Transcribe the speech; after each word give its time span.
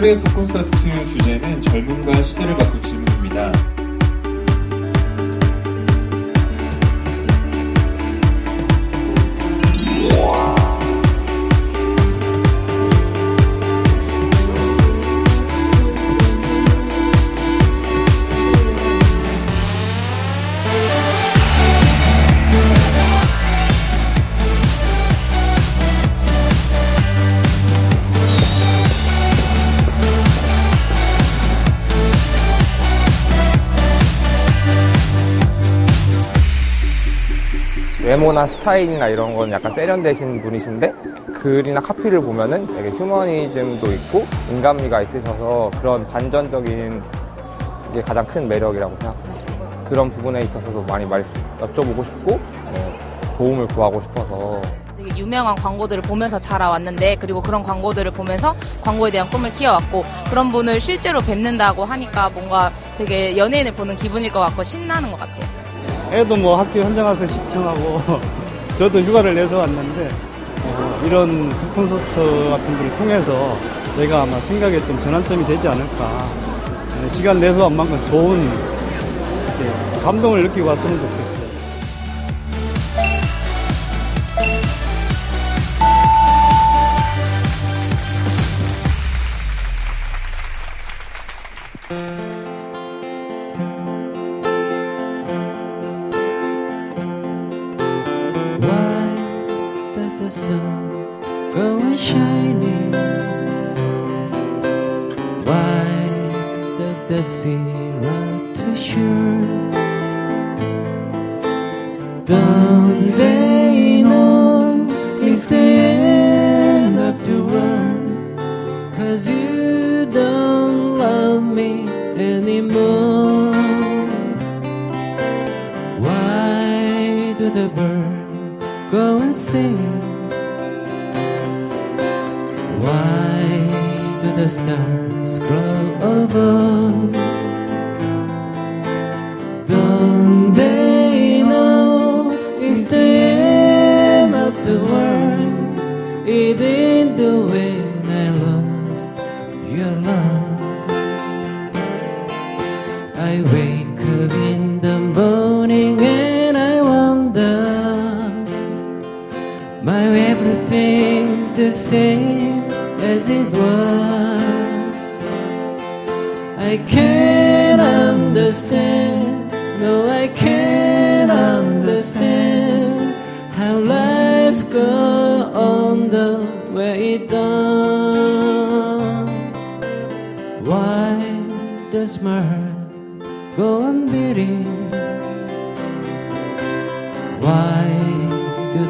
오늘의 0.00 0.18
북콘서트 0.20 0.70
주제는 1.08 1.60
젊음과 1.60 2.22
시대를 2.22 2.56
바꾼 2.56 2.69
외모나 38.30 38.46
스타일이나 38.46 39.08
이런 39.08 39.34
건 39.34 39.50
약간 39.50 39.72
세련되신 39.74 40.40
분이신데 40.42 40.92
글이나 41.34 41.80
카피를 41.80 42.20
보면은 42.20 42.64
되게 42.76 42.90
휴머니즘도 42.90 43.92
있고 43.92 44.26
인간미가 44.50 45.02
있으셔서 45.02 45.70
그런 45.80 46.06
반전적인 46.06 47.02
게 47.92 48.00
가장 48.00 48.24
큰 48.26 48.46
매력이라고 48.46 48.96
생각합니다. 48.98 49.84
그런 49.84 50.08
부분에 50.10 50.42
있어서도 50.42 50.82
많이 50.82 51.04
말 51.04 51.24
여쭤보고 51.60 52.04
싶고 52.04 52.38
어, 52.66 53.34
도움을 53.36 53.66
구하고 53.66 54.00
싶어서 54.00 54.62
되게 54.96 55.18
유명한 55.18 55.56
광고들을 55.56 56.02
보면서 56.02 56.38
자라왔는데 56.38 57.16
그리고 57.16 57.42
그런 57.42 57.64
광고들을 57.64 58.12
보면서 58.12 58.54
광고에 58.80 59.10
대한 59.10 59.28
꿈을 59.28 59.52
키워왔고 59.52 60.04
그런 60.30 60.52
분을 60.52 60.80
실제로 60.80 61.20
뵙는다고 61.20 61.84
하니까 61.84 62.30
뭔가 62.30 62.70
되게 62.96 63.36
연예인을 63.36 63.72
보는 63.72 63.96
기분일 63.96 64.30
것 64.30 64.38
같고 64.38 64.62
신나는 64.62 65.10
것 65.10 65.18
같아요. 65.18 65.59
애도 66.12 66.36
뭐 66.36 66.56
학교 66.56 66.80
현장 66.80 67.04
가서 67.04 67.26
시청하고 67.26 68.20
저도 68.78 69.00
휴가를 69.00 69.34
내서 69.34 69.58
왔는데 69.58 70.10
어, 70.64 71.02
이런 71.06 71.48
북콘서트 71.48 72.50
같은 72.50 72.76
거를 72.76 72.94
통해서 72.96 73.56
내가 73.96 74.22
아마 74.22 74.38
생각에 74.40 74.84
좀 74.86 74.98
전환점이 75.00 75.44
되지 75.46 75.68
않을까 75.68 76.26
네, 77.00 77.08
시간 77.10 77.38
내서 77.40 77.64
완만큼 77.64 77.98
좋은 78.06 78.38
이렇게 78.40 80.00
감동을 80.02 80.42
느끼고 80.44 80.68
왔으면 80.68 80.98
좋겠어요. 80.98 81.19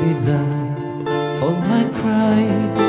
desire. 0.00 0.76
All 1.42 1.56
my 1.72 1.84
cry 2.00 2.79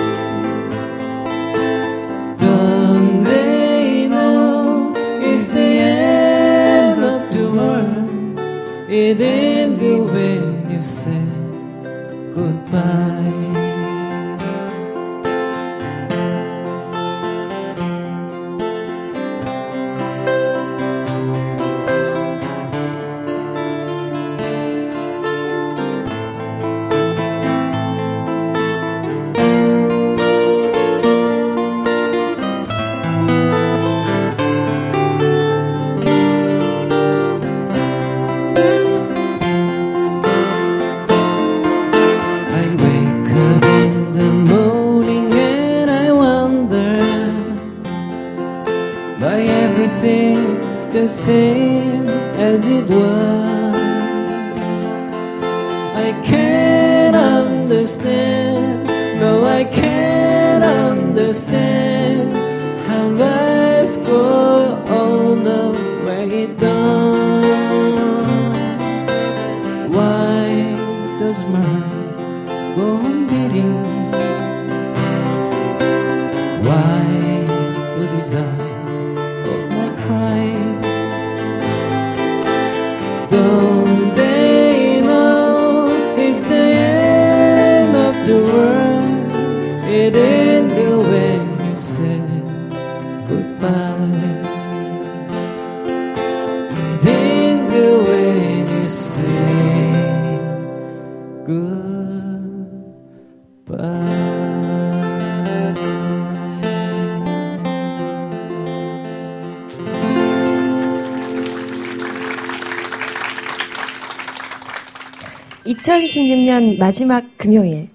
2016년 115.72 116.80
마지막 116.80 117.24
금요일 117.38 117.90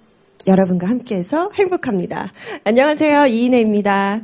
여러분과 0.47 0.89
함께해서 0.89 1.51
행복합니다. 1.55 2.33
안녕하세요 2.65 3.27
이인혜입니다. 3.27 4.21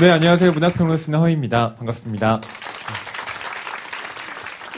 네, 0.00 0.10
안녕하세요. 0.10 0.52
문학평론 0.52 0.96
쓰는 0.98 1.18
허입니다. 1.18 1.74
반갑습니다. 1.76 2.40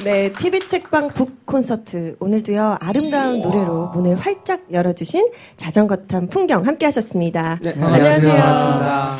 네, 0.04 0.31
TV 0.32 0.69
책방 0.69 1.08
북 1.08 1.46
콘서트 1.46 2.16
오늘도요 2.20 2.78
아름다운 2.81 3.40
노래로 3.40 3.92
문을 3.94 4.16
활짝 4.16 4.64
열어주신 4.70 5.31
자전거 5.56 5.96
탄 5.96 6.28
풍경 6.28 6.66
함께하셨습니다. 6.66 7.60
네, 7.62 7.70
안녕하세요. 7.70 8.34
반갑습니다. 8.34 9.16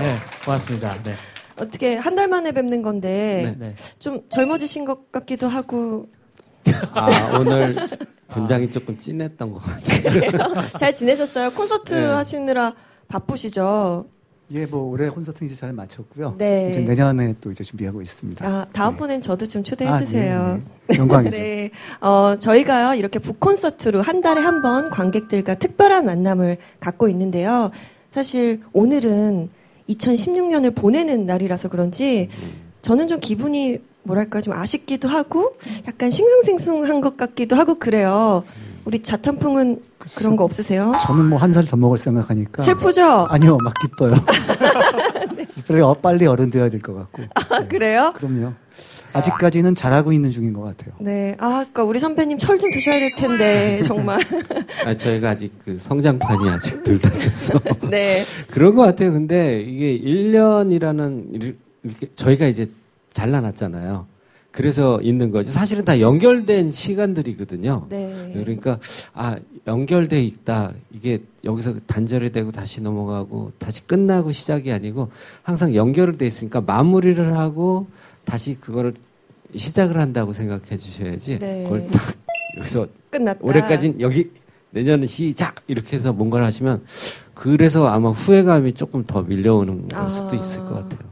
네, 0.00 0.16
고맙습니다. 0.44 0.94
네. 1.02 1.35
어떻게 1.58 1.96
한 1.96 2.14
달 2.16 2.28
만에 2.28 2.52
뵙는 2.52 2.82
건데 2.82 3.54
네. 3.58 3.74
좀 3.98 4.22
젊어지신 4.30 4.84
것 4.84 5.10
같기도 5.12 5.48
하고 5.48 6.06
아, 6.92 7.38
오늘 7.38 7.74
분장이 8.28 8.70
조금 8.70 8.96
진했던 8.98 9.52
것 9.52 9.62
같아요. 9.62 10.68
잘 10.78 10.92
지내셨어요? 10.94 11.50
콘서트 11.50 11.94
네. 11.94 12.04
하시느라 12.06 12.74
바쁘시죠? 13.08 14.06
예, 14.52 14.64
뭐 14.64 14.90
올해 14.90 15.08
콘서트 15.08 15.44
이제 15.44 15.54
잘 15.54 15.72
마쳤고요. 15.72 16.36
네. 16.38 16.68
이제 16.70 16.80
내년에 16.80 17.34
또 17.40 17.50
이제 17.50 17.64
준비하고 17.64 18.00
있습니다. 18.00 18.46
아, 18.46 18.66
다음번엔 18.72 19.20
저도 19.20 19.46
좀 19.48 19.62
초대해 19.64 19.90
아, 19.90 19.96
주세요. 19.96 20.58
네, 20.86 20.94
네. 20.94 20.98
영광이죠. 20.98 21.36
네. 21.36 21.70
어, 22.00 22.36
저희가요, 22.38 22.94
이렇게 22.94 23.18
북 23.18 23.40
콘서트로 23.40 24.02
한 24.02 24.20
달에 24.20 24.40
한 24.40 24.62
번 24.62 24.88
관객들과 24.90 25.56
특별한 25.56 26.04
만남을 26.06 26.58
갖고 26.80 27.08
있는데요. 27.08 27.70
사실 28.12 28.62
오늘은 28.72 29.50
2016년을 29.88 30.74
보내는 30.74 31.26
날이라서 31.26 31.68
그런지 31.68 32.28
저는 32.82 33.08
좀 33.08 33.20
기분이 33.20 33.78
뭐랄까 34.02 34.40
좀 34.40 34.52
아쉽기도 34.52 35.08
하고 35.08 35.52
약간 35.88 36.10
싱숭생숭한 36.10 37.00
것 37.00 37.16
같기도 37.16 37.56
하고 37.56 37.74
그래요. 37.76 38.44
우리 38.84 39.02
자탄풍은 39.02 39.82
그런 40.16 40.36
거 40.36 40.44
없으세요? 40.44 40.92
저는 41.06 41.24
뭐 41.28 41.38
한 41.40 41.50
살 41.52 41.66
더 41.66 41.76
먹을 41.76 41.98
생각하니까 41.98 42.62
슬프죠? 42.62 43.26
아니요, 43.28 43.58
막 43.58 43.74
기뻐요. 43.80 44.14
빨리, 45.66 45.80
어, 45.80 45.94
빨리 45.94 46.26
어른 46.26 46.50
되어야 46.50 46.70
될 46.70 46.80
것 46.80 46.94
같고. 46.94 47.22
아, 47.34 47.66
그래요? 47.66 48.12
그럼요. 48.16 48.52
아직까지는 49.18 49.74
잘하고 49.74 50.12
있는 50.12 50.30
중인 50.30 50.52
것 50.52 50.62
같아요. 50.62 50.94
네. 51.00 51.34
아, 51.38 51.64
아까 51.68 51.82
우리 51.84 51.98
선배님 51.98 52.38
철 52.38 52.58
좀 52.58 52.70
드셔야 52.70 52.98
될 52.98 53.14
텐데, 53.14 53.80
정말. 53.84 54.18
아, 54.84 54.94
저희가 54.94 55.30
아직 55.30 55.52
그 55.64 55.76
성장판이 55.78 56.48
아직 56.48 56.82
덜 56.84 56.98
다져서. 56.98 57.60
네. 57.90 58.22
그런 58.50 58.74
것 58.74 58.82
같아요. 58.82 59.12
근데 59.12 59.60
이게 59.60 59.98
1년이라는, 59.98 61.34
이렇게 61.84 62.08
저희가 62.16 62.46
이제 62.46 62.66
잘라놨잖아요. 63.12 64.06
그래서 64.52 64.98
있는 65.02 65.30
거지. 65.32 65.50
사실은 65.50 65.84
다 65.84 66.00
연결된 66.00 66.70
시간들이거든요. 66.72 67.86
네. 67.90 68.30
그러니까 68.32 68.78
아 69.12 69.36
연결돼 69.66 70.22
있다 70.22 70.72
이게 70.94 71.20
여기서 71.44 71.74
단절이 71.86 72.32
되고 72.32 72.50
다시 72.52 72.80
넘어가고 72.80 73.52
다시 73.58 73.86
끝나고 73.86 74.32
시작이 74.32 74.72
아니고 74.72 75.10
항상 75.42 75.74
연결돼 75.74 76.24
있으니까 76.26 76.62
마무리를 76.62 77.36
하고 77.36 77.86
다시 78.26 78.58
그거를 78.60 78.92
시작을 79.54 79.98
한다고 79.98 80.34
생각해 80.34 80.76
주셔야지 80.76 81.38
네. 81.38 81.62
그걸 81.62 81.88
딱 81.88 82.14
여기서 82.58 82.86
끝났다. 83.10 83.38
올해까진 83.42 84.00
여기 84.00 84.30
내년은 84.70 85.06
시작 85.06 85.54
이렇게 85.66 85.96
해서 85.96 86.12
뭔가를 86.12 86.44
하시면 86.44 86.84
그래서 87.32 87.86
아마 87.86 88.10
후회감이 88.10 88.74
조금 88.74 89.04
더 89.04 89.22
밀려오는 89.22 89.88
걸 89.88 89.98
아. 89.98 90.08
수도 90.08 90.36
있을 90.36 90.60
것 90.64 90.74
같아요. 90.74 91.08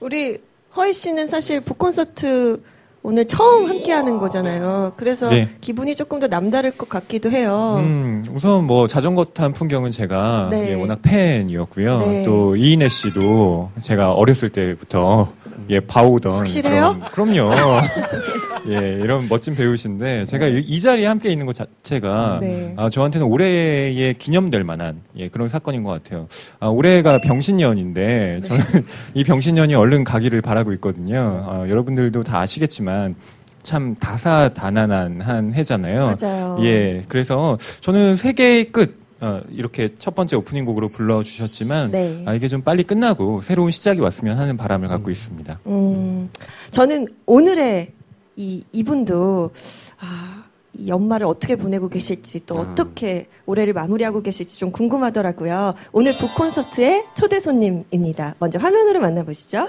우리 0.00 0.38
허희 0.74 0.92
씨는 0.92 1.26
사실 1.28 1.60
북 1.60 1.78
콘서트 1.78 2.60
오늘 3.06 3.28
처음 3.28 3.66
함께 3.68 3.92
하는 3.92 4.18
거잖아요. 4.18 4.94
그래서 4.96 5.28
네. 5.28 5.50
기분이 5.60 5.94
조금 5.94 6.20
더 6.20 6.26
남다를 6.26 6.70
것 6.70 6.88
같기도 6.88 7.30
해요. 7.30 7.76
음, 7.80 8.24
우선 8.32 8.64
뭐 8.66 8.86
자전거 8.86 9.24
탄 9.26 9.52
풍경은 9.52 9.90
제가 9.90 10.48
네. 10.50 10.70
예, 10.70 10.74
워낙 10.74 11.00
팬이었고요. 11.02 11.98
네. 11.98 12.24
또 12.24 12.56
이인혜 12.56 12.88
씨도 12.88 13.72
제가 13.78 14.12
어렸을 14.14 14.48
때부터 14.48 15.28
예 15.68 15.80
봐오던 15.80 16.32
확실해요? 16.32 16.96
그런- 17.12 17.34
그럼요. 17.34 17.80
예, 18.68 18.98
이런 19.02 19.28
멋진 19.28 19.54
배우신데 19.54 20.24
제가 20.24 20.46
이, 20.46 20.58
이 20.58 20.80
자리에 20.80 21.06
함께 21.06 21.30
있는 21.30 21.46
것 21.46 21.54
자체가 21.54 22.38
네. 22.40 22.72
아, 22.76 22.88
저한테는 22.88 23.26
올해에 23.26 24.14
기념될 24.14 24.64
만한 24.64 25.02
예, 25.16 25.28
그런 25.28 25.48
사건인 25.48 25.82
것 25.82 25.90
같아요. 25.90 26.28
아, 26.60 26.68
올해가 26.68 27.18
병신년인데 27.18 28.40
네. 28.40 28.46
저는 28.46 28.62
이 29.14 29.24
병신년이 29.24 29.74
얼른 29.74 30.04
가기를 30.04 30.40
바라고 30.40 30.72
있거든요. 30.74 31.44
아, 31.46 31.68
여러분들도 31.68 32.22
다 32.22 32.40
아시겠지만 32.40 33.14
참 33.62 33.94
다사다난한 33.96 35.20
한 35.20 35.54
해잖아요. 35.54 36.16
맞아요. 36.20 36.58
예, 36.62 37.02
그래서 37.08 37.58
저는 37.80 38.16
세계의 38.16 38.72
끝 38.72 39.04
어, 39.20 39.40
이렇게 39.50 39.88
첫 39.98 40.14
번째 40.14 40.36
오프닝 40.36 40.66
곡으로 40.66 40.86
불러주셨지만 40.94 41.90
네. 41.90 42.24
아, 42.26 42.34
이게 42.34 42.46
좀 42.48 42.62
빨리 42.62 42.82
끝나고 42.82 43.40
새로운 43.40 43.70
시작이 43.70 44.00
왔으면 44.00 44.38
하는 44.38 44.56
바람을 44.56 44.88
갖고 44.88 45.10
있습니다. 45.10 45.60
음, 45.66 46.28
저는 46.70 47.08
오늘의 47.24 47.92
이 48.36 48.64
이분도 48.72 49.50
아, 50.00 50.44
이 50.74 50.88
연말을 50.88 51.26
어떻게 51.26 51.56
보내고 51.56 51.88
계실지 51.88 52.46
또 52.46 52.56
아. 52.56 52.60
어떻게 52.60 53.28
올해를 53.46 53.72
마무리하고 53.72 54.22
계실지 54.22 54.58
좀 54.58 54.72
궁금하더라고요. 54.72 55.74
오늘 55.92 56.16
북 56.18 56.34
콘서트의 56.36 57.04
초대 57.14 57.40
손님입니다. 57.40 58.34
먼저 58.38 58.58
화면으로 58.58 59.00
만나보시죠. 59.00 59.68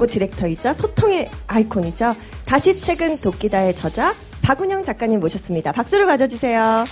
광고 0.00 0.06
디렉터이자 0.06 0.72
소통의 0.72 1.30
아이콘이죠. 1.46 2.16
다시 2.46 2.78
책은 2.78 3.18
도끼다의 3.18 3.76
저자 3.76 4.14
박운영 4.40 4.82
작가님 4.82 5.20
모셨습니다. 5.20 5.72
박수를 5.72 6.06
가져주세요. 6.06 6.86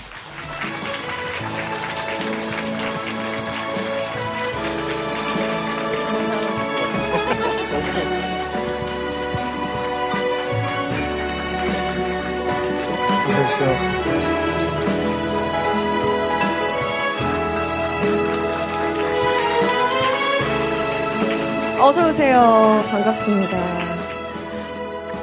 어서 21.89 22.07
오세요. 22.07 22.85
반갑습니다. 22.91 23.57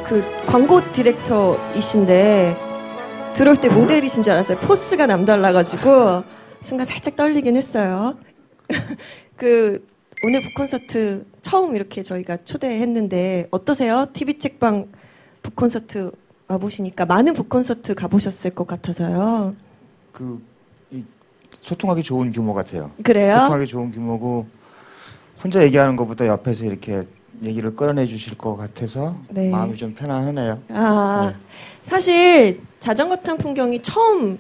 그 0.04 0.24
광고 0.48 0.82
디렉터이신데 0.92 2.58
들어올 3.36 3.62
때 3.62 3.70
모델이신 3.70 4.24
줄 4.24 4.34
알았어요. 4.34 4.58
포스가 4.58 5.06
남달라가지고 5.06 6.24
순간 6.62 6.88
살짝 6.88 7.16
떨리긴 7.16 7.56
했어요. 7.56 8.18
그 9.38 9.88
오늘 10.24 10.42
북콘서트 10.42 11.28
처음 11.44 11.76
이렇게 11.76 12.02
저희가 12.02 12.38
초대했는데 12.44 13.48
어떠세요? 13.52 14.08
TV 14.12 14.40
책방 14.40 14.88
북콘서트 15.44 16.14
와보시니까 16.48 17.06
많은 17.06 17.36
북콘서트 17.36 17.94
가보셨을 17.94 18.56
것 18.56 18.66
같아서요. 18.66 19.56
그, 20.12 20.42
이, 20.90 21.04
소통하기 21.52 22.02
좋은 22.02 22.32
규모 22.32 22.56
같아요. 22.56 22.90
그래요? 23.04 23.38
소통하기 23.42 23.68
좋은 23.68 23.92
규모고, 23.92 24.48
혼자 25.44 25.64
얘기하는 25.64 25.96
것보다 25.96 26.28
옆에서 26.28 26.66
이렇게 26.66 27.04
얘기를 27.44 27.76
끌어내 27.76 28.06
주실 28.06 28.38
것 28.38 28.56
같아서 28.56 29.16
네. 29.30 29.50
마음이 29.50 29.76
좀 29.76 29.94
편안하네요. 29.94 30.62
아, 30.70 31.34
네. 31.34 31.40
사실 31.82 32.62
자전거 32.80 33.16
탄 33.18 33.38
풍경이 33.38 33.82
처음 33.82 34.38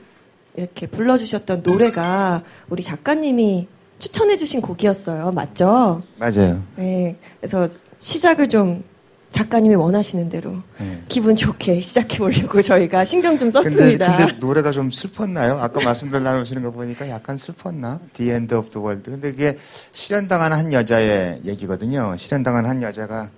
이렇게 0.55 0.87
불러주셨던 0.87 1.63
노래가 1.63 2.43
우리 2.69 2.81
작가님이 2.81 3.67
추천해 3.99 4.37
주신 4.37 4.61
곡이었어요. 4.61 5.31
맞죠? 5.31 6.01
맞아요. 6.17 6.63
네. 6.75 7.17
그래서 7.39 7.67
시작을 7.99 8.49
좀 8.49 8.83
작가님이 9.31 9.75
원하시는 9.75 10.29
대로 10.29 10.53
네. 10.79 11.03
기분 11.09 11.35
좋게 11.35 11.81
시작해 11.81 12.19
보려고 12.19 12.61
저희가 12.61 13.03
신경 13.03 13.37
좀 13.37 13.49
근데, 13.49 13.69
썼습니다. 13.69 14.15
근데 14.15 14.33
노래가 14.39 14.71
좀 14.71 14.91
슬펐나요? 14.91 15.59
아까 15.59 15.83
말씀들 15.83 16.23
나누시는 16.23 16.61
거 16.61 16.71
보니까 16.71 17.09
약간 17.09 17.37
슬펐나? 17.37 17.99
The 18.13 18.31
End 18.31 18.55
of 18.55 18.69
the 18.69 18.81
World. 18.83 19.11
근데 19.11 19.31
그게 19.31 19.57
실현당한 19.91 20.53
한 20.53 20.71
여자의 20.71 21.41
얘기거든요. 21.43 22.15
실현당한 22.17 22.65
한 22.65 22.81
여자가 22.81 23.29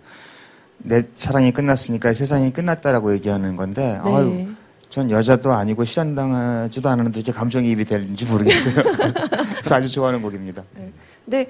내 0.77 1.01
사랑이 1.15 1.51
끝났으니까 1.51 2.13
세상이 2.13 2.53
끝났다라고 2.53 3.13
얘기하는 3.13 3.55
건데, 3.55 3.99
네. 4.03 4.11
아유, 4.11 4.47
전 4.89 5.11
여자도 5.11 5.51
아니고 5.51 5.83
실현당하지도 5.83 6.87
않았는데 6.87 7.19
이렇게 7.19 7.31
감정이입이 7.31 7.85
되는지 7.85 8.25
모르겠어요. 8.25 8.75
그래서 9.57 9.75
아주 9.75 9.89
좋아하는 9.91 10.21
곡입니다. 10.21 10.63
근데 11.25 11.47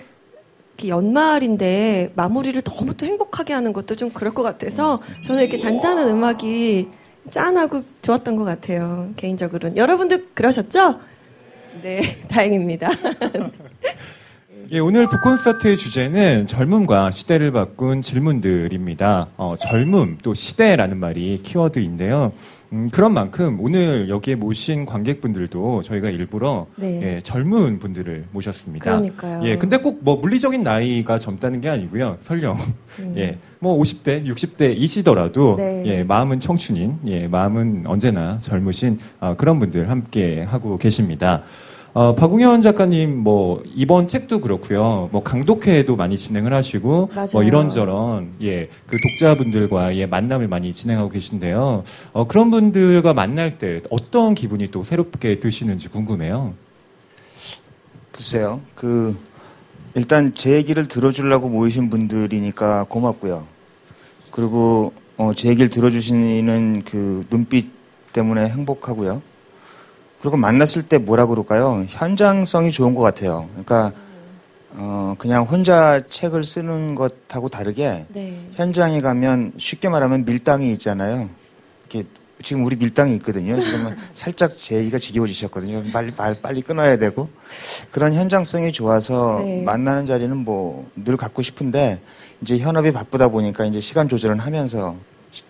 이렇게 0.77 0.89
연말인데 0.89 2.11
마무리를 2.15 2.61
너무 2.61 2.93
또 2.93 3.05
행복하게 3.07 3.53
하는 3.53 3.73
것도 3.73 3.95
좀 3.95 4.11
그럴 4.11 4.33
것 4.33 4.43
같아서 4.43 5.01
저는 5.25 5.41
이렇게 5.41 5.57
잔잔한 5.57 6.07
음악이 6.09 6.87
짠하고 7.31 7.83
좋았던 8.03 8.35
것 8.35 8.43
같아요. 8.45 9.09
개인적으로는. 9.17 9.75
여러분들 9.75 10.27
그러셨죠? 10.35 10.99
네, 11.81 12.21
다행입니다. 12.29 12.91
예, 14.71 14.79
오늘 14.79 15.07
북콘서트의 15.07 15.77
주제는 15.77 16.45
젊음과 16.45 17.11
시대를 17.11 17.51
바꾼 17.51 18.01
질문들입니다. 18.01 19.29
어, 19.37 19.55
젊음 19.57 20.17
또 20.21 20.33
시대라는 20.33 20.97
말이 20.97 21.39
키워드인데요. 21.41 22.33
음, 22.73 22.89
그런 22.91 23.13
만큼 23.13 23.57
오늘 23.61 24.09
여기에 24.09 24.35
모신 24.35 24.85
관객분들도 24.85 25.83
저희가 25.83 26.09
일부러 26.09 26.67
네. 26.75 27.01
예, 27.01 27.21
젊은 27.21 27.79
분들을 27.79 28.25
모셨습니다. 28.31 28.85
그러니까요. 28.91 29.41
예, 29.45 29.57
근데 29.57 29.77
꼭 29.77 29.97
뭐 30.01 30.17
물리적인 30.17 30.63
나이가 30.63 31.17
젊다는 31.19 31.61
게 31.61 31.69
아니고요. 31.69 32.17
설령 32.23 32.57
음. 32.99 33.13
예, 33.17 33.37
뭐 33.59 33.77
50대, 33.79 34.25
60대이시더라도 34.27 35.55
네. 35.57 35.83
예, 35.85 36.03
마음은 36.03 36.39
청춘인, 36.39 36.97
예, 37.07 37.27
마음은 37.27 37.83
언제나 37.87 38.37
젊으신 38.37 38.99
어, 39.19 39.35
그런 39.37 39.59
분들 39.59 39.89
함께 39.89 40.41
하고 40.43 40.77
계십니다. 40.77 41.43
어, 41.97 42.13
박웅현 42.13 42.61
작가님 42.61 43.23
뭐 43.23 43.63
이번 43.73 44.07
책도 44.07 44.41
그렇고요. 44.41 45.09
뭐 45.11 45.23
강독회도 45.23 45.95
많이 45.95 46.15
진행을 46.15 46.53
하시고 46.53 47.09
맞아요. 47.11 47.27
뭐 47.33 47.41
이런저런 47.41 48.35
예, 48.39 48.69
그 48.85 48.97
독자분들과의 49.01 50.07
만남을 50.07 50.47
많이 50.47 50.73
진행하고 50.73 51.09
계신데요. 51.09 51.83
어, 52.13 52.27
그런 52.27 52.51
분들과 52.51 53.15
만날 53.15 53.57
때 53.57 53.81
어떤 53.89 54.35
기분이 54.35 54.69
또 54.69 54.83
새롭게 54.83 55.39
드시는지 55.39 55.87
궁금해요. 55.87 56.53
글쎄요. 58.11 58.61
그 58.75 59.17
일단 59.95 60.35
제 60.35 60.51
얘기를 60.51 60.85
들어주려고 60.85 61.49
모이신 61.49 61.89
분들이니까 61.89 62.85
고맙고요. 62.89 63.47
그리고 64.29 64.93
어, 65.17 65.31
제 65.33 65.49
얘기를 65.49 65.69
들어주시는 65.69 66.83
그 66.85 67.25
눈빛 67.31 67.71
때문에 68.13 68.49
행복하고요. 68.49 69.23
그리고 70.21 70.37
만났을 70.37 70.83
때 70.83 70.97
뭐라 70.97 71.25
그럴까요? 71.27 71.85
현장성이 71.87 72.71
좋은 72.71 72.95
것 72.95 73.01
같아요. 73.01 73.47
그러니까 73.51 73.91
어, 74.71 75.15
그냥 75.17 75.43
혼자 75.43 76.01
책을 76.07 76.43
쓰는 76.43 76.95
것하고 76.95 77.49
다르게 77.49 78.05
네. 78.09 78.39
현장에 78.53 79.01
가면 79.01 79.53
쉽게 79.57 79.89
말하면 79.89 80.25
밀당이 80.25 80.71
있잖아요. 80.73 81.29
이렇게 81.89 82.07
지금 82.43 82.63
우리 82.65 82.75
밀당이 82.75 83.15
있거든요. 83.15 83.59
지금 83.59 83.95
살짝 84.13 84.55
제 84.55 84.75
얘기가 84.77 84.99
지겨워지셨거든요. 84.99 85.85
빨리 85.91 86.11
빨리, 86.11 86.39
빨리 86.39 86.61
끊어야 86.61 86.97
되고 86.97 87.29
그런 87.91 88.13
현장성이 88.13 88.71
좋아서 88.71 89.39
네. 89.43 89.61
만나는 89.63 90.05
자리는 90.05 90.35
뭐 90.37 90.85
늘 90.95 91.17
갖고 91.17 91.41
싶은데 91.41 91.99
이제 92.41 92.57
현업이 92.59 92.91
바쁘다 92.91 93.29
보니까 93.29 93.65
이제 93.65 93.79
시간 93.79 94.07
조절은 94.09 94.39
하면서 94.39 94.95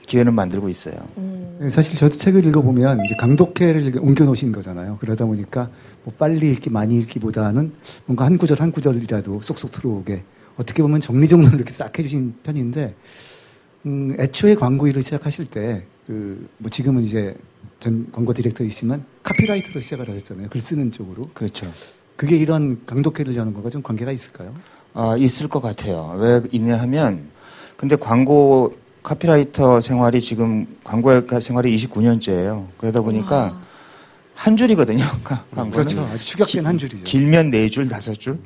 기회는 0.07 0.34
만들고 0.34 0.69
있어요. 0.69 0.96
음. 1.17 1.57
네, 1.62 1.69
사실 1.69 1.98
저도 1.98 2.15
책을 2.15 2.46
읽어보면 2.46 3.00
이제 3.05 3.15
강독회를 3.19 4.00
옮겨 4.00 4.25
놓으신 4.25 4.51
거잖아요. 4.51 4.98
그러다 5.00 5.25
보니까 5.25 5.69
뭐 6.03 6.13
빨리 6.17 6.51
읽기 6.51 6.69
많이 6.69 6.98
읽기보다는 7.00 7.74
뭔가 8.05 8.25
한 8.25 8.38
구절 8.38 8.62
한 8.62 8.72
구절이라도 8.72 9.41
쏙쏙 9.41 9.72
들어오게 9.72 10.24
어떻게 10.57 10.81
보면 10.81 11.00
정리정돈을 11.01 11.55
이렇게 11.55 11.72
싹 11.72 11.98
해주신 11.98 12.36
편인데 12.43 12.96
음, 13.86 14.15
애초에 14.19 14.55
광고 14.55 14.88
일을 14.88 15.03
시작하실 15.03 15.46
때 15.48 15.86
그 16.07 16.48
뭐 16.57 16.69
지금은 16.72 17.03
이제 17.03 17.36
전 17.79 18.07
광고 18.13 18.34
디렉터이시지만 18.34 19.03
카피라이터로 19.24 19.81
시작을 19.81 20.07
하셨잖아요. 20.10 20.48
글 20.50 20.62
쓰는 20.62 20.91
쪽으로. 20.91 21.29
그렇죠. 21.34 21.69
그게 22.15 22.38
이런 22.38 22.81
강독회를 22.86 23.36
여는 23.36 23.53
거가 23.53 23.69
좀 23.69 23.84
관계가 23.84 24.12
있을까요? 24.13 24.55
아, 24.93 25.15
있을 25.17 25.50
것 25.50 25.62
같아요. 25.62 26.15
왜 26.17 26.41
있냐 26.53 26.77
하면, 26.77 27.29
근데 27.75 27.96
광고 27.98 28.74
카피라이터 29.12 29.80
생활이 29.80 30.20
지금 30.20 30.68
광고 30.84 31.10
생활이 31.40 31.74
29년째예요. 31.78 32.68
그러다 32.78 33.00
보니까 33.02 33.58
한 34.36 34.58
줄이거든요. 34.58 35.02
가- 35.24 35.46
광고는. 35.56 35.72
그렇죠. 35.72 36.02
아주 36.14 36.26
축약된 36.26 36.66
한 36.66 36.78
줄이죠. 36.78 37.04
길면 37.06 37.50
네 37.52 37.70
줄, 37.70 37.88
다섯 37.88 38.20
줄. 38.20 38.38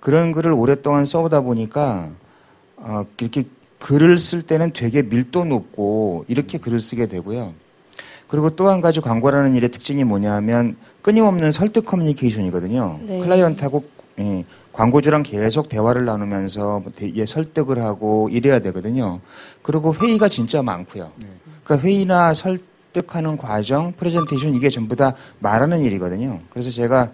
그런 0.00 0.32
글을 0.32 0.52
오랫동안 0.52 1.04
써오다 1.04 1.42
보니까, 1.42 2.08
어, 2.78 3.04
이렇게 3.20 3.44
글을 3.78 4.16
쓸 4.16 4.40
때는 4.40 4.72
되게 4.72 5.02
밀도 5.02 5.44
높고, 5.44 6.24
이렇게 6.28 6.56
글을 6.56 6.80
쓰게 6.80 7.06
되고요. 7.08 7.52
그리고 8.26 8.48
또 8.56 8.68
한 8.70 8.80
가지 8.80 9.00
광고라는 9.02 9.54
일의 9.54 9.70
특징이 9.70 10.02
뭐냐 10.04 10.32
하면, 10.36 10.76
끊임없는 11.02 11.52
설득 11.52 11.84
커뮤니케이션이거든요. 11.84 12.90
네. 13.08 13.20
클라이언트하고, 13.20 13.84
예, 14.20 14.44
광고주랑 14.80 15.22
계속 15.22 15.70
대화를 15.70 16.04
나누면서 16.04 16.82
대- 16.94 17.10
예, 17.14 17.24
설득을 17.24 17.82
하고 17.82 18.28
이래야 18.30 18.58
되거든요. 18.58 19.20
그리고 19.62 19.94
회의가 19.94 20.28
진짜 20.28 20.62
많고요. 20.62 21.10
그러니까 21.64 21.86
회의나 21.88 22.34
설득하는 22.34 23.38
과정, 23.38 23.92
프레젠테이션 23.96 24.54
이게 24.54 24.68
전부 24.68 24.94
다 24.94 25.14
말하는 25.38 25.80
일이거든요. 25.80 26.40
그래서 26.50 26.70
제가 26.70 27.10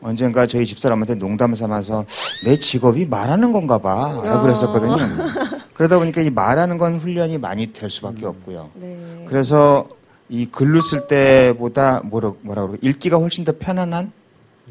언젠가 0.00 0.46
저희 0.48 0.66
집사람한테 0.66 1.14
농담 1.14 1.54
삼아서 1.54 2.04
내 2.44 2.58
직업이 2.58 3.06
말하는 3.06 3.52
건가 3.52 3.78
봐. 3.78 4.20
라고 4.24 4.42
그랬었거든요. 4.42 4.96
그러다 5.74 5.98
보니까 6.00 6.20
이 6.20 6.30
말하는 6.30 6.78
건 6.78 6.96
훈련이 6.96 7.38
많이 7.38 7.72
될 7.72 7.88
수밖에 7.88 8.26
없고요. 8.26 8.70
네. 8.74 9.24
그래서 9.28 9.88
이 10.28 10.46
글로 10.46 10.80
쓸 10.80 11.06
때보다 11.06 12.00
뭐라, 12.04 12.32
뭐라 12.42 12.62
그러고 12.62 12.78
읽기가 12.82 13.18
훨씬 13.18 13.44
더 13.44 13.52
편안한 13.56 14.10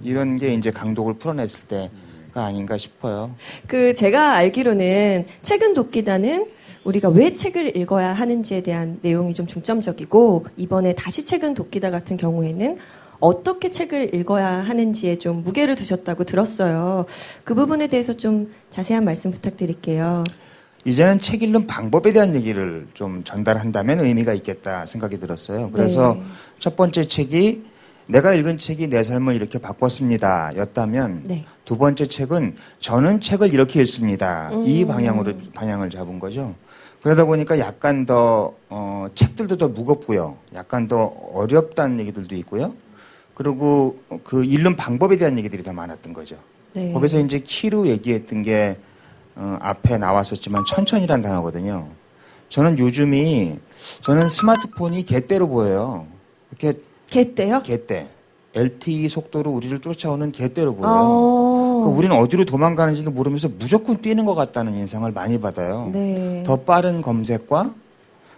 이런 0.03 0.35
게 0.35 0.53
이제 0.53 0.69
강독을 0.71 1.13
풀어냈을 1.15 1.61
때가 1.63 1.89
아닌가 2.45 2.77
싶어요. 2.77 3.35
그 3.67 3.93
제가 3.93 4.33
알기로는 4.33 5.25
책은 5.41 5.73
돕기다는 5.73 6.43
우리가 6.85 7.09
왜 7.09 7.33
책을 7.33 7.75
읽어야 7.75 8.13
하는지에 8.13 8.61
대한 8.61 8.99
내용이 9.01 9.33
좀 9.33 9.45
중점적이고 9.45 10.45
이번에 10.55 10.93
다시 10.93 11.25
책은 11.25 11.53
돕기다 11.53 11.91
같은 11.91 12.17
경우에는 12.17 12.77
어떻게 13.19 13.69
책을 13.69 14.13
읽어야 14.15 14.47
하는지에 14.47 15.17
좀 15.17 15.43
무게를 15.43 15.75
두셨다고 15.75 16.23
들었어요. 16.23 17.05
그 17.43 17.55
부분에 17.55 17.87
대해서 17.87 18.13
좀 18.13 18.53
자세한 18.69 19.03
말씀 19.03 19.31
부탁드릴게요. 19.31 20.23
이제는 20.85 21.19
책 21.19 21.43
읽는 21.43 21.67
방법에 21.67 22.13
대한 22.13 22.35
얘기를 22.35 22.87
좀 22.93 23.23
전달한다면 23.25 23.99
의미가 23.99 24.33
있겠다 24.35 24.85
생각이 24.85 25.19
들었어요. 25.19 25.71
그래서 25.71 26.13
네. 26.13 26.23
첫 26.59 26.77
번째 26.77 27.07
책이 27.07 27.63
내가 28.07 28.33
읽은 28.33 28.57
책이 28.57 28.87
내 28.87 29.03
삶을 29.03 29.35
이렇게 29.35 29.59
바꿨습니다. 29.59 30.55
였다면 30.55 31.23
네. 31.25 31.45
두 31.65 31.77
번째 31.77 32.05
책은 32.05 32.55
저는 32.79 33.19
책을 33.19 33.53
이렇게 33.53 33.81
읽습니다. 33.81 34.49
이 34.65 34.83
음. 34.83 34.87
방향으로 34.87 35.33
방향을 35.53 35.89
잡은 35.89 36.19
거죠. 36.19 36.55
그러다 37.01 37.25
보니까 37.25 37.59
약간 37.59 38.05
더 38.05 38.53
어, 38.69 39.07
책들도 39.13 39.57
더 39.57 39.67
무겁고요. 39.67 40.37
약간 40.55 40.87
더 40.87 41.05
어렵다는 41.33 41.99
얘기들도 42.01 42.35
있고요. 42.37 42.73
그리고 43.33 43.99
그 44.23 44.43
읽는 44.43 44.75
방법에 44.75 45.17
대한 45.17 45.37
얘기들이 45.37 45.61
더 45.63 45.73
많았던 45.73 46.13
거죠. 46.13 46.37
네. 46.73 46.91
거기서 46.93 47.19
이제 47.19 47.39
키로 47.39 47.87
얘기했던 47.87 48.41
게 48.41 48.77
어, 49.35 49.57
앞에 49.61 49.97
나왔었지만 49.97 50.63
천천히란 50.67 51.21
단어거든요. 51.21 51.87
저는 52.49 52.79
요즘이 52.79 53.59
저는 54.01 54.29
스마트폰이 54.29 55.03
개떼로 55.03 55.47
보여요. 55.49 56.07
이렇게 56.49 56.79
개때요? 57.09 57.61
개떼. 57.63 58.07
LTE 58.55 59.07
속도로 59.09 59.51
우리를 59.51 59.79
쫓아오는 59.79 60.31
개떼로 60.31 60.75
보여요. 60.75 60.93
어. 60.93 61.79
그러니까 61.81 61.97
우리는 61.97 62.15
어디로 62.15 62.45
도망가는지도 62.45 63.11
모르면서 63.11 63.49
무조건 63.49 64.01
뛰는 64.01 64.25
것 64.25 64.33
같다는 64.35 64.75
인상을 64.75 65.09
많이 65.11 65.39
받아요. 65.39 65.89
네. 65.93 66.43
더 66.45 66.57
빠른 66.57 67.01
검색과 67.01 67.73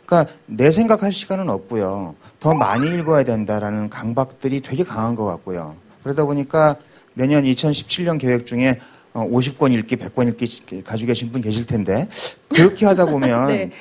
그러니까 0.06 0.34
내 0.46 0.72
생각할 0.72 1.12
시간은 1.12 1.50
없고요. 1.50 2.16
더 2.40 2.54
많이 2.54 2.94
읽어야 2.96 3.24
된다라는 3.24 3.90
강박들이 3.90 4.62
되게 4.62 4.84
강한 4.84 5.16
것 5.16 5.26
같고요. 5.26 5.76
그러다 6.04 6.26
보니까 6.26 6.76
내년 7.14 7.44
2017년 7.44 8.20
계획 8.20 8.46
중에 8.46 8.80
어, 9.14 9.26
50권 9.26 9.72
읽기, 9.74 9.96
100권 9.96 10.30
읽기 10.30 10.84
가지고 10.84 11.08
계신 11.08 11.32
분 11.32 11.42
계실 11.42 11.66
텐데 11.66 12.08
그렇게 12.50 12.86
하다 12.86 13.06
보면 13.06 13.48
네. 13.54 13.72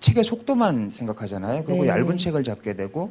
책의 0.00 0.24
속도만 0.24 0.90
생각하잖아요. 0.90 1.64
그리고 1.64 1.82
네. 1.82 1.88
얇은 1.88 2.16
책을 2.18 2.44
잡게 2.44 2.74
되고 2.74 3.10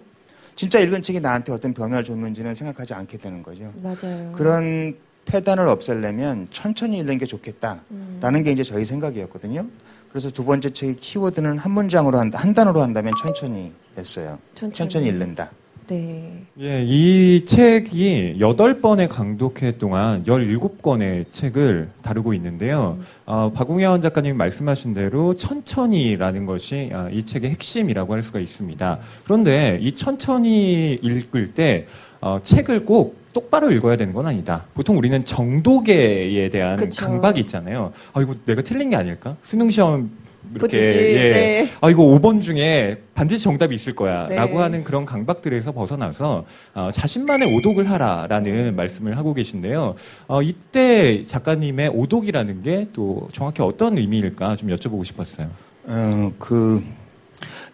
진짜 0.57 0.79
읽은 0.79 1.03
책이 1.03 1.21
나한테 1.21 1.53
어떤 1.53 1.71
변화를 1.73 2.03
줬는지는 2.03 2.55
생각하지 2.55 2.95
않게 2.95 3.19
되는 3.19 3.43
거죠. 3.43 3.71
맞아요. 3.81 4.31
그런 4.33 4.97
폐단을 5.25 5.67
없애려면 5.67 6.47
천천히 6.51 6.97
읽는 6.97 7.19
게 7.19 7.25
좋겠다라는 7.25 7.83
음. 7.91 8.43
게 8.43 8.51
이제 8.51 8.63
저희 8.63 8.83
생각이었거든요. 8.83 9.67
그래서 10.09 10.31
두 10.31 10.43
번째 10.43 10.71
책의 10.71 10.95
키워드는 10.95 11.59
한 11.59 11.71
문장으로 11.71 12.17
한다, 12.17 12.39
한 12.39 12.55
단어로 12.55 12.81
한다면 12.81 13.13
천천히 13.23 13.71
했어요. 13.97 14.39
천천히. 14.55 14.73
천천히 14.73 15.07
읽는다. 15.09 15.51
네. 15.87 16.43
예, 16.59 16.83
이 16.85 17.45
책이 17.45 18.39
8번의 18.39 19.07
강독회 19.07 19.77
동안 19.77 20.25
17권의 20.25 21.31
책을 21.31 21.89
다루고 22.01 22.33
있는데요. 22.33 22.99
어, 23.25 23.53
박웅현 23.53 24.01
작가님이 24.01 24.35
말씀하신 24.35 24.93
대로 24.93 25.33
천천히라는 25.35 26.45
것이 26.45 26.89
아, 26.93 27.07
이 27.09 27.23
책의 27.25 27.51
핵심이라고 27.51 28.13
할 28.13 28.21
수가 28.21 28.41
있습니다. 28.41 28.99
그런데 29.23 29.79
이 29.81 29.93
천천히 29.93 30.99
읽을 31.01 31.53
때 31.53 31.87
어, 32.19 32.39
책을 32.43 32.83
꼭 32.83 33.17
똑바로 33.31 33.71
읽어야 33.71 33.95
되는 33.95 34.13
건 34.13 34.27
아니다. 34.27 34.65
보통 34.73 34.97
우리는 34.97 35.23
정독에 35.23 36.49
대한 36.51 36.75
그쵸. 36.75 37.05
강박이 37.05 37.39
있잖아요. 37.41 37.93
아, 38.11 38.21
이거 38.21 38.33
내가 38.45 38.61
틀린 38.61 38.89
게 38.89 38.97
아닐까? 38.97 39.37
수능 39.41 39.69
시험 39.69 40.11
이렇게 40.51 40.77
보듯이, 40.77 40.93
예. 40.93 41.31
네. 41.31 41.69
아 41.81 41.89
이거 41.89 42.03
5번 42.03 42.41
중에 42.41 43.03
반드시 43.13 43.43
정답이 43.43 43.75
있을 43.75 43.95
거야라고 43.95 44.55
네. 44.55 44.61
하는 44.61 44.83
그런 44.83 45.05
강박들에서 45.05 45.71
벗어나서 45.71 46.45
어, 46.73 46.89
자신만의 46.91 47.55
오독을 47.55 47.89
하라라는 47.91 48.75
말씀을 48.75 49.17
하고 49.17 49.33
계신데요. 49.33 49.95
어, 50.27 50.41
이때 50.41 51.23
작가님의 51.23 51.89
오독이라는 51.89 52.63
게 52.63 52.87
또 52.93 53.27
정확히 53.31 53.61
어떤 53.61 53.97
의미일까 53.97 54.55
좀 54.55 54.69
여쭤보고 54.69 55.05
싶었어요. 55.05 55.49
어, 55.85 56.31
그, 56.39 56.83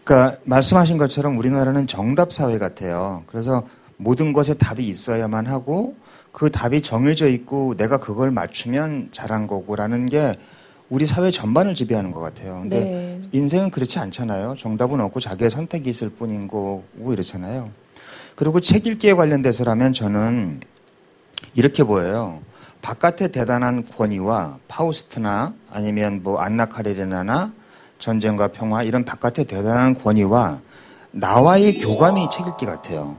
그니까, 0.03 0.37
말씀하신 0.43 0.97
것처럼 0.97 1.37
우리나라는 1.37 1.87
정답 1.87 2.33
사회 2.33 2.57
같아요. 2.57 3.23
그래서 3.27 3.63
모든 3.97 4.33
것에 4.33 4.55
답이 4.55 4.87
있어야만 4.87 5.47
하고, 5.47 5.95
그 6.31 6.51
답이 6.51 6.81
정해져 6.81 7.27
있고, 7.29 7.75
내가 7.77 7.97
그걸 7.97 8.31
맞추면 8.31 9.09
잘한 9.11 9.47
거고라는 9.47 10.07
게 10.07 10.37
우리 10.93 11.07
사회 11.07 11.31
전반을 11.31 11.73
지배하는 11.73 12.11
것 12.11 12.19
같아요. 12.19 12.59
근데 12.61 12.83
네. 12.83 13.21
인생은 13.31 13.71
그렇지 13.71 13.97
않잖아요. 13.97 14.53
정답은 14.59 15.01
없고 15.01 15.19
자기의 15.19 15.49
선택이 15.49 15.89
있을 15.89 16.09
뿐인 16.09 16.47
거고 16.47 17.11
이렇잖아요. 17.11 17.71
그리고 18.35 18.59
책 18.59 18.85
읽기에 18.85 19.13
관련돼서라면 19.13 19.93
저는 19.93 20.61
이렇게 21.55 21.83
보여요. 21.83 22.41
바깥의 22.83 23.31
대단한 23.31 23.87
권위와 23.87 24.59
파우스트나 24.67 25.55
아니면 25.71 26.21
뭐 26.21 26.37
안나 26.37 26.65
카레리나나 26.67 27.53
전쟁과 27.97 28.49
평화 28.49 28.83
이런 28.83 29.03
바깥의 29.03 29.45
대단한 29.45 29.95
권위와 29.95 30.61
나와의 31.09 31.79
교감이 31.79 32.29
책 32.29 32.45
읽기 32.45 32.67
같아요. 32.67 33.17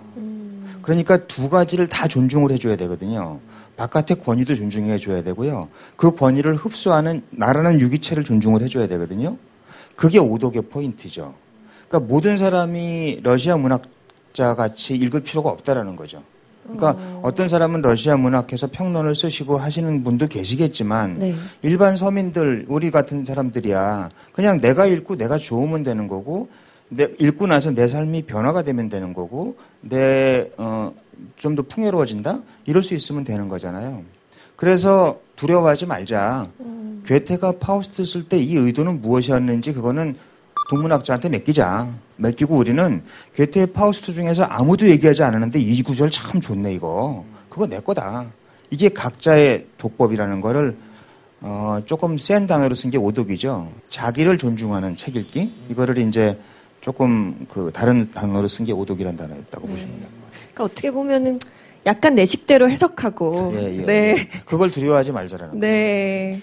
그러니까 0.82 1.16
두 1.26 1.48
가지를 1.48 1.88
다 1.88 2.06
존중을 2.06 2.52
해줘야 2.52 2.76
되거든요. 2.76 3.40
바깥의 3.76 4.18
권위도 4.24 4.54
존중해 4.54 4.98
줘야 4.98 5.22
되고요. 5.22 5.68
그 5.96 6.14
권위를 6.14 6.54
흡수하는 6.54 7.22
나라는 7.30 7.80
유기체를 7.80 8.24
존중을 8.24 8.62
해줘야 8.62 8.86
되거든요. 8.86 9.36
그게 9.96 10.18
오독의 10.18 10.62
포인트죠. 10.70 11.34
그러니까 11.88 12.12
모든 12.12 12.36
사람이 12.36 13.20
러시아 13.22 13.56
문학자 13.56 14.54
같이 14.54 14.94
읽을 14.94 15.20
필요가 15.20 15.50
없다라는 15.50 15.96
거죠. 15.96 16.22
그러니까 16.64 16.96
어떤 17.22 17.46
사람은 17.46 17.82
러시아 17.82 18.16
문학에서 18.16 18.68
평론을 18.72 19.14
쓰시고 19.14 19.58
하시는 19.58 20.02
분도 20.02 20.26
계시겠지만 20.26 21.18
네. 21.18 21.34
일반 21.60 21.94
서민들 21.96 22.64
우리 22.68 22.90
같은 22.90 23.24
사람들이야 23.24 24.08
그냥 24.32 24.60
내가 24.62 24.86
읽고 24.86 25.16
내가 25.16 25.36
좋으면 25.36 25.84
되는 25.84 26.08
거고 26.08 26.48
내 26.88 27.08
읽고 27.18 27.46
나서 27.48 27.70
내 27.70 27.86
삶이 27.86 28.22
변화가 28.22 28.62
되면 28.62 28.88
되는 28.88 29.12
거고 29.12 29.56
내 29.82 30.50
어 30.56 30.92
좀 31.36 31.54
더 31.56 31.62
풍요로워진다 31.62 32.40
이럴 32.66 32.82
수 32.82 32.94
있으면 32.94 33.24
되는 33.24 33.48
거잖아요. 33.48 34.02
그래서 34.56 35.20
두려워하지 35.36 35.86
말자. 35.86 36.48
괴테가 37.06 37.58
파우스트 37.60 38.04
쓸 38.04 38.28
때 38.28 38.38
이 38.38 38.56
의도는 38.56 39.02
무엇이었는지 39.02 39.72
그거는 39.72 40.16
독문학자한테 40.70 41.28
맡기자. 41.28 41.92
맡기고 42.16 42.56
우리는 42.56 43.02
괴테의 43.34 43.68
파우스트 43.68 44.12
중에서 44.12 44.44
아무도 44.44 44.88
얘기하지 44.88 45.22
않았는데 45.24 45.58
이 45.58 45.82
구절 45.82 46.10
참 46.10 46.40
좋네 46.40 46.72
이거. 46.74 47.24
그거 47.48 47.66
내 47.66 47.80
거다. 47.80 48.30
이게 48.70 48.88
각자의 48.88 49.66
독법이라는 49.78 50.40
거를 50.40 50.76
어, 51.40 51.82
조금 51.84 52.16
센 52.16 52.46
단어로 52.46 52.74
쓴 52.74 52.90
게 52.90 52.96
오독이죠. 52.96 53.70
자기를 53.90 54.38
존중하는 54.38 54.90
책 54.94 55.16
읽기. 55.16 55.42
이거를 55.70 55.98
이제 55.98 56.38
조금 56.80 57.46
그 57.50 57.70
다른 57.74 58.10
단어로 58.12 58.48
쓴 58.48 58.64
게 58.64 58.72
오독이라는 58.72 59.16
단어였다고 59.18 59.66
보시면 59.66 59.90
됩니다. 60.00 60.23
그러니까 60.34 60.64
어떻게 60.64 60.90
보면은 60.90 61.38
약간 61.86 62.14
내 62.14 62.24
식대로 62.24 62.70
해석하고. 62.70 63.52
예, 63.56 63.78
예. 63.78 63.84
네. 63.84 64.28
그걸 64.46 64.70
두려워하지 64.70 65.12
말자라는 65.12 65.60
네. 65.60 66.40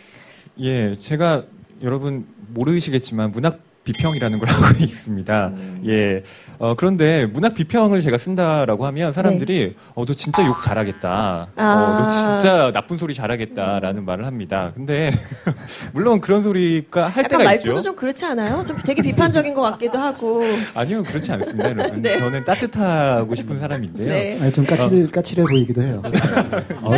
예, 0.60 0.96
제가 0.96 1.46
여러분 1.82 2.28
모르시겠지만 2.50 3.32
문학 3.32 3.60
비평이라는 3.84 4.40
걸 4.40 4.48
하고 4.50 4.78
있습니다. 4.80 5.52
예. 5.88 6.24
어, 6.60 6.76
그런데 6.76 7.26
문학 7.26 7.56
비평을 7.56 8.02
제가 8.02 8.18
쓴다라고 8.18 8.86
하면 8.86 9.12
사람들이 9.14 9.76
어, 9.96 10.06
너 10.06 10.14
진짜 10.14 10.46
욕 10.46 10.62
잘하겠다. 10.62 11.10
어, 11.10 11.48
아. 11.56 11.98
너 12.02 12.08
진짜 12.08 12.72
나쁜 12.72 12.98
소리 12.98 13.14
잘하겠다라는 13.16 14.06
말을 14.06 14.26
합니다. 14.26 14.72
근데 14.76 15.12
물론 15.94 16.22
그런 16.22 16.44
소리가 16.44 17.04
할 17.08 17.24
약간 17.24 17.40
때가 17.40 17.44
말투도 17.44 17.72
있죠. 17.72 17.82
좀 17.82 17.96
그렇지 17.96 18.24
않아요? 18.26 18.64
좀 18.64 18.78
되게 18.86 19.02
비판적인 19.02 19.54
것 19.54 19.62
같기도 19.64 19.98
하고. 19.98 20.44
아니요, 20.76 21.04
그렇지 21.04 21.32
않습니다, 21.32 21.72
여러분. 21.72 22.02
네. 22.02 22.20
저는 22.20 22.46
따뜻하고 22.46 23.34
싶은 23.36 23.58
사람인데요. 23.60 24.08
네. 24.08 24.38
아니, 24.42 24.54
좀 24.54 24.66
까칠, 24.66 25.10
까칠해 25.12 25.44
보이기도 25.48 25.82
해요. 25.82 26.02
어려 26.04 26.18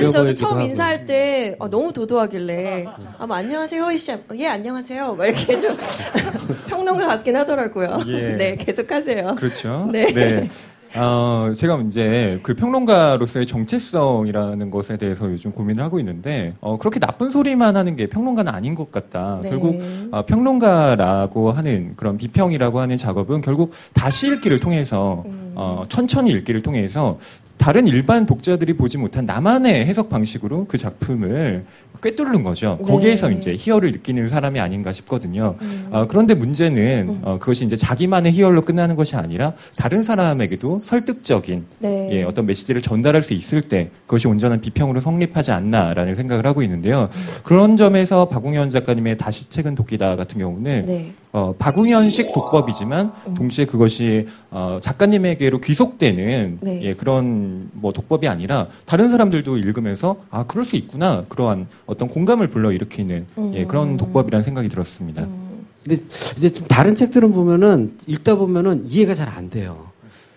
사실 0.02 0.12
저도 0.12 0.36
처음 0.36 0.58
하고. 0.58 0.66
인사할 0.66 1.06
때 1.06 1.56
어, 1.60 1.70
너무 1.70 1.94
도도하길래 1.94 2.86
아, 3.18 3.26
뭐, 3.26 3.38
안녕하세요 3.38 3.84
허이 3.84 3.98
씨, 3.98 4.12
어, 4.12 4.20
예 4.36 4.48
안녕하세요, 4.48 5.14
막 5.16 5.26
이렇게 5.26 5.58
좀 5.58 5.78
평론가 6.74 7.08
같긴 7.08 7.36
하더라고요. 7.36 8.00
예. 8.08 8.36
네, 8.36 8.56
계속하세요. 8.56 9.36
그렇죠. 9.36 9.90
네. 9.94 10.50
어, 10.96 11.52
제가 11.56 11.82
이제 11.88 12.40
그 12.44 12.54
평론가로서의 12.54 13.48
정체성이라는 13.48 14.70
것에 14.70 14.98
대해서 14.98 15.26
요즘 15.32 15.52
고민을 15.52 15.84
하고 15.84 15.98
있는데, 16.00 16.54
어, 16.62 16.78
그렇게 16.78 17.00
나쁜 17.00 17.32
소리만 17.32 17.76
하는 17.76 17.96
게 17.96 18.06
평론가는 18.08 18.54
아닌 18.54 18.76
것 18.76 18.92
같다. 18.92 19.40
네. 19.42 19.50
결국, 19.50 19.82
어, 20.12 20.24
평론가라고 20.26 21.52
하는 21.52 21.94
그런 21.96 22.18
비평이라고 22.18 22.80
하는 22.80 22.98
작업은 22.98 23.42
결국 23.42 23.72
다시 23.94 24.28
읽기를 24.28 24.60
통해서, 24.60 25.24
음. 25.26 25.54
어, 25.56 25.84
천천히 25.90 26.30
읽기를 26.32 26.62
통해서 26.62 27.18
다른 27.58 27.88
일반 27.88 28.26
독자들이 28.26 28.74
보지 28.74 28.98
못한 28.98 29.26
나만의 29.26 29.86
해석 29.86 30.10
방식으로 30.10 30.66
그 30.68 30.78
작품을 30.78 31.66
꿰뚫는 32.02 32.44
거죠. 32.44 32.78
네. 32.82 32.92
거기에서 32.92 33.32
이제 33.32 33.56
희열을 33.58 33.92
느끼는 33.94 34.28
사람이 34.28 34.60
아닌가 34.60 34.92
싶거든요. 34.92 35.56
음. 35.62 35.88
어, 35.92 36.06
그런데 36.08 36.34
문제는 36.34 37.20
어, 37.22 37.40
그것이 37.40 37.64
이제 37.64 37.78
자기만의 37.78 38.34
희열로 38.34 38.62
끝나는 38.62 38.96
것이 38.96 39.16
아니라 39.16 39.54
다른 39.78 40.04
사람에게도 40.04 40.82
설득적인 40.84 41.66
네. 41.80 42.10
예, 42.12 42.24
어떤 42.24 42.46
메시지를 42.46 42.82
전달할 42.82 43.24
수 43.24 43.34
있을 43.34 43.62
때 43.62 43.90
그것이 44.06 44.28
온전한 44.28 44.60
비평으로 44.60 45.00
성립하지 45.00 45.52
않나라는 45.52 46.16
생각을 46.16 46.46
하고 46.46 46.62
있는데요. 46.64 47.10
그런 47.44 47.78
점에서 47.78 48.28
박웅현 48.28 48.72
작가님의 48.72 49.18
다시 49.18 49.50
책은 49.50 49.76
도끼다 49.76 50.18
같은 50.18 50.40
경우는 50.40 50.84
네. 50.86 51.14
어, 51.34 51.56
박웅현식 51.58 52.32
독법이지만 52.32 53.12
동시에 53.36 53.66
그것이 53.66 54.28
어, 54.52 54.78
작가님에게로 54.80 55.60
귀속되는 55.62 56.60
네. 56.62 56.80
예, 56.84 56.94
그런 56.94 57.70
뭐 57.74 57.92
독법이 57.92 58.28
아니라 58.28 58.68
다른 58.86 59.10
사람들도 59.10 59.58
읽으면서 59.58 60.18
아 60.30 60.46
그럴 60.46 60.64
수 60.64 60.76
있구나 60.76 61.26
그러한 61.28 61.68
어떤 61.88 62.08
공감을 62.08 62.50
불러일으키는 62.50 63.26
예, 63.56 63.62
음. 63.64 63.68
그런 63.68 63.98
독법이라는 63.98 64.44
생각이 64.44 64.70
들었습니다. 64.70 65.28
근데 65.84 66.02
이제 66.38 66.50
좀 66.50 66.68
다른 66.68 66.94
책들은 66.94 67.32
보면은 67.32 67.98
읽다 68.08 68.36
보면은 68.36 68.86
이해가 68.88 69.16
잘 69.16 69.28
안 69.28 69.50
돼요. 69.50 69.92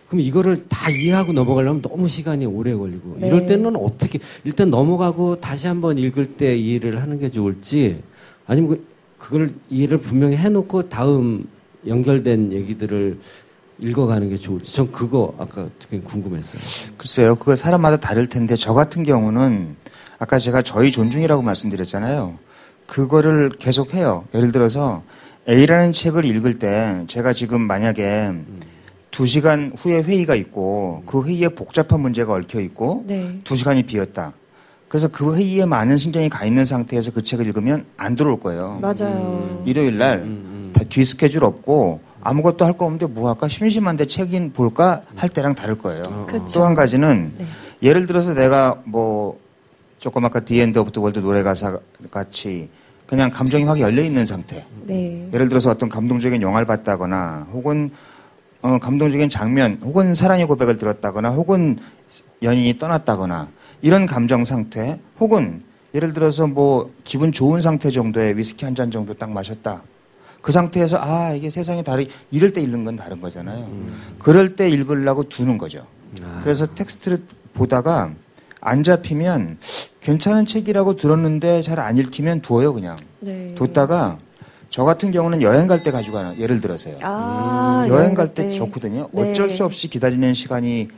그럼 0.09 0.21
이거를 0.21 0.65
다 0.69 0.89
이해하고 0.89 1.33
넘어가려면 1.33 1.83
너무 1.83 2.09
시간이 2.09 2.47
오래 2.47 2.73
걸리고 2.73 3.19
네. 3.21 3.27
이럴 3.29 3.45
때는 3.45 3.77
어떻게 3.77 4.19
일단 4.45 4.71
넘어가고 4.71 5.41
다시 5.41 5.67
한번 5.67 5.99
읽을 5.99 6.37
때 6.37 6.57
이해를 6.57 7.03
하는 7.03 7.19
게 7.19 7.31
좋을지 7.31 8.03
아니면 8.47 8.71
그, 8.71 8.87
그걸 9.18 9.50
이해를 9.70 9.98
분명히 9.98 10.37
해놓고 10.37 10.88
다음 10.88 11.48
연결된 11.87 12.52
얘기들을 12.52 13.18
읽어가는 13.79 14.29
게 14.31 14.37
좋을지 14.37 14.74
전 14.74 14.90
그거 14.90 15.35
아까 15.38 15.68
되게 15.79 16.00
궁금했어요. 16.02 16.62
글쎄요, 16.96 17.37
그거 17.37 17.57
사람마다 17.57 17.98
다를 17.98 18.26
텐데 18.26 18.57
저 18.57 18.72
같은 18.72 19.02
경우는 19.02 19.76
아까 20.18 20.38
제가 20.38 20.62
저희 20.62 20.90
존중이라고 20.90 21.42
말씀드렸잖아요. 21.42 22.38
그거를 22.87 23.50
계속 23.59 23.94
해요. 23.94 24.24
예를 24.35 24.52
들어서 24.52 25.02
A라는 25.48 25.92
책을 25.92 26.24
읽을 26.24 26.59
때 26.59 27.05
제가 27.07 27.33
지금 27.33 27.61
만약에 27.61 28.33
두 29.11 29.26
시간 29.26 29.70
후에 29.76 30.02
회의가 30.02 30.35
있고 30.35 31.02
그 31.07 31.24
회의에 31.24 31.48
복잡한 31.48 32.00
문제가 32.00 32.33
얽혀 32.35 32.61
있고 32.61 33.05
네. 33.07 33.40
두 33.44 33.57
시간이 33.57 33.85
비었다. 33.85 34.33
그래서 34.88 35.09
그 35.09 35.35
회의에 35.35 35.64
많은 35.66 35.96
신경이 35.99 36.29
가 36.29 36.44
있는 36.44 36.64
상태에서 36.64 37.12
그 37.12 37.22
책을 37.22 37.46
읽으면 37.46 37.85
안 37.96 38.14
들어올 38.14 38.38
거예요. 38.40 38.79
맞아요. 38.81 39.62
일요일 39.66 39.99
날 39.99 40.18
음, 40.18 40.70
다뒤 40.72 41.05
스케줄 41.05 41.44
없고 41.44 42.01
아무것도 42.22 42.64
할 42.64 42.72
거 42.72 42.85
없는데 42.87 43.07
뭐 43.07 43.29
할까 43.29 43.49
심심한데 43.49 44.07
책인 44.07 44.53
볼까 44.53 45.03
할 45.16 45.29
때랑 45.29 45.55
다를 45.55 45.77
거예요. 45.79 46.03
그렇죠. 46.27 46.46
또한 46.61 46.75
가지는 46.75 47.33
네. 47.38 47.46
예를 47.83 48.07
들어서 48.07 48.33
내가 48.35 48.81
뭐 48.85 49.38
조금 49.99 50.25
아까 50.25 50.40
The 50.40 50.60
End 50.60 50.79
of 50.79 50.92
the 50.92 51.01
World 51.01 51.19
노래 51.18 51.42
가사 51.42 51.79
같이 52.11 52.68
그냥 53.07 53.31
감정이 53.31 53.64
확 53.64 53.81
열려 53.81 54.03
있는 54.03 54.25
상태. 54.25 54.64
네. 54.85 55.29
예를 55.33 55.49
들어서 55.49 55.70
어떤 55.70 55.88
감동적인 55.88 56.42
영화를 56.42 56.66
봤다거나 56.66 57.49
혹은 57.53 57.90
어, 58.62 58.79
감동적인 58.79 59.29
장면 59.29 59.79
혹은 59.85 60.14
사랑의 60.14 60.46
고백을 60.46 60.79
들었다거나 60.79 61.31
혹은 61.31 61.79
연인이 62.42 62.79
떠났다거나 62.79 63.49
이런 63.83 64.07
감정 64.07 64.45
상태 64.45 64.99
혹은 65.21 65.62
예를 65.95 66.12
들어서 66.12 66.47
뭐 66.47 66.91
기분 67.05 67.33
좋은 67.33 67.61
상태 67.61 67.91
정도의 67.91 68.37
위스키 68.37 68.65
한 68.65 68.75
잔 68.75 68.91
정도 68.91 69.15
딱 69.15 69.31
마셨다. 69.31 69.83
그 70.43 70.53
상태에서 70.53 70.99
아 71.01 71.33
이게 71.33 71.51
세상이 71.51 71.83
다르 71.83 72.05
이럴 72.31 72.53
때 72.53 72.61
읽는 72.62 72.85
건 72.85 72.97
다른 72.97 73.21
거잖아요. 73.21 73.69
그럴 74.19 74.55
때 74.57 74.69
읽으려고 74.69 75.25
두는 75.25 75.59
거죠. 75.59 75.87
그래서 76.43 76.67
텍스트를 76.67 77.23
보다가 77.55 78.12
안 78.61 78.83
잡히면 78.83 79.59
괜찮은 80.01 80.45
책이라고 80.47 80.97
들었는데 80.97 81.62
잘 81.62 81.79
안 81.81 81.97
읽히면 81.99 82.41
두어요 82.43 82.73
그냥. 82.75 82.97
네. 83.21 83.55
뒀다가 83.55 84.19
저 84.69 84.85
같은 84.85 85.11
경우는 85.11 85.43
여행 85.43 85.67
갈 85.67 85.83
때 85.83 85.91
가지고 85.91 86.17
가는 86.19 86.39
예를 86.39 86.61
들어서요. 86.61 86.97
아, 87.03 87.87
여행 87.89 88.15
갈때 88.15 88.45
네. 88.45 88.53
좋거든요. 88.55 89.09
네. 89.12 89.31
어쩔 89.33 89.51
수 89.51 89.65
없이 89.65 89.89
기다리는 89.89 90.35
시간이 90.35 90.89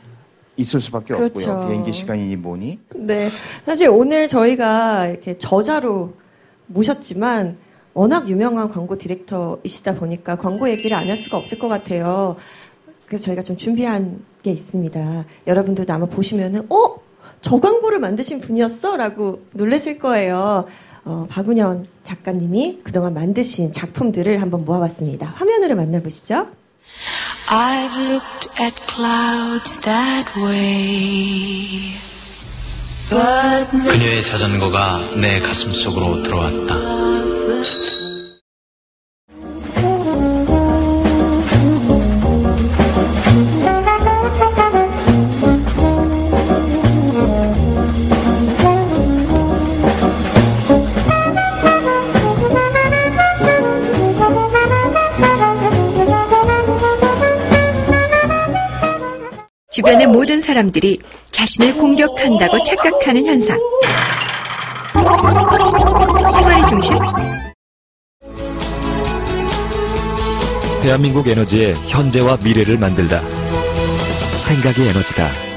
있을 0.59 0.81
수밖에 0.81 1.15
그렇죠. 1.15 1.53
없고요. 1.53 1.69
비행기 1.69 1.93
시간이니 1.93 2.37
뭐니. 2.37 2.79
네. 2.97 3.29
사실 3.65 3.89
오늘 3.89 4.29
저희가 4.29 5.07
이렇게 5.07 5.39
저자로 5.39 6.15
모셨지만 6.67 7.57
워낙 7.95 8.29
유명한 8.29 8.69
광고 8.69 8.99
디렉터이시다 8.99 9.95
보니까 9.95 10.37
광고 10.37 10.69
얘기를 10.69 10.97
안 10.97 11.09
할 11.09 11.17
수가 11.17 11.37
없을 11.39 11.59
것 11.59 11.69
같아요. 11.69 12.37
그래서 13.07 13.25
저희가 13.27 13.43
좀 13.43 13.57
준비한 13.57 14.21
게 14.43 14.51
있습니다. 14.51 15.25
여러분들도 15.47 15.91
아마 15.93 16.07
보시면은, 16.07 16.67
어? 16.71 16.97
저 17.41 17.59
광고를 17.59 17.99
만드신 18.01 18.41
분이었어? 18.41 18.97
라고 18.97 19.41
놀라실 19.53 19.99
거예요. 19.99 20.67
어, 21.05 21.27
박운현 21.31 21.87
작가님이 22.05 22.81
그동안 22.85 23.15
만드신 23.15 23.73
작품들을 23.73 24.43
한번 24.43 24.65
모아봤습니다. 24.65 25.27
화면으로 25.27 25.75
만나보시죠. 25.77 26.49
I've 27.51 27.97
looked 27.97 28.49
at 28.61 28.75
clouds 28.87 29.81
that 29.81 30.31
way. 30.37 31.95
그녀의 33.89 34.23
자전거가 34.23 35.01
내 35.17 35.41
가슴 35.41 35.73
속으로 35.73 36.23
들어왔다. 36.23 37.38
주변의 59.79 60.09
모든 60.09 60.41
사람들이 60.41 60.99
자신을 61.31 61.77
공격한다고 61.77 62.65
착각하는 62.65 63.25
현상. 63.27 63.57
생활의 66.33 66.67
중심, 66.69 66.99
대한민국 70.83 71.29
에너지의 71.29 71.77
현재와 71.87 72.39
미래를 72.39 72.77
만들다. 72.77 73.23
생각이 74.41 74.83
에너지다. 74.89 75.48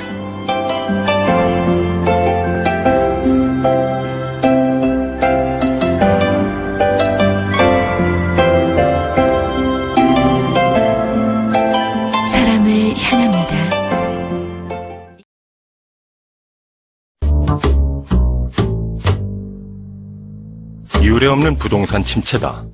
유례 21.21 21.29
없는 21.29 21.55
부동산 21.57 22.03
침체다. 22.03 22.65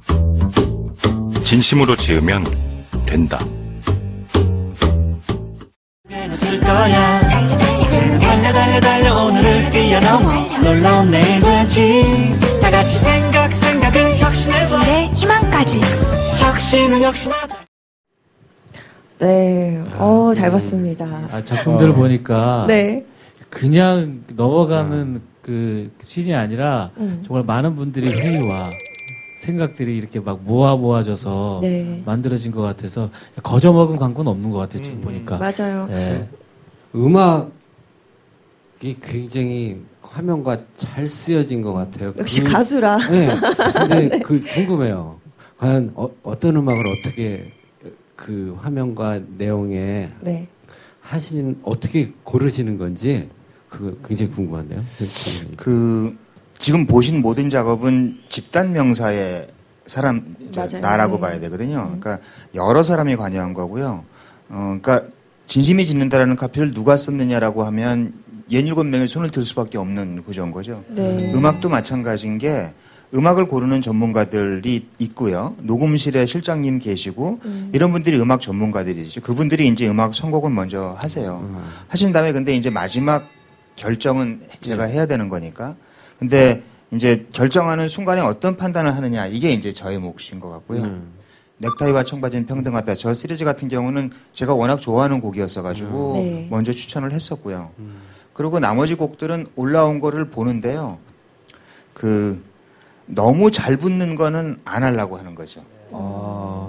진심으로 1.44 1.98
지으면 1.98 2.46
된다. 3.06 3.38
네. 19.20 19.84
어, 19.98 20.32
잘 20.34 20.52
봤습니다. 20.52 21.06
아, 21.34 21.44
작품들을 21.44 21.92
어. 21.92 21.96
보니까 21.96 22.64
네. 22.66 23.04
그냥 23.50 24.24
넘어가는 24.38 25.22
그 25.48 25.90
시즌이 26.04 26.36
아니라 26.36 26.92
음. 26.98 27.24
정말 27.26 27.46
많은 27.46 27.74
분들이 27.76 28.12
회의와 28.12 28.70
생각들이 29.38 29.96
이렇게 29.96 30.20
막 30.20 30.42
모아 30.44 30.76
모아져서 30.76 31.60
네. 31.62 32.04
만들어진 32.06 32.52
것 32.52 32.62
같아서 32.62 33.10
거저 33.42 33.72
먹은 33.72 33.96
광고는 33.96 34.30
없는 34.30 34.52
것 34.52 34.58
같아요 34.58 34.82
지금 34.82 35.00
보니까 35.00 35.38
맞아요. 35.38 35.88
네. 35.90 36.28
음악이 36.94 37.50
굉장히 39.02 39.80
화면과 40.02 40.58
잘 40.76 41.08
쓰여진 41.08 41.62
것 41.62 41.72
같아요. 41.72 42.14
역시 42.18 42.44
가수라. 42.44 42.98
네. 43.10 43.30
근데 43.74 44.20
그 44.26 44.42
궁금해요. 44.42 45.18
과연 45.60 45.94
어, 45.96 46.10
어떤 46.24 46.58
음악을 46.58 46.84
어떻게 47.00 47.54
그 48.18 48.58
화면과 48.60 49.22
내용에 49.38 50.12
네. 50.20 50.50
하신 51.00 51.62
어떻게 51.64 52.12
고르시는 52.26 52.78
건지 52.78 53.30
그거 53.70 53.94
굉장히 54.08 54.32
궁금한데요. 54.32 54.84
그 55.58 56.16
지금 56.60 56.86
보신 56.88 57.22
모든 57.22 57.50
작업은 57.50 58.08
집단 58.30 58.74
명사의 58.74 59.48
사람. 59.86 60.36
나라고 60.82 61.16
네. 61.16 61.22
봐야 61.22 61.40
되거든요. 61.40 61.84
그러니까 61.86 62.20
여러 62.56 62.84
사람이 62.84 63.16
관여한 63.16 63.54
거고요. 63.54 64.04
어, 64.50 64.78
그러니까 64.82 65.04
진심이 65.48 65.86
짓는다라는 65.86 66.36
카피를 66.36 66.74
누가 66.74 66.98
썼느냐라고 66.98 67.64
하면 67.64 68.14
예닐곱 68.52 68.86
명의 68.86 69.08
손을 69.08 69.30
들 69.30 69.44
수밖에 69.46 69.78
없는 69.78 70.24
구조인 70.24 70.52
거죠. 70.52 70.84
네. 70.90 71.32
음악도 71.34 71.70
마찬가지인 71.70 72.38
게 72.38 72.74
음악을 73.14 73.46
고르는 73.46 73.80
전문가들이 73.82 74.88
있고요. 75.00 75.56
녹음실에 75.60 76.26
실장님 76.26 76.80
계시고 76.80 77.40
음. 77.46 77.70
이런 77.74 77.92
분들이 77.92 78.20
음악 78.20 78.42
전문가들이죠. 78.42 79.22
그분들이 79.22 79.68
이제 79.68 79.88
음악 79.88 80.14
선곡을 80.14 80.50
먼저 80.50 80.98
하세요. 81.00 81.64
하신 81.88 82.12
다음에 82.12 82.34
근데 82.34 82.54
이제 82.56 82.70
마지막 82.70 83.24
결정은 83.78 84.42
제가 84.60 84.84
해야 84.84 85.06
되는 85.06 85.30
거니까. 85.30 85.76
근데 86.20 86.64
이제 86.92 87.26
결정하는 87.32 87.88
순간에 87.88 88.20
어떤 88.22 88.58
판단을 88.58 88.94
하느냐 88.94 89.28
이게 89.28 89.52
이제 89.52 89.74
저의 89.74 90.00
몫인 90.00 90.40
것 90.42 90.50
같고요. 90.50 91.02
넥타이와 91.60 92.04
청바지는 92.04 92.46
평등하다. 92.46 92.96
저 92.96 93.14
시리즈 93.14 93.46
같은 93.46 93.68
경우는 93.68 94.12
제가 94.34 94.54
워낙 94.54 94.80
좋아하는 94.82 95.22
곡이었어가지고 95.22 96.14
네. 96.16 96.48
먼저 96.52 96.72
추천을 96.74 97.12
했었고요. 97.14 97.72
그리고 98.34 98.60
나머지 98.60 98.94
곡들은 98.96 99.48
올라온 99.56 100.00
거를 100.00 100.30
보는데요. 100.30 101.00
그 101.94 102.44
너무 103.08 103.50
잘 103.50 103.78
붙는 103.78 104.16
거는 104.16 104.60
안 104.66 104.84
하려고 104.84 105.18
하는 105.18 105.34
거죠. 105.34 105.62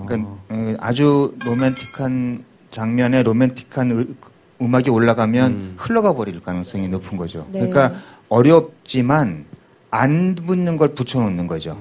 그러니까 0.06 0.30
어, 0.48 0.74
아주 0.78 1.34
로맨틱한 1.44 2.44
장면에 2.70 3.22
로맨틱한 3.22 3.90
으- 3.90 4.14
음악이 4.60 4.90
올라가면 4.90 5.74
흘러가 5.76 6.14
버릴 6.14 6.40
가능성이 6.40 6.88
높은 6.88 7.16
거죠. 7.16 7.46
네. 7.52 7.60
그러니까 7.60 7.94
어렵지만 8.28 9.44
안 9.90 10.34
붙는 10.34 10.76
걸 10.76 10.94
붙여놓는 10.94 11.46
거죠. 11.46 11.78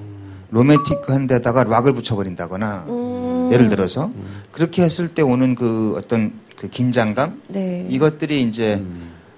로맨틱한 0.50 1.26
데다가 1.26 1.64
락을 1.64 1.92
붙여버린다거나 1.92 2.84
음. 2.88 3.50
예를 3.52 3.68
들어서 3.68 4.10
그렇게 4.52 4.82
했을 4.82 5.08
때 5.08 5.22
오는 5.22 5.54
그 5.54 5.94
어떤 5.98 6.32
그 6.56 6.68
긴장감 6.68 7.42
네. 7.48 7.86
이것들이 7.90 8.42
이제 8.42 8.82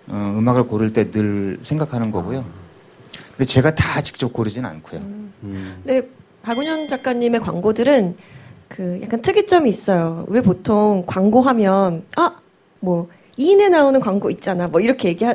어, 0.08 0.34
음악을 0.38 0.64
고를 0.64 0.92
때 0.92 1.10
늘 1.10 1.58
생각하는 1.62 2.10
거고요. 2.10 2.44
근데 3.30 3.44
제가 3.44 3.74
다 3.74 4.00
직접 4.02 4.32
고르진 4.32 4.64
않고요. 4.66 5.00
네, 5.84 6.02
박은현 6.42 6.88
작가님의 6.88 7.40
광고들은 7.40 8.16
그 8.68 9.00
약간 9.02 9.22
특이점이 9.22 9.68
있어요. 9.68 10.24
왜 10.28 10.40
보통 10.42 11.04
광고하면 11.06 12.04
아, 12.16 12.36
뭐 12.80 13.08
이인에 13.40 13.70
나오는 13.70 13.98
광고 14.00 14.28
있잖아. 14.28 14.66
뭐 14.66 14.82
이렇게 14.82 15.08
얘기하 15.08 15.34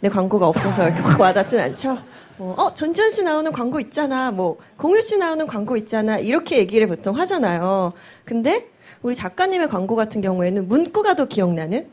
내 0.00 0.08
광고가 0.08 0.48
없어서 0.48 0.86
이렇게 0.86 1.02
확 1.02 1.20
와닿진 1.20 1.60
않죠. 1.60 1.98
뭐, 2.38 2.54
어, 2.54 2.72
전지현 2.72 3.10
씨 3.10 3.22
나오는 3.22 3.52
광고 3.52 3.78
있잖아. 3.78 4.30
뭐, 4.30 4.56
공유 4.78 5.02
씨 5.02 5.18
나오는 5.18 5.46
광고 5.46 5.76
있잖아. 5.76 6.18
이렇게 6.18 6.56
얘기를 6.58 6.86
보통 6.86 7.18
하잖아요. 7.18 7.92
근데 8.24 8.68
우리 9.02 9.14
작가님의 9.14 9.68
광고 9.68 9.96
같은 9.96 10.22
경우에는 10.22 10.66
문구가 10.66 11.14
더 11.14 11.26
기억나는? 11.26 11.86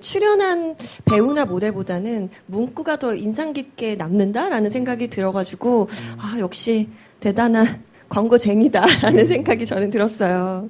출연한 0.00 0.74
배우나 1.04 1.44
모델보다는 1.44 2.28
문구가 2.46 2.96
더 2.96 3.14
인상 3.14 3.52
깊게 3.52 3.94
남는다라는 3.96 4.68
생각이 4.68 5.08
들어가지고, 5.08 5.88
아, 6.18 6.36
역시 6.40 6.88
대단한 7.20 7.82
광고쟁이다라는 8.08 9.26
생각이 9.26 9.64
저는 9.64 9.90
들었어요. 9.90 10.68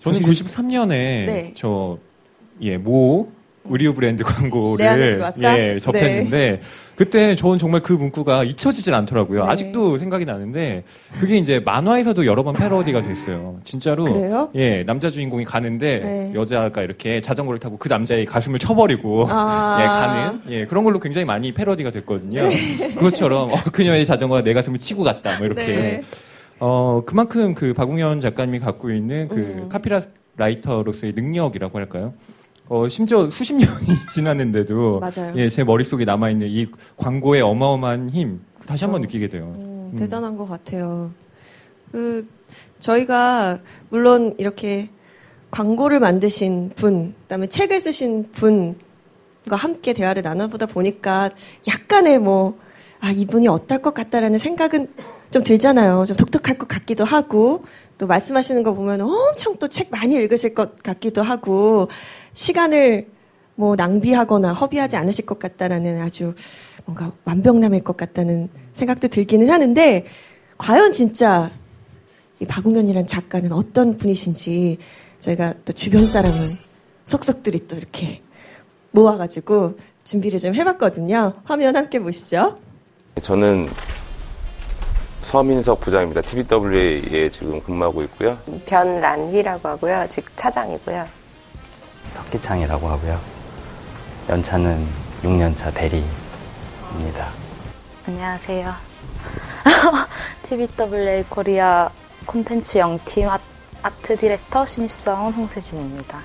저는 0.00 0.20
93년에 0.20 0.88
네. 0.88 1.52
저, 1.54 1.98
예, 2.60 2.78
모 2.78 3.28
의류 3.68 3.94
브랜드 3.94 4.22
광고를 4.24 5.10
들어왔다? 5.10 5.58
예, 5.58 5.78
접했는데 5.78 6.60
그때 6.94 7.36
저는 7.36 7.58
정말 7.58 7.82
그 7.82 7.92
문구가 7.92 8.44
잊혀지질 8.44 8.94
않더라고요. 8.94 9.44
네. 9.44 9.50
아직도 9.50 9.98
생각이 9.98 10.24
나는데 10.24 10.84
그게 11.20 11.36
이제 11.36 11.60
만화에서도 11.60 12.24
여러 12.24 12.42
번 12.42 12.54
패러디가 12.54 13.02
됐어요. 13.02 13.60
진짜로 13.64 14.04
그래요? 14.04 14.48
예, 14.54 14.82
남자 14.84 15.10
주인공이 15.10 15.44
가는데 15.44 15.98
네. 15.98 16.32
여자가 16.34 16.82
이렇게 16.82 17.20
자전거를 17.20 17.58
타고 17.60 17.76
그 17.76 17.88
남자의 17.88 18.24
가슴을 18.24 18.58
쳐버리고 18.58 19.26
아. 19.28 19.78
예, 19.82 19.86
가는 19.86 20.40
예, 20.48 20.66
그런 20.66 20.84
걸로 20.84 20.98
굉장히 20.98 21.26
많이 21.26 21.52
패러디가 21.52 21.90
됐거든요. 21.90 22.48
네. 22.48 22.94
그것처럼 22.94 23.52
어, 23.52 23.56
그녀의 23.72 24.06
자전거가 24.06 24.42
내 24.42 24.54
가슴을 24.54 24.78
치고 24.78 25.02
갔다 25.02 25.36
뭐 25.36 25.46
이렇게 25.46 25.66
네. 25.66 26.02
어, 26.60 27.02
그만큼 27.04 27.54
그 27.54 27.74
박웅현 27.74 28.22
작가님이 28.22 28.60
갖고 28.60 28.90
있는 28.90 29.28
그 29.28 29.36
음. 29.36 29.68
카피라이터로서의 29.68 31.12
능력이라고 31.14 31.78
할까요? 31.78 32.14
어, 32.68 32.88
심지어 32.88 33.28
수십 33.30 33.54
년이 33.54 33.86
지났는데도 34.12 35.00
맞아요. 35.00 35.32
예, 35.36 35.48
제 35.48 35.62
머릿속에 35.62 36.04
남아 36.04 36.30
있는 36.30 36.48
이 36.48 36.66
광고의 36.96 37.42
어마어마한 37.42 38.10
힘 38.10 38.40
다시 38.66 38.84
한번 38.84 39.02
느끼게 39.02 39.28
돼요. 39.28 39.54
음, 39.56 39.90
음. 39.92 39.98
대단한 39.98 40.36
것 40.36 40.46
같아요. 40.48 41.12
그 41.92 42.26
저희가 42.80 43.60
물론 43.88 44.34
이렇게 44.38 44.90
광고를 45.52 46.00
만드신 46.00 46.72
분, 46.74 47.14
그다음에 47.22 47.46
책을 47.46 47.80
쓰신 47.80 48.30
분과 48.32 49.56
함께 49.56 49.92
대화를 49.92 50.22
나눠보다 50.22 50.66
보니까 50.66 51.30
약간의 51.68 52.18
뭐 52.18 52.58
아, 52.98 53.10
이분이 53.12 53.46
어떨 53.46 53.80
것 53.80 53.94
같다라는 53.94 54.38
생각은 54.38 54.88
좀 55.30 55.44
들잖아요. 55.44 56.04
좀 56.06 56.16
독특할 56.16 56.58
것 56.58 56.66
같기도 56.66 57.04
하고, 57.04 57.62
또 57.98 58.06
말씀하시는 58.06 58.62
거 58.62 58.74
보면 58.74 59.00
엄청 59.00 59.56
또 59.58 59.68
책 59.68 59.90
많이 59.90 60.14
읽으실 60.14 60.54
것 60.54 60.82
같기도 60.82 61.22
하고, 61.22 61.88
시간을 62.34 63.08
뭐 63.54 63.74
낭비하거나 63.74 64.52
허비하지 64.52 64.96
않으실 64.96 65.24
것 65.26 65.38
같다라는 65.38 66.00
아주 66.02 66.34
뭔가 66.84 67.12
완벽남일 67.24 67.82
것 67.84 67.96
같다는 67.96 68.48
생각도 68.74 69.08
들기는 69.08 69.50
하는데, 69.50 70.04
과연 70.58 70.92
진짜 70.92 71.50
이 72.38 72.44
박웅현이란 72.44 73.06
작가는 73.06 73.50
어떤 73.52 73.96
분이신지 73.96 74.78
저희가 75.20 75.54
또 75.64 75.72
주변 75.72 76.06
사람을 76.06 76.36
속속들이 77.06 77.66
또 77.66 77.76
이렇게 77.76 78.22
모아가지고 78.90 79.78
준비를 80.04 80.38
좀 80.38 80.54
해봤거든요. 80.54 81.32
화면 81.44 81.76
함께 81.76 81.98
보시죠. 81.98 82.58
저는 83.22 83.66
서민석 85.26 85.80
부장입니다. 85.80 86.20
TBW에 86.20 87.28
지금 87.30 87.60
근무하고 87.60 88.00
있고요. 88.04 88.38
변란희라고 88.64 89.68
하고요. 89.70 90.06
즉 90.08 90.24
차장이고요. 90.36 91.04
석기창이라고 92.14 92.88
하고요. 92.88 93.20
연차는 94.28 94.86
6년차 95.24 95.74
대리입니다. 95.74 97.28
안녕하세요. 98.06 98.72
TBWA 100.48 101.24
코리아 101.28 101.90
콘텐츠 102.24 102.78
영팀 102.78 103.28
아- 103.28 103.40
아트 103.82 104.16
디렉터 104.16 104.64
신입사원 104.64 105.32
홍세진입니다. 105.32 106.20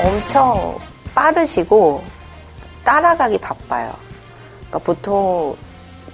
엄청 0.00 0.78
빠르시고 1.16 2.04
따라가기 2.84 3.38
바빠요. 3.38 4.03
그러니까 4.74 4.78
보통 4.80 5.56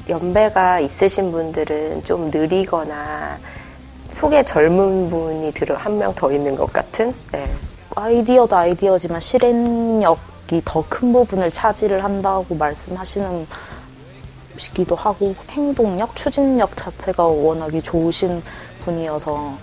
연배가 0.09 0.81
있으신 0.81 1.33
분들은 1.33 2.05
좀 2.05 2.31
느리거나 2.31 3.38
속에 4.11 4.42
젊은 4.42 5.09
분이 5.09 5.53
들어 5.53 5.77
한 5.77 5.96
명 5.99 6.14
더 6.14 6.31
있는 6.33 6.55
것 6.57 6.70
같은. 6.73 7.14
네. 7.33 7.51
아이디어도 7.94 8.55
아이디어지만 8.55 9.20
실행력이 9.20 10.62
더 10.64 10.85
큰 10.88 11.12
부분을 11.12 11.51
차지를 11.51 12.05
한다고 12.05 12.55
말씀하시는 12.55 13.46
시기도 14.57 14.94
하고 14.94 15.35
행동력, 15.51 16.14
추진력 16.14 16.77
자체가 16.77 17.25
워낙에 17.25 17.81
좋으신 17.81 18.42
분이어서 18.83 19.55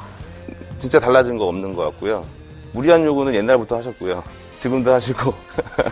진짜 0.79 0.99
달라진 0.99 1.37
거 1.37 1.45
없는 1.45 1.73
것 1.73 1.83
같고요. 1.85 2.25
무리한 2.71 3.03
요구는 3.05 3.35
옛날부터 3.35 3.77
하셨고요. 3.77 4.23
지금도 4.57 4.91
하시고 4.93 5.33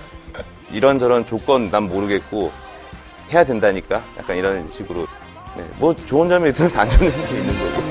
이런저런 0.71 1.25
조건 1.25 1.69
난 1.69 1.83
모르겠고 1.83 2.64
해야 3.35 3.43
된다니까 3.43 4.01
약간 4.17 4.37
이런 4.37 4.65
식으로 4.71 5.05
네, 5.57 5.63
뭐 5.77 5.93
좋은 5.93 6.29
점이 6.29 6.49
있으면 6.51 6.71
단점이 6.71 7.07
있는 7.07 7.59
거고. 7.59 7.85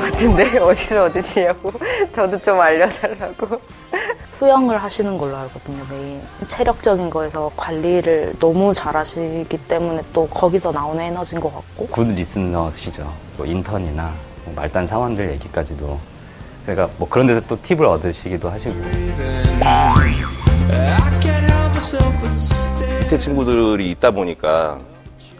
같은데 0.00 0.58
어디서 0.58 1.04
얻으시냐고 1.04 1.72
저도 2.12 2.38
좀 2.38 2.60
알려달라고. 2.60 3.60
수영을 4.30 4.82
하시는 4.82 5.16
걸로 5.18 5.36
알거든요, 5.36 5.84
매일. 5.90 6.18
체력적인 6.46 7.10
거에서 7.10 7.52
관리를 7.56 8.32
너무 8.40 8.72
잘 8.72 8.96
하시기 8.96 9.56
때문에 9.68 10.02
또 10.12 10.26
거기서 10.28 10.72
나오는 10.72 11.04
에너지인 11.04 11.40
것 11.40 11.54
같고. 11.54 11.86
good 11.88 12.08
listener시죠. 12.08 13.12
뭐 13.36 13.46
인턴이나 13.46 14.12
뭐 14.44 14.54
말단 14.56 14.86
사원들 14.86 15.30
얘기까지도. 15.32 16.00
그러니까 16.64 16.88
뭐 16.98 17.08
그런 17.08 17.26
데서 17.26 17.42
또 17.46 17.60
팁을 17.62 17.84
얻으시기도 17.86 18.50
하시고. 18.50 18.74
밑에 23.10 23.18
친구들이 23.18 23.90
있다 23.90 24.12
보니까 24.12 24.78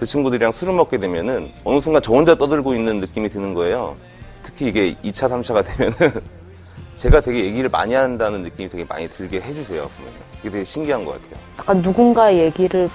그 0.00 0.04
친구들이랑 0.04 0.50
술을 0.50 0.74
먹게 0.74 0.98
되면은 0.98 1.52
어느 1.62 1.80
순간 1.80 2.02
저 2.02 2.12
혼자 2.12 2.34
떠들고 2.34 2.74
있는 2.74 2.98
느낌이 2.98 3.28
드는 3.28 3.54
거예요. 3.54 3.94
특히 4.42 4.66
이게 4.68 4.94
2차, 4.96 5.28
3차가 5.28 5.64
되면은 5.64 6.20
제가 6.96 7.20
되게 7.20 7.44
얘기를 7.44 7.70
많이 7.70 7.94
한다는 7.94 8.42
느낌이 8.42 8.68
되게 8.68 8.84
많이 8.88 9.08
들게 9.08 9.40
해주세요. 9.40 9.88
보면. 9.88 10.12
이게 10.40 10.50
되게 10.50 10.64
신기한 10.64 11.04
것 11.04 11.12
같아요. 11.12 11.40
약간 11.60 11.80
누군가의 11.80 12.38
얘기를 12.38 12.88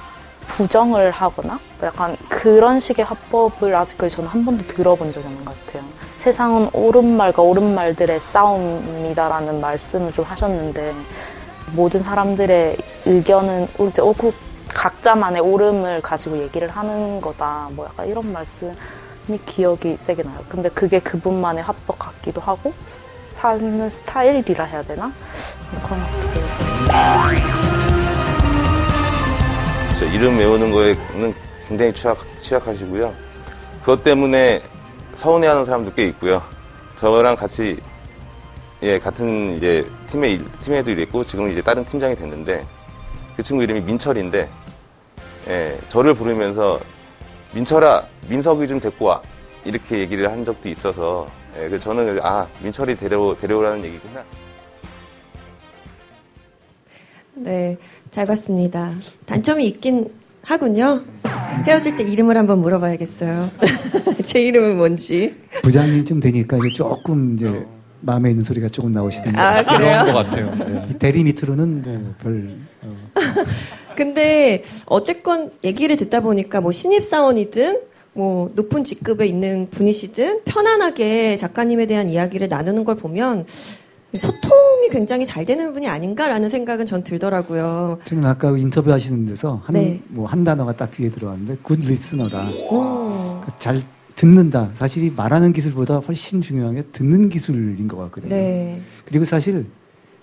부정을 0.47 1.11
하거나 1.11 1.59
약간 1.81 2.17
그런 2.27 2.79
식의 2.79 3.05
화법을 3.05 3.73
아직까지 3.73 4.15
저는 4.15 4.29
한 4.29 4.43
번도 4.43 4.65
들어본 4.67 5.11
적이 5.11 5.27
없는 5.27 5.45
것 5.45 5.65
같아요. 5.65 5.83
세상은 6.17 6.69
옳은 6.73 7.15
말과 7.15 7.41
옳은 7.41 7.73
말들의 7.75 8.19
싸움이다라는 8.19 9.61
말씀을 9.61 10.11
좀 10.11 10.25
하셨는데 10.25 10.93
모든 11.73 12.01
사람들의 12.01 12.77
의견은 13.05 13.67
옳고 13.77 14.33
각자만의 14.73 15.41
옳음을 15.41 16.01
가지고 16.01 16.37
얘기를 16.37 16.67
하는 16.69 17.21
거다. 17.21 17.69
뭐 17.71 17.85
약간 17.85 18.07
이런 18.07 18.31
말씀이 18.31 18.75
기억이 19.45 19.97
세게 19.99 20.23
나요. 20.23 20.37
근데 20.49 20.69
그게 20.69 20.99
그분만의 20.99 21.63
화법 21.63 21.97
같기도 21.97 22.41
하고 22.41 22.73
사는 23.29 23.89
스타일이라 23.89 24.65
해야 24.65 24.83
되나? 24.83 25.11
뭐 25.71 25.81
그런 25.83 25.99
것 25.99 26.11
같기도 26.11 26.39
해요. 26.39 26.45
진짜 29.91 30.13
이름 30.13 30.37
외우는 30.37 30.71
거에는 30.71 31.33
굉장히 31.67 31.93
취약, 31.93 32.17
취약하시고요. 32.39 33.13
그것 33.79 34.01
때문에 34.03 34.61
서운해하는 35.13 35.63
사람도 35.65 35.93
꽤 35.93 36.05
있고요. 36.07 36.41
저랑 36.95 37.35
같이 37.35 37.79
예 38.85 38.99
같은 38.99 39.55
이제 39.55 39.83
팀에 40.05 40.33
일- 40.33 40.51
팀에도 40.51 40.91
일했고 40.91 41.23
지금 41.23 41.49
이제 41.49 41.59
다른 41.59 41.83
팀장이 41.83 42.15
됐는데 42.15 42.63
그 43.35 43.41
친구 43.41 43.63
이름이 43.63 43.81
민철인데 43.81 44.47
예 45.47 45.79
저를 45.87 46.13
부르면서 46.13 46.79
민철아 47.55 48.05
민석이 48.29 48.67
좀 48.67 48.79
데리고 48.79 49.05
와 49.05 49.21
이렇게 49.63 49.97
얘기를 49.97 50.31
한 50.31 50.45
적도 50.45 50.69
있어서 50.69 51.27
예, 51.57 51.67
그래서 51.67 51.85
저는 51.85 52.19
아 52.21 52.45
민철이 52.61 52.95
데려 52.95 53.35
데려오라는 53.35 53.83
얘기구나. 53.85 54.23
네, 57.33 57.77
잘 58.11 58.25
봤습니다. 58.27 58.91
단점이 59.25 59.65
있긴 59.67 60.09
하군요. 60.43 61.03
헤어질 61.65 61.95
때 61.95 62.03
이름을 62.03 62.37
한번 62.37 62.59
물어봐야겠어요. 62.59 63.49
제 64.25 64.41
이름은 64.41 64.77
뭔지. 64.77 65.35
부장님쯤 65.63 66.19
되니까 66.19 66.57
이제 66.57 66.69
조금 66.75 67.33
이제 67.35 67.65
마음에 68.05 68.29
있는 68.29 68.43
소리가 68.43 68.69
조금 68.69 68.91
나오시던데. 68.91 69.39
아? 69.39 69.63
그런 69.63 70.05
것 70.05 70.13
같아요. 70.13 70.53
네. 70.55 70.87
이 70.91 70.93
대리 70.93 71.23
밑으로는 71.23 72.03
뭐별 72.03 72.55
근데 73.97 74.63
어쨌건 74.85 75.51
얘기를 75.63 75.95
듣다 75.95 76.19
보니까 76.19 76.61
뭐 76.61 76.71
신입 76.71 77.03
사원이든 77.03 77.79
뭐 78.13 78.49
높은 78.53 78.83
직급에 78.83 79.25
있는 79.25 79.67
분이시든 79.71 80.41
편안하게 80.45 81.37
작가님에 81.37 81.85
대한 81.85 82.09
이야기를 82.09 82.47
나누는 82.49 82.83
걸 82.85 82.95
보면 82.95 83.45
소통이 84.13 84.89
굉장히 84.91 85.25
잘 85.25 85.45
되는 85.45 85.73
분이 85.73 85.87
아닌가라는 85.87 86.47
생각은 86.47 86.85
전 86.85 87.03
들더라고요. 87.03 87.99
저는 88.05 88.25
아까 88.25 88.49
인터뷰 88.57 88.91
하시는 88.91 89.25
데서 89.25 89.61
한, 89.65 89.73
네. 89.75 89.99
뭐 90.07 90.25
한 90.25 90.43
단어가 90.45 90.71
딱 90.73 90.91
귀에 90.91 91.09
들어왔는데, 91.09 91.57
good 91.61 91.79
listener다. 91.79 92.43
음. 92.43 93.41
그잘 93.45 93.81
듣는다. 94.15 94.69
사실 94.73 95.03
이 95.03 95.09
말하는 95.09 95.51
기술보다 95.53 95.97
훨씬 95.97 96.41
중요한 96.41 96.75
게 96.75 96.83
듣는 96.91 97.29
기술인 97.29 97.87
것 97.87 97.97
같거든요. 97.97 98.29
네. 98.35 98.81
그리고 99.05 99.25
사실 99.25 99.65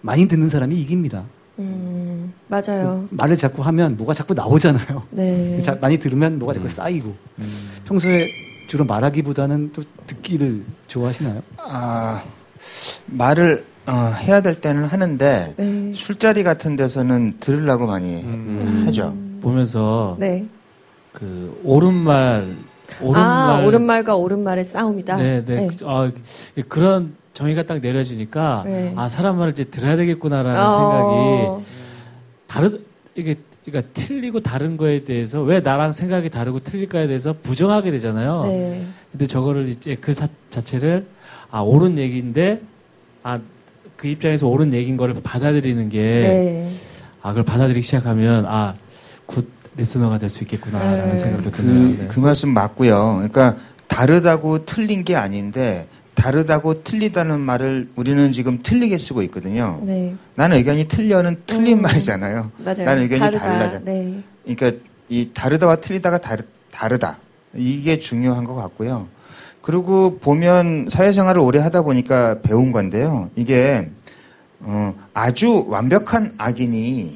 많이 0.00 0.26
듣는 0.26 0.48
사람이 0.48 0.74
이깁니다. 0.80 1.24
음, 1.58 2.32
맞아요. 2.48 3.04
말을 3.10 3.36
자꾸 3.36 3.62
하면 3.62 3.96
뭐가 3.98 4.14
자꾸 4.14 4.32
나오잖아요. 4.34 5.02
네. 5.10 5.58
자- 5.60 5.76
많이 5.80 5.98
들으면 5.98 6.38
뭐가 6.38 6.54
자꾸 6.54 6.68
쌓이고. 6.68 7.14
평소에 7.84 8.30
주로 8.66 8.84
말하기보다는 8.86 9.72
또 9.74 9.82
듣기를 10.06 10.64
좋아하시나요? 10.86 11.42
아, 11.58 12.24
말을 13.06 13.66
어, 13.86 13.92
해야 13.92 14.40
될 14.40 14.60
때는 14.60 14.84
하는데 14.84 15.54
네. 15.56 15.92
술자리 15.94 16.42
같은 16.44 16.76
데서는 16.76 17.34
들으려고 17.40 17.86
많이 17.86 18.22
하죠. 18.86 19.14
보면서 19.42 20.16
네. 20.18 20.46
그 21.12 21.60
옳은 21.64 21.92
말 21.92 22.56
아, 23.14 23.62
옳은말과 23.66 24.16
옳은말의 24.16 24.64
싸움이다. 24.64 25.16
네, 25.16 25.44
네. 25.44 25.68
그- 25.68 25.84
아, 25.88 26.10
그런 26.68 27.14
정의가 27.34 27.62
딱 27.64 27.80
내려지니까 27.80 28.62
네. 28.66 28.92
아 28.96 29.08
사람 29.08 29.38
말을 29.38 29.52
이제 29.52 29.64
들어야 29.64 29.96
되겠구나라는 29.96 30.60
어. 30.62 30.70
생각이 30.70 31.64
다르 32.46 32.78
이게 33.14 33.36
그러니까 33.64 33.90
틀리고 33.94 34.40
다른 34.40 34.76
거에 34.76 35.04
대해서 35.04 35.40
왜 35.42 35.60
나랑 35.60 35.92
생각이 35.92 36.28
다르고 36.30 36.60
틀릴까에 36.60 37.06
대해서 37.06 37.34
부정하게 37.42 37.90
되잖아요. 37.92 38.44
네. 38.46 38.86
근데 39.10 39.26
저거를 39.26 39.68
이제 39.68 39.96
그 40.00 40.12
사- 40.12 40.28
자체를 40.50 41.06
아 41.50 41.60
옳은 41.60 41.98
얘기인데 41.98 42.60
아 43.22 43.38
그 43.96 44.08
입장에서 44.08 44.48
옳은 44.48 44.72
얘기인 44.74 44.96
거를 44.96 45.14
받아들이는 45.22 45.88
게 45.88 46.00
네. 46.00 46.68
아, 47.22 47.28
그걸 47.28 47.44
받아들이기 47.44 47.82
시작하면, 47.82 48.44
아, 48.46 48.74
good 49.26 49.48
listener가 49.76 50.18
될 50.18 50.28
수 50.28 50.44
있겠구나라는 50.44 51.10
네. 51.10 51.16
생각도 51.16 51.50
드네요. 51.50 51.96
그, 51.96 52.14
그 52.14 52.20
말씀 52.20 52.50
맞고요. 52.50 53.14
그러니까 53.16 53.56
다르다고 53.88 54.64
틀린 54.64 55.04
게 55.04 55.16
아닌데 55.16 55.86
다르다고 56.14 56.84
틀리다는 56.84 57.40
말을 57.40 57.90
우리는 57.96 58.32
지금 58.32 58.60
틀리게 58.62 58.98
쓰고 58.98 59.22
있거든요. 59.24 59.80
네. 59.82 60.14
나는 60.34 60.58
의견이 60.58 60.88
틀려는 60.88 61.40
틀린 61.46 61.80
말이잖아요. 61.82 62.50
맞아요. 62.58 62.84
나는 62.84 63.02
의견이 63.02 63.20
다르다. 63.20 63.44
달라져. 63.44 63.80
네. 63.84 64.20
그러니까 64.44 64.78
이 65.08 65.30
다르다와 65.34 65.76
틀리다가 65.76 66.18
다르, 66.18 66.42
다르다. 66.70 67.18
이게 67.54 67.98
중요한 67.98 68.44
것 68.44 68.54
같고요. 68.54 69.08
그리고 69.62 70.18
보면 70.18 70.86
사회생활을 70.90 71.40
오래 71.40 71.60
하다 71.60 71.82
보니까 71.82 72.40
배운 72.42 72.72
건데요. 72.72 73.30
이게 73.36 73.90
어, 74.60 74.94
아주 75.14 75.64
완벽한 75.68 76.30
악인이 76.38 77.10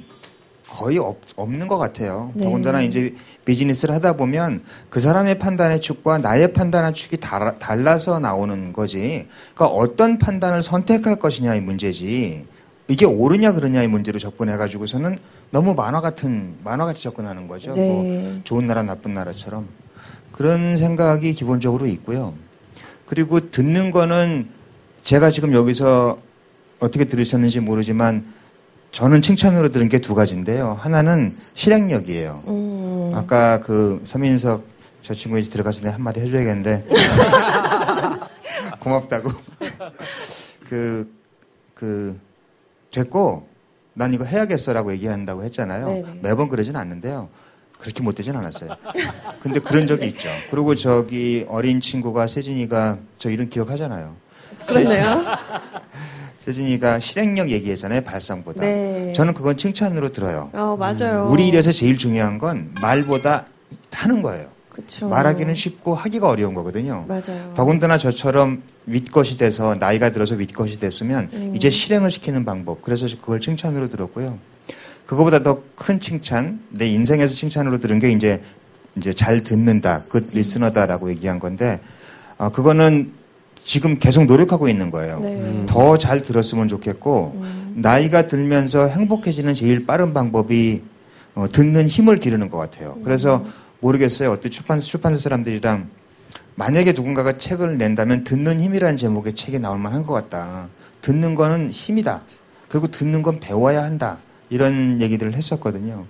거의 0.77 0.99
없, 0.99 1.17
없는 1.37 1.69
것 1.69 1.79
같아요. 1.79 2.33
네. 2.35 2.45
더군다나 2.45 2.83
이제 2.83 3.15
비즈니스를 3.47 3.95
하다 3.95 4.17
보면 4.19 4.61
그 4.91 5.01
사람의 5.01 5.39
판단의 5.39 5.81
축과 5.81 6.19
나의 6.19 6.53
판단의 6.53 6.93
축이 6.93 7.17
달아, 7.17 7.55
달라서 7.55 8.21
나오는 8.21 8.75
거지. 8.75 9.27
그러니까 9.55 9.75
어떤 9.75 10.19
판단을 10.19 10.61
선택할 10.61 11.19
것이냐의 11.19 11.63
문제지. 11.63 12.45
이게 12.89 13.07
옳으냐 13.07 13.53
그러냐의 13.53 13.89
문제로 13.89 14.19
접근해 14.19 14.59
가지고서는 14.59 15.19
너무 15.51 15.75
만화 15.75 16.03
같은 16.03 16.57
만화 16.63 16.85
같이 16.85 17.03
접근하는 17.05 17.49
거죠. 17.49 17.73
네. 17.73 17.81
뭐 17.81 18.41
좋은 18.45 18.67
나라 18.67 18.83
나쁜 18.83 19.15
나라처럼 19.15 19.67
그런 20.31 20.77
생각이 20.77 21.33
기본적으로 21.33 21.87
있고요. 21.87 22.35
그리고 23.07 23.51
듣는 23.51 23.91
거는 23.91 24.49
제가 25.05 25.31
지금 25.31 25.55
여기서 25.55 26.19
어떻게 26.81 27.07
들으셨는지 27.07 27.61
모르지만 27.61 28.27
저는 28.93 29.21
칭찬으로 29.21 29.71
들은 29.71 29.89
게 29.89 29.99
두 29.99 30.15
가지인데요. 30.15 30.77
하나는 30.81 31.37
실행력이에요. 31.55 32.43
음. 32.47 33.13
아까 33.15 33.61
그 33.61 34.01
서민석 34.05 34.65
저 35.03 35.15
친구 35.15 35.39
이제 35.39 35.51
들어가서 35.51 35.81
내가 35.81 35.95
한마디 35.95 36.21
해줘야겠는데 36.21 36.87
고맙다고 38.81 39.31
그, 40.69 41.09
그, 41.75 42.19
됐고, 42.93 43.47
난 43.95 44.13
이거 44.13 44.25
해야겠어라고 44.25 44.93
얘기한다고 44.95 45.45
했잖아요. 45.45 45.87
네네. 45.87 46.19
매번 46.23 46.49
그러진 46.49 46.75
않는데요. 46.77 47.29
그렇게 47.79 48.03
못되진 48.03 48.35
않았어요. 48.37 48.75
근데 49.41 49.61
그런 49.61 49.87
적이 49.87 50.07
있죠. 50.09 50.29
그리고 50.51 50.75
저기 50.75 51.45
어린 51.49 51.81
친구가 51.81 52.27
세진이가 52.27 52.99
저 53.19 53.31
이름 53.31 53.49
기억하잖아요. 53.49 54.17
그렇네요. 54.67 55.25
세진이가 56.51 57.01
실행력 57.01 57.49
얘기했잖아요. 57.51 58.03
발상보다. 58.03 58.61
네. 58.61 59.13
저는 59.15 59.35
그건 59.35 59.57
칭찬으로 59.57 60.13
들어요. 60.13 60.51
어, 60.53 60.77
맞아요. 60.79 61.29
우리 61.29 61.49
일에서 61.49 61.73
제일 61.73 61.99
중요한 61.99 62.39
건 62.39 62.73
말보다 62.81 63.47
하는 63.91 64.23
거예요. 64.23 64.47
그쵸. 64.71 65.09
말하기는 65.09 65.55
쉽고 65.57 65.95
하기가 65.95 66.29
어려운 66.29 66.55
거거든요. 66.55 67.05
맞아요. 67.09 67.53
더군다나 67.57 67.99
저처럼 67.99 68.63
윗것이 68.87 69.39
돼서 69.39 69.75
나이가 69.75 70.11
들어서 70.11 70.37
윗것이 70.37 70.79
됐으면 70.79 71.31
음. 71.33 71.53
이제 71.57 71.69
실행을 71.69 72.13
시키는 72.13 72.45
방법. 72.45 72.81
그래서 72.83 73.09
그걸 73.21 73.41
칭찬으로 73.41 73.89
들었고요. 73.89 74.39
그거보다 75.07 75.43
더 75.43 75.63
큰 75.75 75.99
칭찬, 75.99 76.61
내 76.71 76.87
인생에서 76.87 77.35
칭찬으로 77.35 77.79
들은 77.79 77.99
게 77.99 78.11
이제 78.13 78.41
이제 78.97 79.13
잘 79.13 79.43
듣는다, 79.43 80.05
good 80.09 80.29
listener다라고 80.33 81.11
얘기한 81.11 81.39
건데, 81.39 81.81
아 82.39 82.49
그거는 82.51 83.13
지금 83.67 83.99
계속 83.99 84.25
노력하고 84.27 84.69
있는 84.69 84.93
거예요. 84.93 85.19
네. 85.19 85.35
음. 85.35 85.67
더잘 85.69 86.23
들었으면 86.23 86.69
좋겠고 86.69 87.45
나이가 87.75 88.29
들면서 88.29 88.87
행복해지는 88.87 89.55
제일 89.55 89.85
빠른 89.85 90.15
방법이 90.15 90.83
어, 91.35 91.47
듣는 91.51 91.89
힘을 91.89 92.19
기르는 92.19 92.49
것 92.49 92.59
같아요. 92.59 92.97
그래서 93.05 93.45
모르겠어요. 93.81 94.31
어떤 94.31 94.53
출판 94.53 94.79
출판사 94.79 95.21
사람들이랑 95.21 95.89
만약에 96.55 96.93
누군가가 96.93 97.39
책을 97.39 97.77
낸다면 97.77 98.23
듣는 98.23 98.61
힘이라는 98.61 98.97
제목의 98.97 99.35
책이 99.35 99.59
나올 99.59 99.79
만한 99.79 100.05
것 100.05 100.15
같다. 100.15 100.69
듣는 101.03 101.35
거는 101.35 101.71
힘이다. 101.73 102.23
그리고 102.69 102.87
듣는 102.87 103.23
건 103.23 103.41
배워야 103.41 103.83
한다. 103.83 104.19
이런 104.49 105.01
얘기들을 105.01 105.35
했었거든요. 105.35 106.07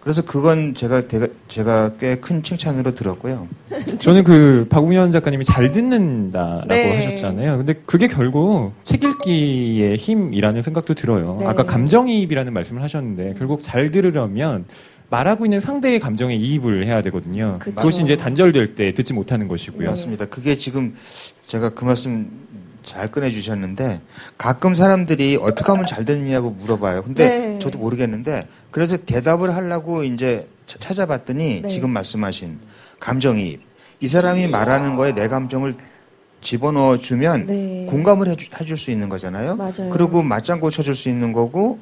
그래서 0.00 0.22
그건 0.22 0.74
제가 0.74 1.02
제가 1.48 1.96
꽤 1.98 2.16
큰 2.20 2.42
칭찬으로 2.42 2.94
들었고요. 2.94 3.46
저는 4.00 4.24
그 4.24 4.66
박웅현 4.70 5.10
작가님이 5.12 5.44
잘 5.44 5.70
듣는다라고 5.72 6.66
네. 6.68 7.04
하셨잖아요. 7.04 7.58
근데 7.58 7.74
그게 7.84 8.06
결국 8.08 8.72
책 8.84 9.04
읽기의 9.04 9.96
힘이라는 9.96 10.62
생각도 10.62 10.94
들어요. 10.94 11.36
네. 11.40 11.46
아까 11.46 11.64
감정이입이라는 11.64 12.52
말씀을 12.52 12.82
하셨는데 12.82 13.34
결국 13.38 13.62
잘 13.62 13.90
들으려면 13.90 14.64
말하고 15.10 15.46
있는 15.46 15.60
상대의 15.60 16.00
감정에 16.00 16.34
이입을 16.36 16.84
해야 16.86 17.00
되거든요. 17.02 17.56
그쵸. 17.60 17.74
그것이 17.76 18.02
이제 18.02 18.16
단절될 18.16 18.74
때 18.74 18.92
듣지 18.92 19.14
못하는 19.14 19.48
것이고요. 19.48 19.88
맞습니다. 19.88 20.26
그게 20.26 20.56
지금 20.56 20.94
제가 21.46 21.70
그 21.70 21.84
말씀 21.86 22.28
잘 22.88 23.10
꺼내 23.10 23.30
주셨는데 23.30 24.00
가끔 24.38 24.74
사람들이 24.74 25.38
어떻게 25.40 25.70
하면 25.70 25.84
잘 25.86 26.04
듣느냐고 26.06 26.50
물어봐요. 26.50 27.02
근데 27.02 27.28
네. 27.28 27.58
저도 27.58 27.78
모르겠는데 27.78 28.48
그래서 28.70 28.96
대답을 28.96 29.54
하려고 29.54 30.02
이제 30.04 30.48
차- 30.66 30.78
찾아봤더니 30.78 31.60
네. 31.62 31.68
지금 31.68 31.90
말씀하신 31.90 32.58
감정이입. 32.98 33.60
이 34.00 34.08
사람이 34.08 34.48
말하는 34.48 34.96
거에 34.96 35.12
내 35.14 35.28
감정을 35.28 35.74
집어넣어 36.40 36.98
주면 36.98 37.46
네. 37.46 37.86
공감을 37.90 38.28
해주, 38.28 38.46
해줄 38.60 38.78
수 38.78 38.90
있는 38.90 39.08
거잖아요. 39.08 39.56
맞아요. 39.56 39.90
그리고 39.92 40.22
맞장구 40.22 40.70
쳐줄 40.70 40.94
수 40.94 41.08
있는 41.08 41.32
거고 41.32 41.78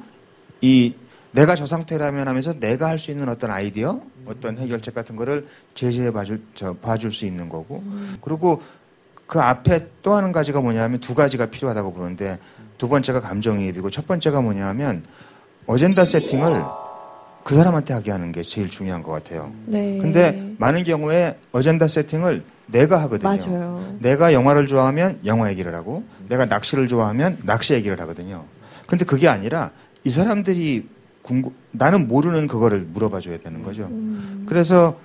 이 0.61 0.93
내가 1.31 1.55
저 1.55 1.65
상태라면 1.67 2.27
하면서 2.27 2.53
내가 2.59 2.87
할 2.87 2.97
수 2.99 3.11
있는 3.11 3.29
어떤 3.29 3.51
아이디어, 3.51 4.01
어떤 4.25 4.57
해결책 4.57 4.93
같은 4.95 5.15
거를 5.15 5.47
제시해 5.75 6.11
봐줄, 6.11 6.41
저, 6.55 6.73
봐줄 6.73 7.13
수 7.13 7.25
있는 7.25 7.47
거고. 7.47 7.83
그리고 8.21 8.61
그 9.27 9.39
앞에 9.41 9.89
또 10.01 10.13
하는 10.13 10.31
가지가 10.31 10.61
뭐냐면 10.61 10.99
두 10.99 11.13
가지가 11.13 11.47
필요하다고 11.47 11.93
보는데 11.93 12.39
두 12.77 12.87
번째가 12.87 13.21
감정이입이고 13.21 13.89
첫 13.91 14.07
번째가 14.07 14.41
뭐냐면 14.41 15.03
어젠다 15.67 16.05
세팅을 16.05 16.63
그 17.43 17.55
사람한테 17.55 17.93
하게 17.93 18.11
하는 18.11 18.31
게 18.31 18.41
제일 18.41 18.69
중요한 18.69 19.03
것 19.03 19.11
같아요. 19.11 19.53
네. 19.65 19.97
근데 19.97 20.53
많은 20.57 20.83
경우에 20.83 21.37
어젠다 21.51 21.87
세팅을 21.87 22.43
내가 22.67 23.01
하거든요. 23.03 23.29
맞아요. 23.29 23.95
내가 23.99 24.33
영화를 24.33 24.67
좋아하면 24.67 25.19
영화 25.25 25.49
얘기를 25.49 25.75
하고 25.75 26.03
내가 26.27 26.45
낚시를 26.45 26.87
좋아하면 26.87 27.37
낚시 27.43 27.73
얘기를 27.73 27.99
하거든요. 28.01 28.45
근데 28.85 29.05
그게 29.05 29.27
아니라 29.27 29.71
이 30.03 30.09
사람들이 30.09 30.87
궁금, 31.21 31.51
나는 31.71 32.07
모르는 32.07 32.47
그거를 32.47 32.79
물어봐 32.81 33.19
줘야 33.19 33.37
되는 33.37 33.61
거죠. 33.61 33.89
그래서 34.45 34.97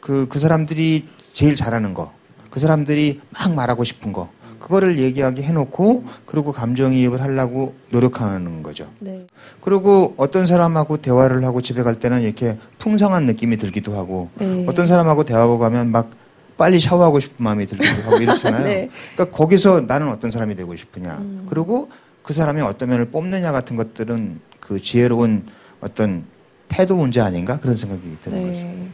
그, 0.00 0.26
그 0.28 0.38
사람들이 0.38 1.08
제일 1.32 1.54
잘하는 1.54 1.94
거, 1.94 2.12
그 2.50 2.60
사람들이 2.60 3.20
막 3.30 3.54
말하고 3.54 3.84
싶은 3.84 4.12
거, 4.12 4.28
그거를 4.58 4.98
얘기하게 4.98 5.42
해놓고, 5.42 6.04
그리고 6.26 6.52
감정이입을 6.52 7.20
하려고 7.22 7.74
노력하는 7.90 8.62
거죠. 8.62 8.88
네. 8.98 9.26
그리고 9.60 10.14
어떤 10.16 10.46
사람하고 10.46 10.98
대화를 10.98 11.44
하고 11.44 11.62
집에 11.62 11.82
갈 11.82 11.98
때는 11.98 12.22
이렇게 12.22 12.58
풍성한 12.78 13.26
느낌이 13.26 13.56
들기도 13.56 13.96
하고, 13.96 14.28
네. 14.34 14.66
어떤 14.68 14.86
사람하고 14.86 15.24
대화하고 15.24 15.58
가면 15.58 15.90
막 15.90 16.10
빨리 16.56 16.78
샤워하고 16.78 17.20
싶은 17.20 17.42
마음이 17.42 17.66
들기도 17.66 18.02
하고 18.02 18.18
이렇잖아요. 18.18 18.64
네. 18.68 18.90
그러니까 19.14 19.34
거기서 19.34 19.80
나는 19.80 20.10
어떤 20.10 20.30
사람이 20.30 20.56
되고 20.56 20.76
싶으냐. 20.76 21.16
음. 21.18 21.46
그리고 21.48 21.88
그 22.22 22.34
사람이 22.34 22.60
어떤 22.60 22.90
면을 22.90 23.06
뽑느냐 23.06 23.50
같은 23.50 23.76
것들은 23.76 24.40
그 24.60 24.78
지혜로운 24.80 25.46
어떤 25.80 26.24
태도 26.68 26.96
문제 26.96 27.20
아닌가 27.20 27.58
그런 27.58 27.76
생각이 27.76 28.02
드는 28.22 28.42
거죠. 28.42 28.52
네. 28.52 28.88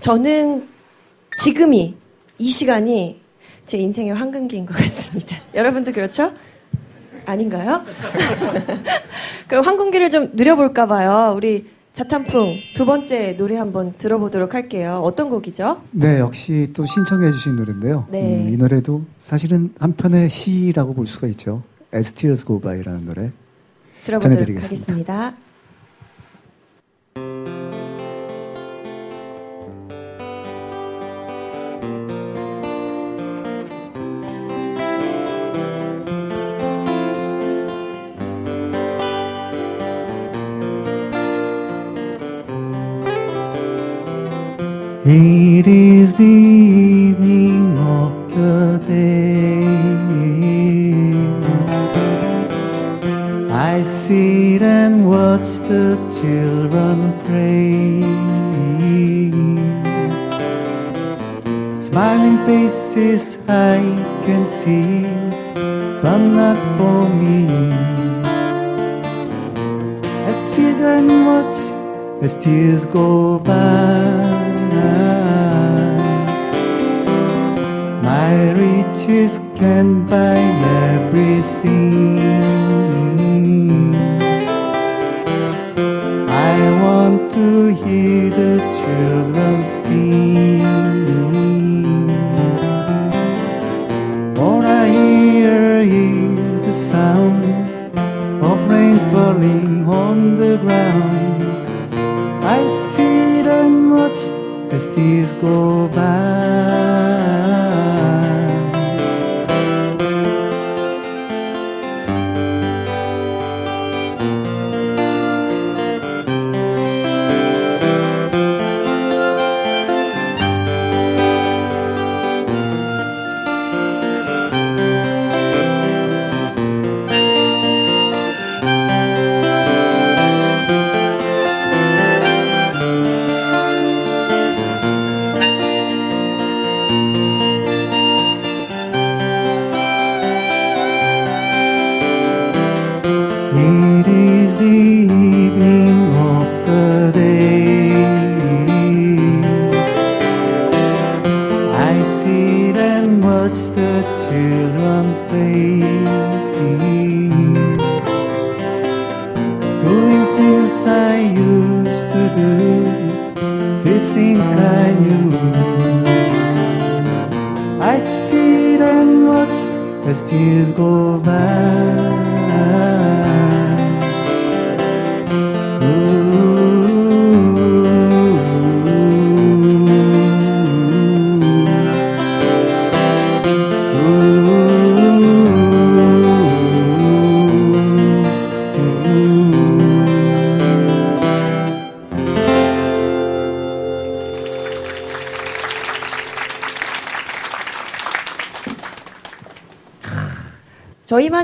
저는 0.00 0.68
지금이 1.38 1.96
이 2.40 2.48
시간이 2.48 3.20
제 3.66 3.76
인생의 3.76 4.14
황금기인 4.14 4.64
것 4.64 4.74
같습니다. 4.74 5.36
여러분도 5.54 5.92
그렇죠? 5.92 6.32
아닌가요? 7.26 7.84
그럼 9.46 9.64
황금기를 9.66 10.08
좀 10.10 10.30
누려볼까 10.32 10.86
봐요. 10.86 11.34
우리 11.36 11.66
자탄풍 11.92 12.54
두 12.74 12.86
번째 12.86 13.36
노래 13.36 13.56
한번 13.56 13.92
들어보도록 13.98 14.54
할게요. 14.54 15.02
어떤 15.04 15.28
곡이죠? 15.28 15.82
네, 15.90 16.18
역시 16.18 16.70
또 16.72 16.86
신청해 16.86 17.30
주신 17.30 17.56
노래인데요. 17.56 18.06
네. 18.10 18.44
음, 18.44 18.48
이 18.48 18.56
노래도 18.56 19.02
사실은 19.22 19.74
한편의 19.78 20.30
시라고 20.30 20.94
볼 20.94 21.06
수가 21.06 21.26
있죠. 21.28 21.62
As 21.94 22.12
Tears 22.14 22.46
Go 22.46 22.58
By라는 22.58 23.04
노래 23.04 23.32
들어보도록 24.04 24.22
전해드리겠습니다. 24.22 24.92
하겠습니다. 24.92 25.49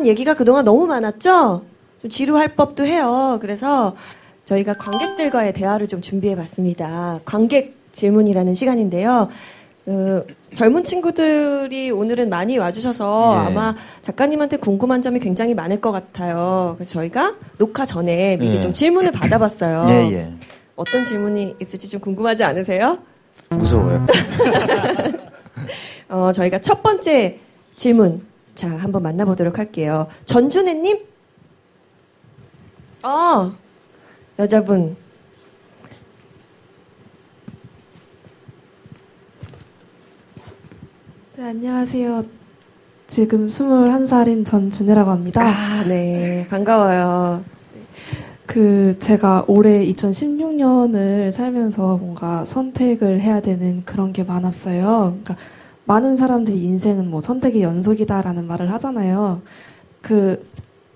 얘기가 0.07 0.35
그동안 0.35 0.65
너무 0.65 0.87
많았죠? 0.87 1.65
좀 2.01 2.11
지루할 2.11 2.55
법도 2.55 2.85
해요. 2.87 3.39
그래서 3.41 3.97
저희가 4.45 4.75
관객들과의 4.75 5.53
대화를 5.53 5.89
좀 5.89 6.01
준비해 6.01 6.37
봤습니다. 6.37 7.21
관객 7.25 7.77
질문이라는 7.93 8.55
시간인데요. 8.55 9.29
어, 9.89 10.23
젊은 10.55 10.83
친구들이 10.85 11.91
오늘은 11.91 12.29
많이 12.29 12.59
와주셔서 12.59 13.35
예. 13.35 13.47
아마 13.47 13.75
작가님한테 14.03 14.57
궁금한 14.57 15.01
점이 15.01 15.21
굉장히 15.21 15.55
많을 15.55 15.81
것 15.81 15.93
같아요. 15.93 16.75
그래서 16.77 16.93
저희가 16.93 17.37
녹화 17.59 17.87
전에 17.87 18.37
미리 18.37 18.57
예. 18.57 18.61
좀 18.61 18.73
질문을 18.73 19.13
받아봤어요. 19.13 19.87
예, 19.89 20.13
예. 20.13 20.33
어떤 20.75 21.05
질문이 21.05 21.55
있을지 21.61 21.89
좀 21.89 22.01
궁금하지 22.01 22.43
않으세요? 22.45 22.99
무서워요. 23.51 24.07
어, 26.09 26.33
저희가 26.33 26.61
첫 26.61 26.83
번째 26.83 27.39
질문. 27.77 28.23
자, 28.57 28.75
한번 28.75 29.03
만나보도록 29.03 29.59
할게요. 29.59 30.07
전준혜님? 30.25 30.99
어, 33.03 33.53
여자분. 34.39 34.97
네, 41.37 41.45
안녕하세요. 41.45 42.25
지금 43.09 43.47
21살인 43.47 44.47
전준혜라고 44.47 45.11
합니다. 45.11 45.43
아, 45.43 45.85
네. 45.87 46.47
반가워요. 46.49 47.45
그, 48.47 48.97
제가 48.99 49.45
올해 49.49 49.85
2016년을 49.85 51.31
살면서 51.31 51.99
뭔가 51.99 52.47
선택을 52.47 53.21
해야 53.21 53.41
되는 53.41 53.85
그런 53.85 54.15
게 54.15 54.25
많았어요. 54.25 55.19
그러니까 55.23 55.37
많은 55.87 56.17
사람들이 56.17 56.63
인생은 56.63 57.11
뭐 57.11 57.21
선택의 57.21 57.63
연속이다라는 57.63 58.47
말을 58.47 58.71
하잖아요. 58.73 59.43
그, 60.03 60.47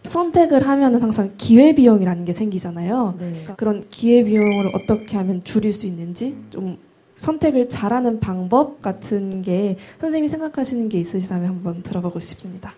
선택을 0.05 0.67
하면은 0.67 1.03
항상 1.03 1.35
기회 1.37 1.75
비용이라는 1.75 2.25
게 2.25 2.33
생기잖아요. 2.33 3.17
그러니까 3.19 3.55
그런 3.55 3.85
기회 3.91 4.25
비용을 4.25 4.75
어떻게 4.75 5.17
하면 5.17 5.45
줄일 5.45 5.73
수 5.73 5.87
있는지 5.87 6.37
좀 6.51 6.79
선택을 7.19 7.69
잘하는 7.69 8.19
방법 8.19 8.81
같은 8.81 9.43
게 9.43 9.77
선생님이 10.01 10.29
생각하시는 10.29 10.89
게 10.89 10.99
있으시다면 10.99 11.49
한번 11.49 11.83
들어보고 11.83 12.19
싶습니다. 12.19 12.73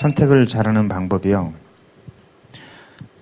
선택을 0.00 0.46
잘하는 0.46 0.88
방법이요. 0.88 1.54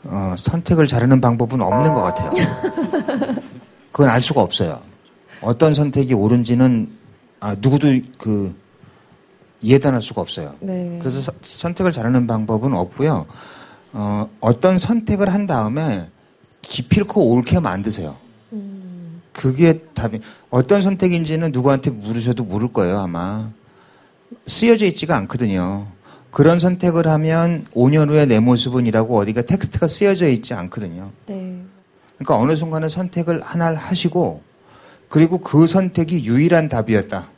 어, 0.05 0.35
선택을 0.37 0.89
잘하는 0.89 1.20
방법은 1.20 1.61
없는 1.61 1.95
것 1.95 2.03
같아요. 2.03 2.33
그건 3.93 4.09
알 4.09 4.20
수가 4.20 4.43
없어요. 4.43 4.81
어떤 5.41 5.73
선택이 5.73 6.14
옳은지는 6.14 6.91
아, 7.43 7.57
누구도 7.59 7.88
그 8.18 8.55
이해단할 9.62 10.01
수가 10.01 10.20
없어요. 10.20 10.55
네. 10.61 10.97
그래서 11.01 11.20
서- 11.20 11.32
선택을 11.43 11.90
잘하는 11.90 12.28
방법은 12.28 12.72
없고요. 12.72 13.26
어, 13.95 14.30
어떤 14.40 14.78
선택을 14.78 15.28
한 15.28 15.49
다음에 15.49 16.09
기필코 16.62 17.32
옳게 17.34 17.59
만드세요. 17.59 18.14
그게 19.32 19.80
답이 19.95 20.20
어떤 20.51 20.82
선택인지는 20.82 21.51
누구한테 21.51 21.90
물으셔도 21.90 22.45
모를 22.45 22.70
거예요 22.72 22.99
아마 23.01 23.51
쓰여져 24.47 24.86
있지가 24.86 25.16
않거든요. 25.16 25.88
그런 26.30 26.61
선택을 26.61 27.09
하면 27.09 27.66
5년 27.74 28.09
후에 28.09 28.26
내 28.26 28.38
모습은 28.38 28.86
이라고 28.86 29.18
어디가 29.18 29.43
텍스트가 29.43 29.88
쓰여져 29.88 30.28
있지 30.28 30.55
않거든요. 30.55 31.11
네. 31.26 31.61
그러니까 32.18 32.38
어느 32.38 32.55
순간에 32.55 32.88
선택을 32.88 33.40
하나를 33.43 33.76
하시고 33.78 34.43
그리고 35.09 35.38
그 35.38 35.66
선택이 35.66 36.24
유일한 36.24 36.68
답이었다. 36.68 37.28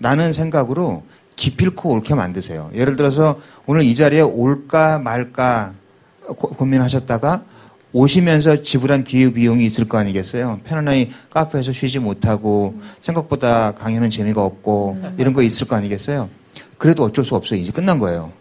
라는 0.00 0.32
생각으로 0.32 1.02
기필코 1.36 1.90
옳게 1.90 2.14
만드세요. 2.14 2.70
예를 2.74 2.96
들어서 2.96 3.40
오늘 3.66 3.82
이 3.82 3.94
자리에 3.94 4.20
올까 4.20 4.98
말까 4.98 5.72
고, 6.26 6.34
고민하셨다가 6.34 7.44
오시면서 7.92 8.62
지불한 8.62 9.04
기회 9.04 9.32
비용이 9.32 9.64
있을 9.64 9.88
거 9.88 9.98
아니겠어요? 9.98 10.60
편안히 10.64 11.10
카페에서 11.30 11.72
쉬지 11.72 11.98
못하고 11.98 12.78
생각보다 13.00 13.72
강연은 13.72 14.10
재미가 14.10 14.44
없고 14.44 14.98
이런 15.16 15.32
거 15.32 15.42
있을 15.42 15.66
거 15.66 15.76
아니겠어요? 15.76 16.28
그래도 16.76 17.04
어쩔 17.04 17.24
수 17.24 17.34
없어요. 17.34 17.58
이제 17.58 17.72
끝난 17.72 17.98
거예요. 17.98 18.32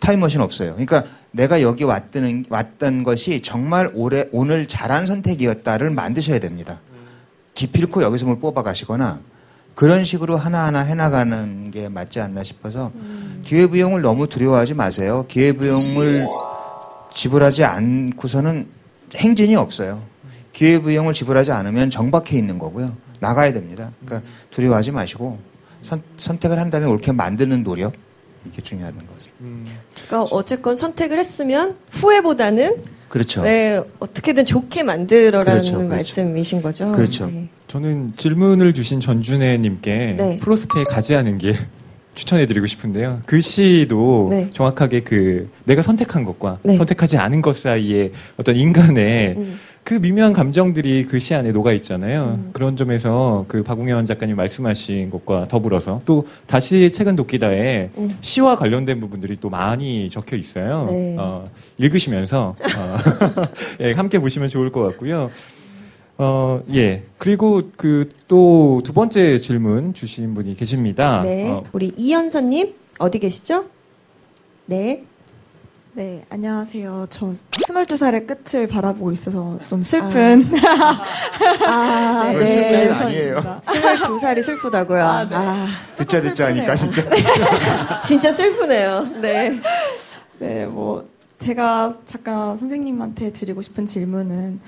타임머신 0.00 0.40
없어요. 0.40 0.72
그러니까 0.72 1.04
내가 1.30 1.62
여기 1.62 1.84
왔던, 1.84 2.46
왔던 2.48 3.04
것이 3.04 3.40
정말 3.42 3.90
올해, 3.94 4.26
오늘 4.32 4.66
잘한 4.66 5.06
선택이었다를 5.06 5.90
만드셔야 5.90 6.40
됩니다. 6.40 6.80
기필코 7.54 8.02
여기서 8.02 8.26
뭘 8.26 8.40
뽑아 8.40 8.62
가시거나 8.62 9.20
그런 9.74 10.04
식으로 10.04 10.36
하나하나 10.36 10.80
해나가는 10.80 11.70
게 11.70 11.88
맞지 11.88 12.20
않나 12.20 12.42
싶어서 12.44 12.92
기회비용을 13.42 14.02
너무 14.02 14.28
두려워하지 14.28 14.74
마세요. 14.74 15.24
기회비용을 15.28 16.26
지불하지 17.12 17.64
않고서는 17.64 18.68
행진이 19.14 19.56
없어요. 19.56 20.02
기회비용을 20.52 21.14
지불하지 21.14 21.52
않으면 21.52 21.90
정박해 21.90 22.36
있는 22.36 22.58
거고요. 22.58 22.94
나가야 23.20 23.52
됩니다. 23.52 23.90
그러니까 24.04 24.28
두려워하지 24.50 24.92
마시고 24.92 25.38
선, 25.82 26.02
선택을 26.16 26.58
한 26.58 26.70
다음에 26.70 26.86
옳게 26.86 27.12
만드는 27.12 27.64
노력 27.64 27.94
이게 28.46 28.62
중요한 28.62 28.94
것입니다. 28.94 29.72
그러니까 30.06 30.34
어쨌건 30.34 30.76
선택을 30.76 31.18
했으면 31.18 31.76
후회보다는 31.90 32.76
그렇죠. 33.08 33.42
네, 33.42 33.82
어떻게든 33.98 34.46
좋게 34.46 34.84
만들어라는 34.84 35.44
그렇죠, 35.44 35.72
그렇죠. 35.72 35.88
말씀이신 35.88 36.62
거죠. 36.62 36.92
네. 36.92 37.48
저는 37.66 38.14
질문을 38.16 38.72
주신 38.72 39.00
전준혜 39.00 39.58
님께 39.58 40.14
네. 40.16 40.38
프로스트에 40.38 40.84
가지 40.84 41.14
않은 41.16 41.38
길 41.38 41.56
추천해드리고 42.14 42.66
싶은데요. 42.66 43.22
그 43.26 43.40
시도 43.40 44.28
네. 44.30 44.50
정확하게 44.52 45.00
그 45.00 45.50
내가 45.64 45.82
선택한 45.82 46.24
것과 46.24 46.58
네. 46.62 46.76
선택하지 46.76 47.16
않은 47.18 47.42
것 47.42 47.56
사이에 47.56 48.12
어떤 48.36 48.56
인간의 48.56 49.34
음. 49.36 49.60
그 49.82 49.94
미묘한 49.94 50.32
감정들이 50.32 51.06
그시 51.06 51.34
안에 51.34 51.50
녹아 51.50 51.72
있잖아요. 51.72 52.38
그런 52.52 52.76
점에서 52.76 53.44
그 53.48 53.62
박웅현 53.64 54.06
작가님 54.06 54.36
말씀하신 54.36 55.10
것과 55.10 55.46
더불어서 55.48 56.00
또 56.04 56.28
다시 56.46 56.92
최근 56.92 57.16
도끼다에 57.16 57.90
음. 57.98 58.10
시와 58.20 58.54
관련된 58.56 59.00
부분들이 59.00 59.38
또 59.40 59.50
많이 59.50 60.08
적혀 60.10 60.36
있어요. 60.36 60.86
네. 60.90 61.16
어, 61.18 61.50
읽으시면서 61.78 62.54
어, 62.60 62.96
예, 63.80 63.92
함께 63.92 64.20
보시면 64.20 64.48
좋을 64.48 64.70
것 64.70 64.82
같고요. 64.82 65.30
어, 66.18 66.62
예. 66.74 67.02
그리고 67.18 67.62
그 67.76 68.08
또 68.28 68.80
두 68.84 68.92
번째 68.92 69.38
질문 69.38 69.92
주신 69.92 70.34
분이 70.34 70.54
계십니다. 70.54 71.22
네, 71.22 71.48
어, 71.50 71.64
우리 71.72 71.90
이현선님 71.96 72.74
어디 73.00 73.18
계시죠? 73.18 73.64
네. 74.66 75.02
네, 75.92 76.24
안녕하세요. 76.30 77.08
저 77.10 77.32
22살의 77.50 78.26
끝을 78.26 78.68
바라보고 78.68 79.10
있어서 79.12 79.58
좀 79.66 79.82
슬픈. 79.82 80.48
아, 81.66 82.30
네, 82.32 82.38
네. 82.38 82.46
슬픈 82.46 82.80
일 82.82 82.92
아니에요. 82.92 83.36
22살이 83.62 84.42
슬프다고요. 84.44 85.04
아, 85.04 85.28
네. 85.28 85.66
듣자 85.96 86.20
듣자 86.20 86.46
하니까 86.46 86.76
진짜. 86.76 87.02
진짜 88.00 88.32
슬프네요. 88.32 89.04
네. 89.20 89.60
네, 90.38 90.64
뭐, 90.66 91.08
제가 91.38 91.96
잠깐 92.06 92.56
선생님한테 92.56 93.32
드리고 93.32 93.60
싶은 93.60 93.86
질문은, 93.86 94.60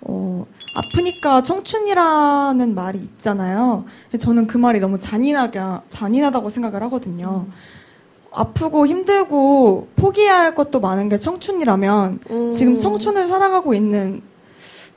어, 0.00 0.46
아프니까 0.76 1.42
청춘이라는 1.42 2.74
말이 2.74 2.98
있잖아요. 2.98 3.84
저는 4.18 4.46
그 4.46 4.56
말이 4.56 4.80
너무 4.80 4.98
잔인하게, 4.98 5.60
잔인하다고 5.90 6.48
생각을 6.48 6.82
하거든요. 6.84 7.46
아프고 8.34 8.86
힘들고 8.86 9.88
포기해야 9.96 10.40
할 10.40 10.54
것도 10.54 10.80
많은 10.80 11.08
게 11.08 11.18
청춘이라면, 11.18 12.20
음. 12.30 12.52
지금 12.52 12.78
청춘을 12.78 13.26
살아가고 13.28 13.74
있는 13.74 14.22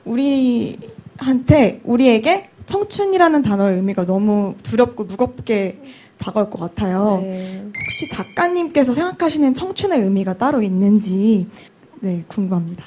우리한테, 0.04 1.80
우리에게 1.84 2.50
청춘이라는 2.66 3.42
단어의 3.42 3.76
의미가 3.76 4.06
너무 4.06 4.54
두렵고 4.62 5.04
무겁게 5.04 5.80
다가올 6.18 6.50
것 6.50 6.58
같아요. 6.58 7.20
네. 7.22 7.64
혹시 7.80 8.08
작가님께서 8.10 8.92
생각하시는 8.92 9.54
청춘의 9.54 10.00
의미가 10.00 10.36
따로 10.36 10.60
있는지 10.60 11.46
네 12.00 12.24
궁금합니다. 12.26 12.84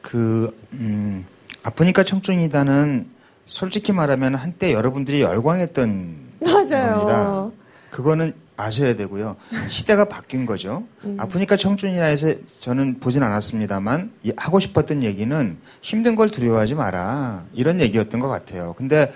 그, 0.00 0.56
음, 0.72 1.26
아프니까 1.62 2.02
청춘이다는 2.04 3.06
솔직히 3.46 3.92
말하면 3.92 4.34
한때 4.34 4.72
여러분들이 4.72 5.20
열광했던 5.20 6.16
맞아요. 6.40 6.90
겁니다. 6.96 7.50
그거는 7.90 8.34
아셔야 8.56 8.94
되고요. 8.94 9.36
시대가 9.68 10.04
바뀐 10.04 10.46
거죠. 10.46 10.84
음. 11.04 11.16
아프니까 11.18 11.56
청춘이라 11.56 12.04
해서 12.06 12.32
저는 12.60 13.00
보진 13.00 13.22
않았습니다만 13.22 14.12
이- 14.22 14.32
하고 14.36 14.60
싶었던 14.60 15.02
얘기는 15.02 15.56
힘든 15.80 16.14
걸 16.14 16.30
두려워하지 16.30 16.74
마라 16.74 17.44
이런 17.52 17.80
얘기였던 17.80 18.20
것 18.20 18.28
같아요. 18.28 18.74
근데 18.78 19.12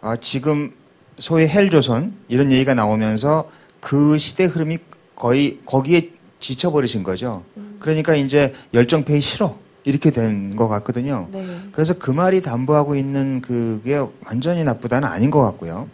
아, 0.00 0.16
지금 0.16 0.72
소위 1.18 1.46
헬조선 1.46 2.14
이런 2.28 2.50
얘기가 2.52 2.72
나오면서 2.74 3.50
그 3.80 4.16
시대 4.16 4.44
흐름이 4.44 4.78
거의 5.14 5.58
거기에 5.66 6.10
지쳐버리신 6.40 7.02
거죠. 7.02 7.44
그러니까 7.80 8.14
이제 8.14 8.54
열정페이 8.72 9.20
싫어 9.20 9.58
이렇게 9.84 10.10
된 10.10 10.56
것 10.56 10.68
같거든요. 10.68 11.28
네. 11.32 11.44
그래서 11.72 11.98
그 11.98 12.10
말이 12.10 12.40
담보하고 12.40 12.94
있는 12.96 13.42
그게 13.42 14.00
완전히 14.24 14.64
나쁘다는 14.64 15.06
아닌 15.08 15.30
것 15.30 15.42
같고요. 15.42 15.88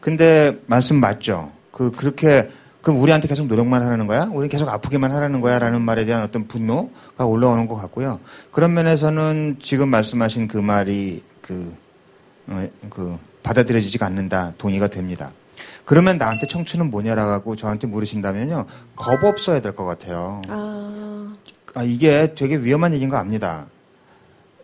근데 0.00 0.58
말씀 0.66 0.96
맞죠? 0.96 1.52
그 1.72 1.90
그렇게 1.90 2.50
그럼 2.82 3.00
우리한테 3.00 3.28
계속 3.28 3.46
노력만 3.46 3.82
하라는 3.82 4.06
거야? 4.06 4.28
우리 4.32 4.48
계속 4.48 4.68
아프게만 4.68 5.12
하라는 5.12 5.40
거야 5.40 5.58
라는 5.58 5.82
말에 5.82 6.04
대한 6.04 6.22
어떤 6.22 6.46
분노가 6.48 7.24
올라오는 7.24 7.66
것 7.66 7.76
같고요. 7.76 8.20
그런 8.50 8.74
면에서는 8.74 9.56
지금 9.62 9.88
말씀하신 9.88 10.48
그 10.48 10.58
말이 10.58 11.22
그, 11.40 11.74
어, 12.48 12.68
그 12.90 13.16
받아들여지지가 13.42 14.06
않는다 14.06 14.54
동의가 14.58 14.88
됩니다. 14.88 15.32
그러면 15.84 16.18
나한테 16.18 16.46
청춘은 16.46 16.90
뭐냐라고 16.90 17.56
저한테 17.56 17.86
물으신다면요 17.88 18.66
겁 18.96 19.22
없어야 19.24 19.60
될 19.60 19.74
것 19.74 19.84
같아요. 19.84 20.42
아, 20.48 21.34
아, 21.74 21.82
이게 21.84 22.34
되게 22.34 22.56
위험한 22.56 22.92
얘기인 22.94 23.10
거 23.10 23.16
압니다. 23.16 23.66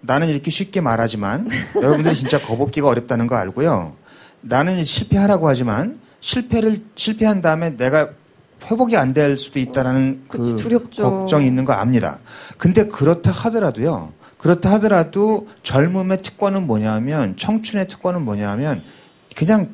나는 0.00 0.28
이렇게 0.28 0.50
쉽게 0.50 0.80
말하지만 0.80 1.48
여러분들이 1.76 2.14
진짜 2.16 2.38
겁 2.38 2.60
없기가 2.60 2.88
어렵다는 2.88 3.26
거 3.28 3.36
알고요. 3.36 3.94
나는 4.40 4.84
실패하라고 4.84 5.48
하지만 5.48 6.00
실패를 6.20 6.78
실패한 6.96 7.42
다음에 7.42 7.76
내가 7.76 8.10
회복이 8.70 8.96
안 8.96 9.14
될 9.14 9.38
수도 9.38 9.58
있다라는 9.60 10.24
그 10.28 10.38
그치, 10.38 10.56
두렵죠. 10.56 11.02
걱정이 11.02 11.46
있는 11.46 11.64
거 11.64 11.72
압니다. 11.72 12.18
근데 12.58 12.86
그렇다 12.88 13.30
하더라도요. 13.30 14.12
그렇다 14.36 14.72
하더라도 14.74 15.48
젊음의 15.62 16.22
특권은 16.22 16.66
뭐냐면 16.66 17.36
청춘의 17.36 17.86
특권은 17.88 18.24
뭐냐면 18.24 18.76
그냥 19.36 19.66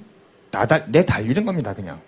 나달 0.51 0.85
내 0.89 1.05
달리는 1.05 1.45
겁니다. 1.45 1.75
그냥 1.75 2.01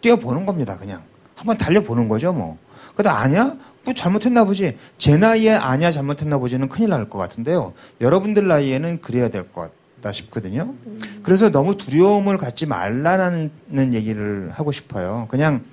뛰어보는 0.00 0.46
겁니다. 0.46 0.78
그냥 0.78 1.02
한번 1.34 1.56
달려보는 1.58 2.08
거죠. 2.08 2.32
뭐. 2.32 2.58
근데 2.96 3.10
아니야? 3.10 3.54
뭐 3.84 3.94
잘못했나 3.94 4.44
보지. 4.44 4.76
제 4.98 5.16
나이에 5.16 5.52
아니야 5.54 5.90
잘못했나 5.90 6.38
보지는 6.38 6.68
큰일 6.68 6.90
날 6.90 7.08
것 7.08 7.18
같은데요. 7.18 7.72
여러분들 8.00 8.48
나이에는 8.48 9.00
그래야 9.00 9.28
될 9.28 9.44
것 9.52 9.70
같다 9.98 10.12
싶거든요. 10.12 10.74
그래서 11.22 11.50
너무 11.50 11.76
두려움을 11.76 12.38
갖지 12.38 12.66
말라는 12.66 13.50
얘기를 13.92 14.50
하고 14.52 14.72
싶어요. 14.72 15.26
그냥 15.30 15.64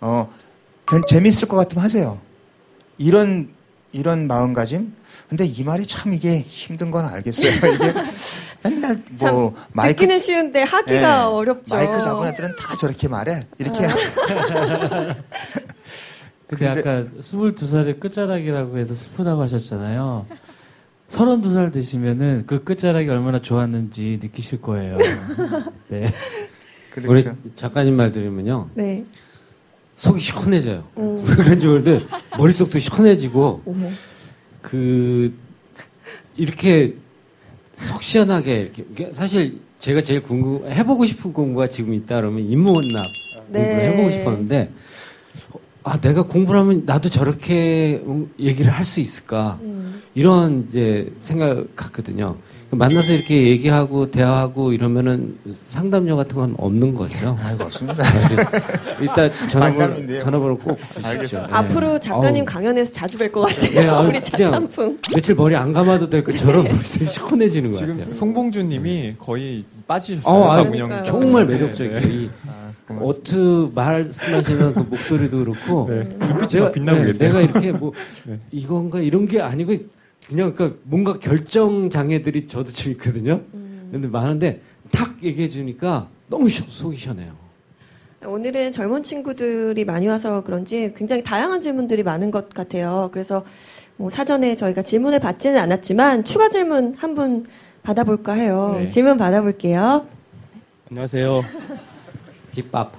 어 0.00 0.32
그냥 0.84 1.02
재밌을 1.08 1.48
것 1.48 1.56
같으면 1.56 1.84
하세요. 1.84 2.20
이런 2.98 3.50
이런 3.92 4.26
마음가짐. 4.26 4.94
근데 5.28 5.44
이 5.44 5.64
말이 5.64 5.86
참 5.86 6.12
이게 6.12 6.40
힘든 6.40 6.90
건 6.90 7.04
알겠어요. 7.04 7.50
이게 7.74 7.94
맨날 8.62 9.02
뭐 9.20 9.54
마이크 9.72 9.96
듣기는 9.96 10.18
쉬운데 10.18 10.62
하기가 10.62 11.00
예, 11.00 11.24
어렵죠. 11.24 11.74
마이크 11.74 12.00
잡은 12.00 12.28
애들은 12.28 12.56
다 12.56 12.76
저렇게 12.76 13.08
말해. 13.08 13.46
이렇게 13.58 13.84
어. 13.84 13.88
근데, 16.48 16.68
아까 16.68 17.02
22살의 17.20 17.98
끝자락이라고 17.98 18.78
해서 18.78 18.94
슬프다고 18.94 19.42
하셨잖아요. 19.42 20.26
서른두 21.08 21.52
살 21.52 21.70
되시면은 21.70 22.44
그 22.46 22.64
끝자락이 22.64 23.08
얼마나 23.08 23.38
좋았는지 23.38 24.18
느끼실 24.22 24.60
거예요. 24.60 24.98
네. 25.88 26.12
우리 27.04 27.24
작가님 27.54 27.94
말 27.94 28.10
들으면요. 28.10 28.70
네. 28.74 29.04
속이 29.96 30.20
시원해져요. 30.20 30.84
음. 30.98 31.24
왜 31.28 31.34
그런지 31.36 31.66
모르는데 31.66 32.04
머릿속도 32.36 32.78
시원해지고 32.78 33.62
어머. 33.66 33.88
그 34.62 35.32
이렇게 36.36 36.96
속 37.76 38.02
시원하게 38.02 38.72
이렇게 38.74 39.12
사실 39.12 39.60
제가 39.78 40.00
제일 40.00 40.22
궁금 40.22 40.70
해보고 40.70 41.04
싶은 41.04 41.32
공부가 41.32 41.68
지금 41.68 41.94
있다 41.94 42.16
그러면 42.16 42.44
인문학 42.44 43.04
네. 43.48 43.60
공부를 43.60 43.92
해보고 43.92 44.10
싶었는데 44.10 44.70
아 45.88 46.00
내가 46.00 46.22
공부를 46.24 46.58
하면 46.60 46.82
나도 46.84 47.08
저렇게 47.08 48.02
얘기를 48.40 48.72
할 48.72 48.84
수 48.84 49.00
있을까 49.00 49.58
음. 49.62 50.02
이런 50.16 50.66
이제 50.68 51.12
생각 51.20 51.76
같거든요. 51.76 52.36
만나서 52.70 53.12
이렇게 53.12 53.46
얘기하고 53.50 54.10
대화하고 54.10 54.72
이러면은 54.72 55.38
상담료 55.66 56.16
같은 56.16 56.34
건 56.36 56.54
없는 56.58 56.94
거죠. 56.94 57.36
아이고 57.40 57.64
없습니다. 57.64 58.02
일단 59.00 59.30
전화번호 59.48 59.78
만남인데요. 59.78 60.18
전화번호 60.18 60.58
꼭 60.58 60.76
주십시오. 60.88 61.08
알겠습니다. 61.10 61.48
네. 61.48 61.54
앞으로 61.54 62.00
작가님 62.00 62.40
어우. 62.42 62.44
강연에서 62.46 62.92
자주 62.92 63.16
뵐 63.18 63.30
것 63.30 63.42
같아요. 63.42 63.70
네, 63.80 63.88
아, 63.88 64.00
우리 64.00 64.20
작가품. 64.20 64.98
며칠 65.14 65.36
머리 65.36 65.54
안 65.54 65.72
감아도 65.72 66.10
될 66.10 66.24
것처럼 66.24 66.64
벌써 66.64 67.04
시원해지는 67.06 67.70
것 67.70 67.76
지금 67.78 67.98
같아요. 67.98 68.14
송봉주님이 68.14 69.14
거의 69.20 69.64
빠지셨어요. 69.86 70.34
어, 70.34 70.50
아, 70.50 70.56
박운영 70.64 71.04
정말. 71.04 71.46
매력적이에요. 71.46 72.00
네. 72.00 72.08
이 72.08 72.28
어트 72.88 73.70
말씀하시는 73.74 74.72
그 74.74 74.78
목소리도 74.80 75.38
그렇고 75.38 75.86
네, 75.90 76.04
눈빛이 76.04 76.62
막 76.62 76.72
빛나고 76.72 76.98
네, 77.00 77.06
계세요. 77.06 77.28
내가 77.32 77.40
이렇게 77.40 77.72
뭐 77.72 77.92
네. 78.26 78.38
이건가 78.52 79.00
이런 79.00 79.26
게 79.26 79.40
아니고 79.40 79.74
그냥 80.28 80.54
그러니까 80.54 80.78
뭔가 80.84 81.18
결정 81.18 81.90
장애들이 81.90 82.46
저도 82.46 82.70
좀 82.72 82.92
있거든요. 82.92 83.40
근데 83.90 84.06
많은데 84.08 84.60
탁 84.90 85.14
얘기해 85.22 85.48
주니까 85.48 86.08
너무 86.28 86.48
시- 86.48 86.64
속이 86.68 86.96
시원해요. 86.96 87.32
오늘은 88.24 88.72
젊은 88.72 89.02
친구들이 89.02 89.84
많이 89.84 90.08
와서 90.08 90.42
그런지 90.42 90.92
굉장히 90.96 91.22
다양한 91.22 91.60
질문들이 91.60 92.02
많은 92.02 92.30
것 92.30 92.48
같아요. 92.50 93.10
그래서 93.12 93.44
뭐 93.96 94.10
사전에 94.10 94.54
저희가 94.56 94.82
질문을 94.82 95.20
받지는 95.20 95.58
않았지만 95.60 96.24
추가 96.24 96.48
질문 96.48 96.94
한 96.96 97.14
분 97.14 97.46
받아볼까 97.82 98.32
해요. 98.32 98.74
네. 98.78 98.88
질문 98.88 99.16
받아볼게요. 99.16 100.06
안녕하세요. 100.90 101.42
힙합. 102.56 102.92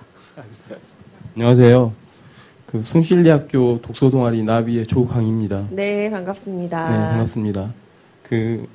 안녕하세요. 1.35 1.93
그 2.65 2.81
숭실대학교 2.81 3.79
독서 3.81 4.09
동아리 4.09 4.43
나비의 4.43 4.87
조강입니다. 4.87 5.67
네, 5.71 6.09
반갑습니다. 6.11 6.89
네, 6.89 6.97
반갑습니다. 7.09 7.73
그 8.23 8.67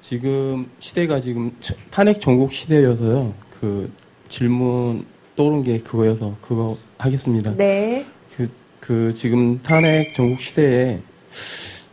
지금 0.00 0.70
시대가 0.78 1.20
지금 1.20 1.52
처- 1.60 1.74
탄핵 1.90 2.20
전국 2.20 2.52
시대여서요. 2.52 3.34
그 3.60 3.90
질문 4.28 5.04
떠오른 5.36 5.62
게 5.62 5.80
그거여서 5.80 6.36
그거 6.40 6.78
하겠습니다. 6.98 7.54
네. 7.56 8.06
그, 8.36 8.48
그 8.78 9.12
지금 9.12 9.60
탄핵 9.62 10.14
전국 10.14 10.40
시대에 10.40 11.00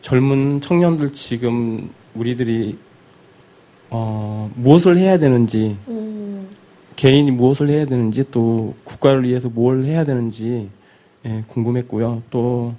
젊은 0.02 0.62
청년들 0.62 1.12
지금 1.14 1.90
우리들이 2.16 2.78
어, 3.90 4.52
무엇을 4.56 4.98
해야 4.98 5.18
되는지 5.18 5.78
음, 5.88 6.17
개인이 6.98 7.30
무엇을 7.30 7.70
해야 7.70 7.86
되는지 7.86 8.26
또 8.32 8.76
국가를 8.84 9.24
위해서 9.24 9.50
뭘 9.50 9.86
해야 9.86 10.04
되는지 10.04 10.70
예, 11.26 11.44
궁금했고요. 11.48 12.24
또 12.32 12.74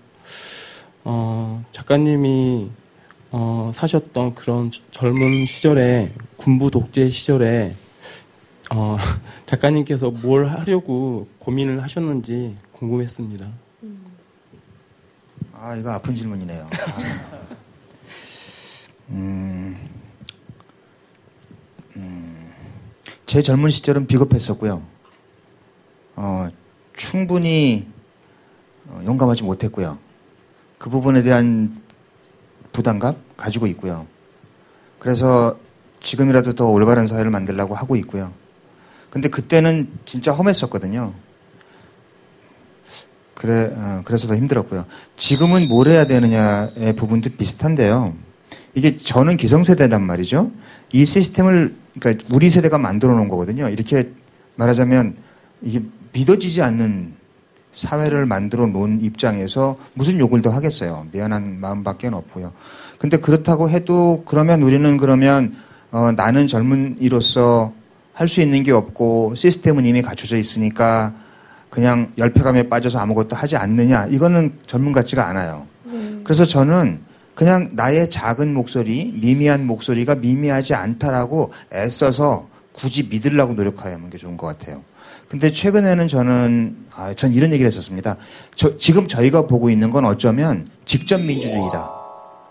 어, 1.04 1.64
작가님이 1.70 2.68
어, 3.30 3.70
사셨던 3.72 4.34
그런 4.34 4.72
젊은 4.90 5.46
시절에 5.46 6.12
군부 6.36 6.70
독재 6.70 7.10
시절에 7.10 7.74
어, 8.72 8.96
작가님께서 9.46 10.10
뭘 10.10 10.48
하려고 10.48 11.28
고민을 11.38 11.82
하셨는지 11.82 12.56
궁금했습니다. 12.72 13.48
아, 15.52 15.76
이거 15.76 15.92
아픈 15.92 16.14
질문이네요. 16.14 16.62
아. 16.62 17.38
음, 19.10 19.76
음, 21.96 22.27
제 23.28 23.42
젊은 23.42 23.68
시절은 23.68 24.06
비겁했었고요. 24.06 24.82
어, 26.16 26.48
충분히 26.96 27.86
어, 28.86 29.02
용감하지 29.04 29.42
못했고요. 29.42 29.98
그 30.78 30.88
부분에 30.88 31.20
대한 31.22 31.82
부담감 32.72 33.16
가지고 33.36 33.66
있고요. 33.66 34.06
그래서 34.98 35.58
지금이라도 36.00 36.54
더 36.54 36.68
올바른 36.68 37.06
사회를 37.06 37.30
만들려고 37.30 37.74
하고 37.74 37.96
있고요. 37.96 38.32
근데 39.10 39.28
그때는 39.28 39.90
진짜 40.06 40.32
험했었거든요. 40.32 41.12
그래, 43.34 43.70
어, 43.76 44.00
그래서 44.06 44.26
더 44.26 44.36
힘들었고요. 44.36 44.86
지금은 45.18 45.68
뭘 45.68 45.88
해야 45.88 46.06
되느냐의 46.06 46.96
부분도 46.96 47.28
비슷한데요. 47.36 48.14
이게 48.74 48.96
저는 48.96 49.36
기성세대란 49.36 50.02
말이죠. 50.02 50.50
이 50.93 51.05
시스템을, 51.05 51.74
그러니까 51.99 52.24
우리 52.30 52.51
세대가 52.51 52.78
만들어 52.78 53.14
놓은 53.14 53.28
거거든요. 53.28 53.68
이렇게 53.68 54.11
말하자면 54.57 55.16
이게 55.62 55.82
믿어지지 56.12 56.62
않는 56.62 57.14
사회를 57.72 58.26
만들어 58.26 58.66
놓은 58.66 59.03
입장에서 59.03 59.78
무슨 59.95 60.18
욕을 60.18 60.43
더 60.43 60.51
하겠어요. 60.51 61.07
미안한 61.12 61.61
마음밖에 61.61 62.09
없고요. 62.09 62.53
근데 62.99 63.18
그렇다고 63.18 63.68
해도 63.68 64.22
그러면 64.26 64.62
우리는 64.62 64.97
그러면 64.97 65.55
어, 65.91 66.12
나는 66.12 66.47
젊은이로서 66.47 67.72
할 68.14 68.26
수 68.26 68.41
있는 68.41 68.64
게 68.64 68.72
없고 68.72 69.34
시스템은 69.36 69.86
이미 69.86 70.03
갖춰져 70.03 70.36
있으니까 70.36 71.14
그냥 71.70 72.11
열패감에 72.18 72.68
빠져서 72.68 72.99
아무것도 72.99 73.36
하지 73.36 73.57
않느냐. 73.57 74.07
이거는 74.07 74.55
젊은 74.66 74.91
같지가 74.91 75.28
않아요. 75.28 75.66
그래서 76.24 76.45
저는 76.45 76.99
그냥 77.39 77.68
나의 77.74 78.11
작은 78.11 78.53
목소리, 78.53 79.12
미미한 79.22 79.64
목소리가 79.64 80.16
미미하지 80.16 80.74
않다라고 80.74 81.53
애써서 81.72 82.49
굳이 82.72 83.09
믿으려고 83.09 83.55
노력하는 83.55 84.11
게 84.11 84.18
좋은 84.18 84.36
것 84.36 84.49
같아요. 84.49 84.82
근데 85.28 85.53
최근에는 85.53 86.09
저는, 86.09 86.86
아, 86.97 87.14
전 87.14 87.32
이런 87.32 87.53
얘기를 87.53 87.68
했었습니다. 87.68 88.16
저, 88.57 88.76
지금 88.76 89.07
저희가 89.07 89.47
보고 89.47 89.70
있는 89.70 89.91
건 89.91 90.05
어쩌면 90.05 90.68
직접 90.84 91.20
민주주의다. 91.20 91.89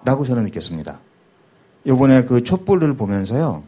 라고 0.06 0.26
저는 0.26 0.46
느꼈습니다. 0.46 1.02
요번에 1.86 2.24
그 2.24 2.42
촛불을 2.42 2.96
보면서요. 2.96 3.64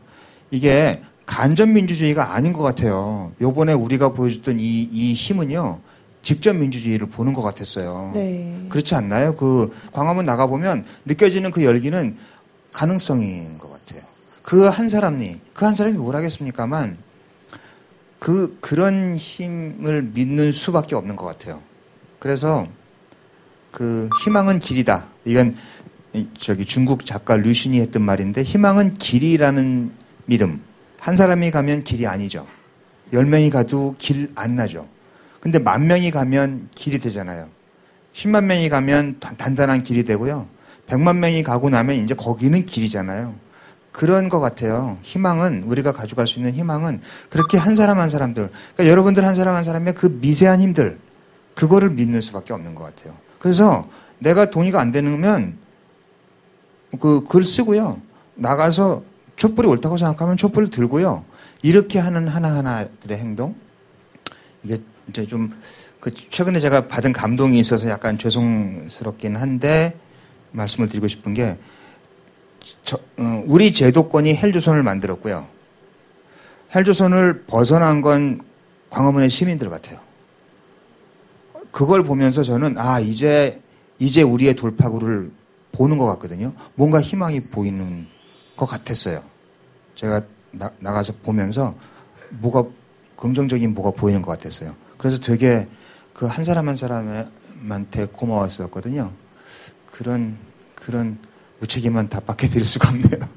이게 0.52 1.02
간접 1.26 1.68
민주주의가 1.68 2.34
아닌 2.34 2.54
것 2.54 2.64
같아요. 2.64 3.34
요번에 3.42 3.74
우리가 3.74 4.14
보여줬던 4.14 4.62
이, 4.62 4.88
이 4.90 5.14
힘은요. 5.14 5.82
직접 6.22 6.54
민주주의를 6.56 7.08
보는 7.08 7.34
것 7.34 7.42
같았어요. 7.42 8.12
네. 8.14 8.66
그렇지 8.70 8.94
않나요? 8.96 9.36
그 9.36 9.74
광화문 9.92 10.26
나가 10.26 10.48
보면 10.48 10.86
느껴지는 11.06 11.52
그 11.52 11.64
열기는 11.64 12.18
가능성인 12.74 13.58
것 13.58 13.70
같아요. 13.70 14.02
그 14.44 14.68
한 14.70 14.90
사람이, 14.90 15.40
그 15.54 15.66
한 15.66 15.76
사람이 15.76 15.98
뭘 15.98 16.16
하겠습니까만 16.16 16.98
그, 18.20 18.58
그런 18.60 19.16
힘을 19.16 20.04
믿는 20.14 20.52
수밖에 20.52 20.96
없는 20.96 21.16
것 21.16 21.26
같아요. 21.26 21.62
그래서 22.20 22.68
그 23.72 24.10
희망은 24.24 24.60
길이다. 24.60 25.08
이건 25.26 25.56
이 26.14 26.28
저기 26.38 26.66
중국 26.66 27.06
작가 27.06 27.38
류신이 27.38 27.80
했던 27.80 28.02
말인데 28.02 28.44
희망은 28.44 28.96
길이라는 28.96 29.92
믿음. 30.26 30.62
한 31.00 31.16
사람이 31.16 31.52
가면 31.52 31.84
길이 31.84 32.06
아니죠. 32.08 32.46
열 33.14 33.26
명이 33.26 33.50
가도 33.52 33.96
길 33.98 34.32
안 34.36 34.56
나죠. 34.56 34.88
근데 35.40 35.60
만 35.60 35.88
명이 35.88 36.12
가면 36.12 36.70
길이 36.76 37.00
되잖아요. 37.00 37.48
10만 38.14 38.44
명이 38.46 38.70
가면 38.70 39.18
단- 39.20 39.38
단단한 39.38 39.84
길이 39.84 40.04
되고요. 40.04 40.48
100만 40.88 41.18
명이 41.18 41.44
가고 41.44 41.70
나면 41.70 41.96
이제 41.98 42.14
거기는 42.14 42.66
길이잖아요. 42.66 43.36
그런 43.92 44.30
것 44.30 44.40
같아요. 44.40 44.98
희망은 45.04 45.64
우리가 45.64 45.92
가져갈 45.94 46.28
수 46.28 46.40
있는 46.40 46.54
희망은 46.54 47.02
그렇게 47.30 47.58
한 47.58 47.76
사람 47.76 48.00
한 48.00 48.10
사람들, 48.10 48.50
그러니까 48.76 48.92
여러분들 48.92 49.26
한 49.26 49.36
사람 49.36 49.56
한 49.56 49.64
사람의 49.64 49.96
그 49.96 50.08
미세한 50.22 50.60
힘들 50.62 51.00
그거를 51.56 51.90
믿는 51.90 52.22
수밖에 52.22 52.54
없는 52.54 52.76
것 52.76 52.84
같아요. 52.84 53.16
그래서 53.40 53.88
내가 54.20 54.50
동의가 54.50 54.80
안 54.80 54.92
되면 54.92 55.58
그 57.00 57.24
글 57.28 57.44
쓰고요. 57.44 58.02
나가서 58.36 59.04
촛불이 59.36 59.68
옳다고 59.68 59.98
생각하면 59.98 60.38
촛불을 60.38 60.70
들고요. 60.70 61.24
이렇게 61.62 62.00
하는 62.00 62.28
하나 62.28 62.56
하나들의 62.56 63.18
행동 63.18 63.56
이게 64.64 64.78
이제 65.10 65.26
좀 65.28 65.52
그 66.00 66.14
최근에 66.14 66.60
제가 66.60 66.88
받은 66.88 67.12
감동이 67.12 67.60
있어서 67.60 67.90
약간 67.90 68.18
죄송스럽긴 68.18 69.36
한데 69.36 69.98
말씀을 70.52 70.90
드리고 70.90 71.08
싶은 71.08 71.34
게 71.34 71.58
저, 72.84 72.98
어, 73.18 73.44
우리 73.46 73.74
제도권이 73.74 74.36
헬조선을 74.36 74.84
만들었고요. 74.84 75.48
헬조선을 76.74 77.46
벗어난 77.48 78.02
건 78.02 78.42
광화문의 78.90 79.30
시민들 79.30 79.70
같아요. 79.70 80.00
그걸 81.72 82.04
보면서 82.04 82.44
저는 82.44 82.78
아 82.78 83.00
이제 83.00 83.62
이제 84.00 84.22
우리의 84.22 84.56
돌파구를 84.56 85.32
보는 85.74 85.98
것 85.98 86.06
같거든요. 86.08 86.54
뭔가 86.76 87.02
희망이 87.02 87.42
보이는 87.54 87.80
것 88.58 88.66
같았어요. 88.66 89.22
제가 89.96 90.22
나, 90.52 90.72
나가서 90.80 91.14
보면서 91.24 91.76
뭐가 92.30 92.64
긍정적인 93.18 93.74
뭐가 93.74 93.92
보이는 93.92 94.22
것 94.22 94.32
같았어요. 94.32 94.76
그래서 95.00 95.18
되게 95.18 95.68
그 96.14 96.28
한 96.28 96.44
사람 96.46 96.68
한 96.68 96.76
사람한테 96.76 98.06
고마웠었거든요. 98.12 99.12
그런 99.90 100.38
그런 100.76 101.18
무책임한 101.60 102.10
답밖에 102.10 102.48
드릴 102.48 102.66
수가 102.66 102.90
없네요. 102.90 103.30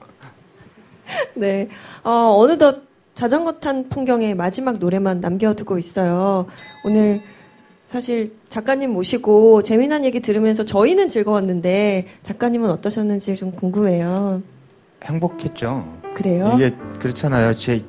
네. 1.34 1.68
어, 2.02 2.34
어느덧 2.38 2.82
자전거 3.14 3.52
탄 3.60 3.88
풍경의 3.88 4.34
마지막 4.34 4.78
노래만 4.78 5.20
남겨두고 5.20 5.78
있어요. 5.78 6.46
오늘 6.84 7.20
사실 7.88 8.34
작가님 8.48 8.90
모시고 8.92 9.62
재미난 9.62 10.04
얘기 10.04 10.20
들으면서 10.20 10.64
저희는 10.64 11.08
즐거웠는데 11.08 12.06
작가님은 12.22 12.70
어떠셨는지 12.70 13.36
좀 13.36 13.52
궁금해요. 13.52 14.42
행복했죠. 15.04 15.98
그래요? 16.14 16.52
이게 16.54 16.70
그렇잖아요. 16.98 17.54
제 17.54 17.84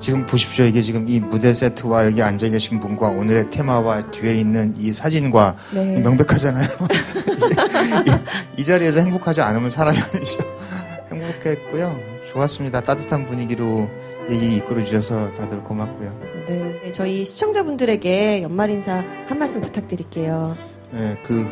지금 0.00 0.26
보십시오. 0.26 0.64
이게 0.66 0.82
지금 0.82 1.08
이 1.08 1.18
무대 1.18 1.54
세트와 1.54 2.06
여기 2.06 2.22
앉아 2.22 2.48
계신 2.50 2.78
분과 2.80 3.08
오늘의 3.08 3.50
테마와 3.50 4.10
뒤에 4.10 4.34
있는 4.34 4.74
이 4.76 4.92
사진과 4.92 5.56
네. 5.72 5.98
명백하잖아요. 6.00 6.66
이, 8.56 8.60
이 8.60 8.64
자리에서 8.64 9.00
행복하지 9.00 9.40
않으면 9.40 9.70
사람이 9.70 9.96
아니죠. 9.96 10.42
행복했고요. 11.10 11.98
좋았습니다. 12.32 12.80
따뜻한 12.82 13.24
분위기로 13.26 13.88
얘기 14.28 14.56
이끌어 14.56 14.82
주셔서 14.82 15.32
다들 15.36 15.62
고맙고요. 15.62 16.12
네. 16.48 16.92
저희 16.92 17.24
시청자분들에게 17.24 18.42
연말 18.42 18.70
인사 18.70 19.02
한 19.26 19.38
말씀 19.38 19.60
부탁드릴게요. 19.62 20.56
네, 20.90 21.16
그 21.22 21.46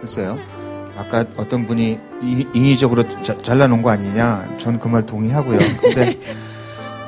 글쎄요. 0.00 0.38
아까 0.96 1.24
어떤 1.36 1.66
분이 1.66 1.98
이- 2.22 2.46
인위적으로 2.54 3.02
자- 3.22 3.36
잘라놓은 3.42 3.80
거 3.82 3.90
아니냐? 3.90 4.56
전 4.60 4.78
그 4.78 4.88
말 4.88 5.04
동의하고요. 5.06 5.58
근데 5.80 6.18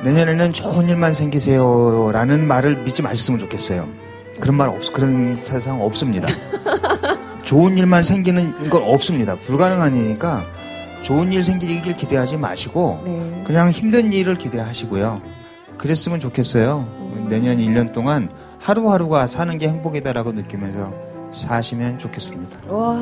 내년에는 0.03 0.53
좋은 0.53 0.89
일만 0.89 1.13
생기세요 1.13 2.11
라는 2.11 2.47
말을 2.47 2.83
믿지 2.83 3.01
마셨으면 3.01 3.39
좋겠어요. 3.39 3.87
그런 4.39 4.55
말 4.55 4.69
없, 4.69 4.93
그런 4.93 5.35
세상 5.35 5.81
없습니다. 5.81 6.27
좋은 7.43 7.77
일만 7.77 8.03
생기는 8.03 8.69
건 8.69 8.83
없습니다. 8.83 9.35
불가능한 9.35 9.95
일이니까 9.95 10.45
좋은 11.01 11.31
일 11.31 11.41
생기길 11.41 11.95
기대하지 11.95 12.37
마시고 12.37 13.01
네. 13.05 13.43
그냥 13.45 13.71
힘든 13.71 14.11
일을 14.11 14.35
기대하시고요. 14.37 15.21
그랬으면 15.77 16.19
좋겠어요. 16.19 17.27
내년 17.29 17.57
1년 17.57 17.93
동안 17.93 18.29
하루하루가 18.59 19.27
사는 19.27 19.57
게 19.57 19.67
행복이다라고 19.67 20.33
느끼면서 20.33 20.93
사시면 21.31 21.99
좋겠습니다. 21.99 22.73
와. 22.73 22.97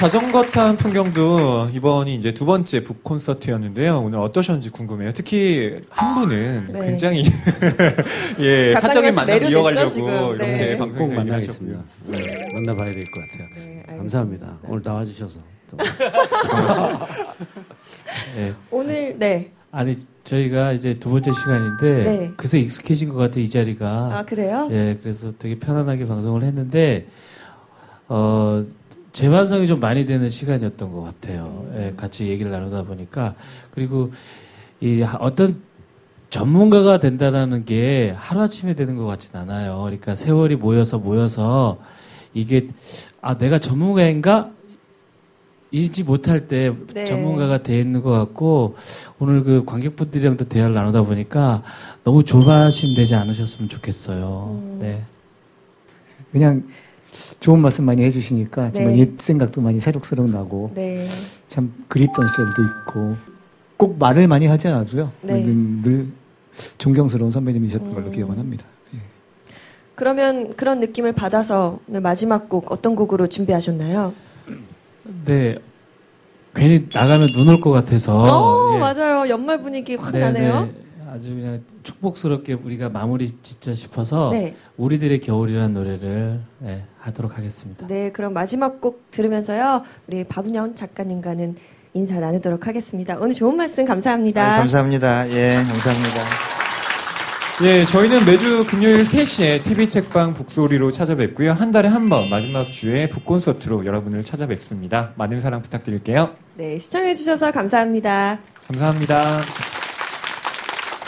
자전거 0.00 0.42
탄 0.44 0.78
풍경도 0.78 1.68
이번이 1.74 2.14
이제 2.14 2.32
두 2.32 2.46
번째 2.46 2.82
북 2.82 3.04
콘서트였는데요. 3.04 4.00
오늘 4.00 4.18
어떠셨는지 4.20 4.70
궁금해요. 4.70 5.12
특히 5.12 5.78
한 5.90 6.14
분은 6.14 6.68
네. 6.72 6.86
굉장히 6.86 7.24
예 8.40 8.72
사적인 8.72 9.14
만남 9.14 9.44
이어가려고 9.44 9.90
지금. 9.90 10.08
이렇게 10.08 10.46
네. 10.46 10.70
얘기를 10.70 11.06
만나겠습니다. 11.08 11.78
하셨고요. 11.78 11.84
네, 12.06 12.18
만나봐야 12.54 12.90
될 12.92 13.02
것 13.04 13.20
같아요. 13.20 13.98
감사합니다. 13.98 14.58
오늘 14.68 14.80
나와주셔서. 14.82 15.40
또. 15.70 15.76
네. 18.36 18.54
오늘 18.70 19.18
네. 19.18 19.50
아니 19.70 19.94
저희가 20.24 20.72
이제 20.72 20.94
두 20.98 21.10
번째 21.10 21.30
시간인데 21.30 22.04
네. 22.10 22.32
그새 22.38 22.58
익숙해진 22.58 23.10
것 23.10 23.16
같아 23.16 23.38
이 23.38 23.50
자리가. 23.50 23.86
아, 24.18 24.24
그래요? 24.24 24.66
예, 24.72 24.98
그래서 25.02 25.34
되게 25.38 25.58
편안하게 25.58 26.06
방송을 26.06 26.42
했는데 26.42 27.06
어 28.08 28.64
재반성이 29.24 29.66
좀 29.66 29.80
많이 29.80 30.06
되는 30.06 30.30
시간이었던 30.30 30.92
것 30.92 31.02
같아요. 31.02 31.66
예, 31.76 31.92
같이 31.94 32.26
얘기를 32.28 32.50
나누다 32.50 32.84
보니까 32.84 33.34
그리고 33.70 34.10
이 34.80 35.02
하- 35.02 35.18
어떤 35.18 35.60
전문가가 36.30 36.98
된다라는 36.98 37.66
게 37.66 38.14
하루아침에 38.16 38.72
되는 38.72 38.96
것 38.96 39.04
같진 39.04 39.36
않아요. 39.36 39.82
그러니까 39.82 40.14
세월이 40.14 40.56
모여서 40.56 40.98
모여서 40.98 41.78
이게 42.32 42.68
아 43.20 43.36
내가 43.36 43.58
전문가인가 43.58 44.52
이지 45.70 46.02
못할 46.02 46.48
때 46.48 46.72
네. 46.94 47.04
전문가가 47.04 47.62
돼 47.62 47.78
있는 47.78 48.00
것 48.00 48.10
같고 48.12 48.74
오늘 49.18 49.44
그 49.44 49.66
관객분들이랑도 49.66 50.46
대화를 50.46 50.74
나누다 50.74 51.02
보니까 51.02 51.62
너무 52.04 52.24
조바심 52.24 52.94
되지 52.96 53.14
않으셨으면 53.16 53.68
좋겠어요. 53.68 54.78
네. 54.80 55.04
그냥 56.32 56.62
좋은 57.40 57.60
말씀 57.60 57.84
많이 57.84 58.02
해주시니까 58.02 58.72
정말 58.72 58.94
네. 58.94 59.00
옛 59.00 59.18
생각도 59.18 59.60
많이 59.60 59.80
새록새록 59.80 60.28
나고 60.30 60.72
네. 60.74 61.06
참 61.48 61.72
그립던 61.88 62.28
시절도 62.28 62.62
있고 62.62 63.16
꼭 63.76 63.98
말을 63.98 64.28
많이 64.28 64.46
하지 64.46 64.68
않아도요. 64.68 65.10
네. 65.22 65.42
늘, 65.44 65.54
늘 65.82 66.06
존경스러운 66.78 67.30
선배님이셨던 67.30 67.88
음. 67.88 67.94
걸로 67.94 68.10
기억은 68.10 68.38
합니다. 68.38 68.64
그러면 69.94 70.54
그런 70.56 70.80
느낌을 70.80 71.12
받아서 71.12 71.78
오늘 71.88 72.00
마지막 72.00 72.48
곡 72.48 72.72
어떤 72.72 72.96
곡으로 72.96 73.26
준비하셨나요? 73.28 74.14
네. 75.26 75.56
괜히 76.54 76.86
나가면 76.92 77.28
눈 77.36 77.48
올 77.48 77.60
것 77.60 77.70
같아서. 77.70 78.22
어, 78.22 78.74
예. 78.76 78.78
맞아요. 78.78 79.28
연말 79.28 79.60
분위기 79.62 79.96
확 79.96 80.12
네, 80.12 80.20
나네요. 80.20 80.62
네. 80.64 80.72
아주 81.12 81.34
그냥 81.34 81.62
축복스럽게 81.82 82.52
우리가 82.54 82.88
마무리 82.88 83.32
짓자 83.42 83.74
싶어서 83.74 84.30
네. 84.32 84.54
우리들의 84.76 85.20
겨울이라는 85.20 85.74
노래를 85.74 86.40
네, 86.60 86.84
하도록 87.00 87.36
하겠습니다. 87.36 87.86
네, 87.88 88.12
그럼 88.12 88.32
마지막 88.32 88.80
곡 88.80 89.10
들으면서요. 89.10 89.82
우리 90.06 90.22
박은영 90.24 90.76
작가님과는 90.76 91.56
인사 91.94 92.20
나누도록 92.20 92.68
하겠습니다. 92.68 93.16
오늘 93.18 93.34
좋은 93.34 93.56
말씀 93.56 93.84
감사합니다. 93.84 94.54
아, 94.54 94.58
감사합니다. 94.58 95.28
예, 95.30 95.54
감사합니다. 95.56 96.20
예, 97.62 97.84
저희는 97.84 98.24
매주 98.24 98.64
금요일 98.66 99.02
3시에 99.02 99.62
TV 99.64 99.88
책방 99.90 100.32
북소리로 100.34 100.92
찾아뵙고요. 100.92 101.52
한 101.52 101.72
달에 101.72 101.88
한 101.88 102.08
번 102.08 102.30
마지막 102.30 102.62
주에 102.64 103.08
북콘서트로 103.08 103.84
여러분을 103.84 104.22
찾아뵙습니다. 104.24 105.12
많은 105.16 105.40
사랑 105.40 105.60
부탁드릴게요. 105.60 106.30
네, 106.56 106.78
시청해주셔서 106.78 107.50
감사합니다. 107.50 108.38
감사합니다. 108.68 109.40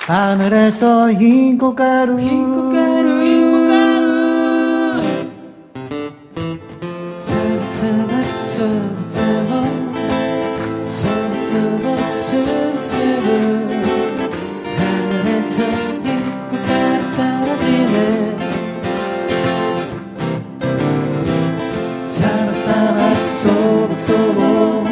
하늘에서 0.07 1.12
흰 1.12 1.57
꽃가루 1.57 2.18
흰 2.18 2.53
꽃가루 2.53 3.22
하늘에서 3.22 3.55
꽃가루 16.42 17.16
떨어지네 17.16 18.36
사박사박 22.03 23.26
소복소복 23.28 24.88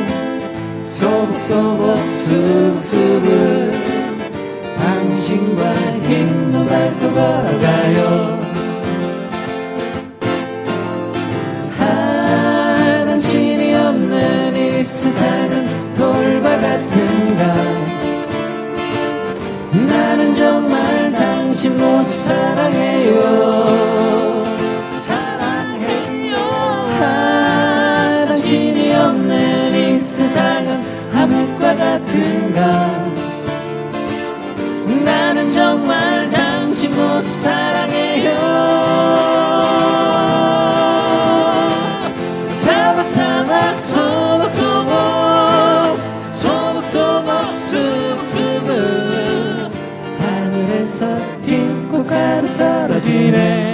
소복소복 0.85 2.13
수북수북 2.13 3.90
당신과 5.11 5.73
흰 6.07 6.53
노발도 6.53 7.13
걸어가요. 7.13 8.39
아, 11.81 13.05
당신이 13.07 13.75
없는 13.75 14.57
이 14.57 14.85
세상은 14.85 15.95
돌바 15.95 16.49
같은가? 16.61 17.55
나는 19.73 20.37
정말 20.37 21.11
당신 21.11 21.77
모습 21.77 22.17
사랑해요. 22.21 23.21
사랑해요. 25.01 26.37
아, 27.03 28.27
당신이 28.29 28.95
없는 28.95 29.75
이 29.75 29.99
세상은 29.99 30.81
하늘과 31.13 31.75
같은가 31.75 33.20
정말 35.61 36.31
당신 36.31 36.91
모습 36.97 37.37
사랑해요. 37.37 38.31
사박사박 42.49 43.77
소박 43.77 44.51
소박 44.51 45.99
소박 46.33 46.83
소박 46.83 47.55
수북수북 47.55 48.71
하늘에서 50.19 51.07
흰 51.45 51.91
꽃가루 51.91 52.57
떨어지네 52.57 53.70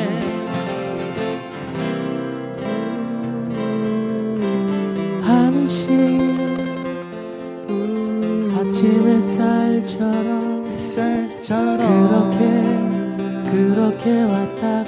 그렇게 13.86 14.22
왔다 14.24 14.84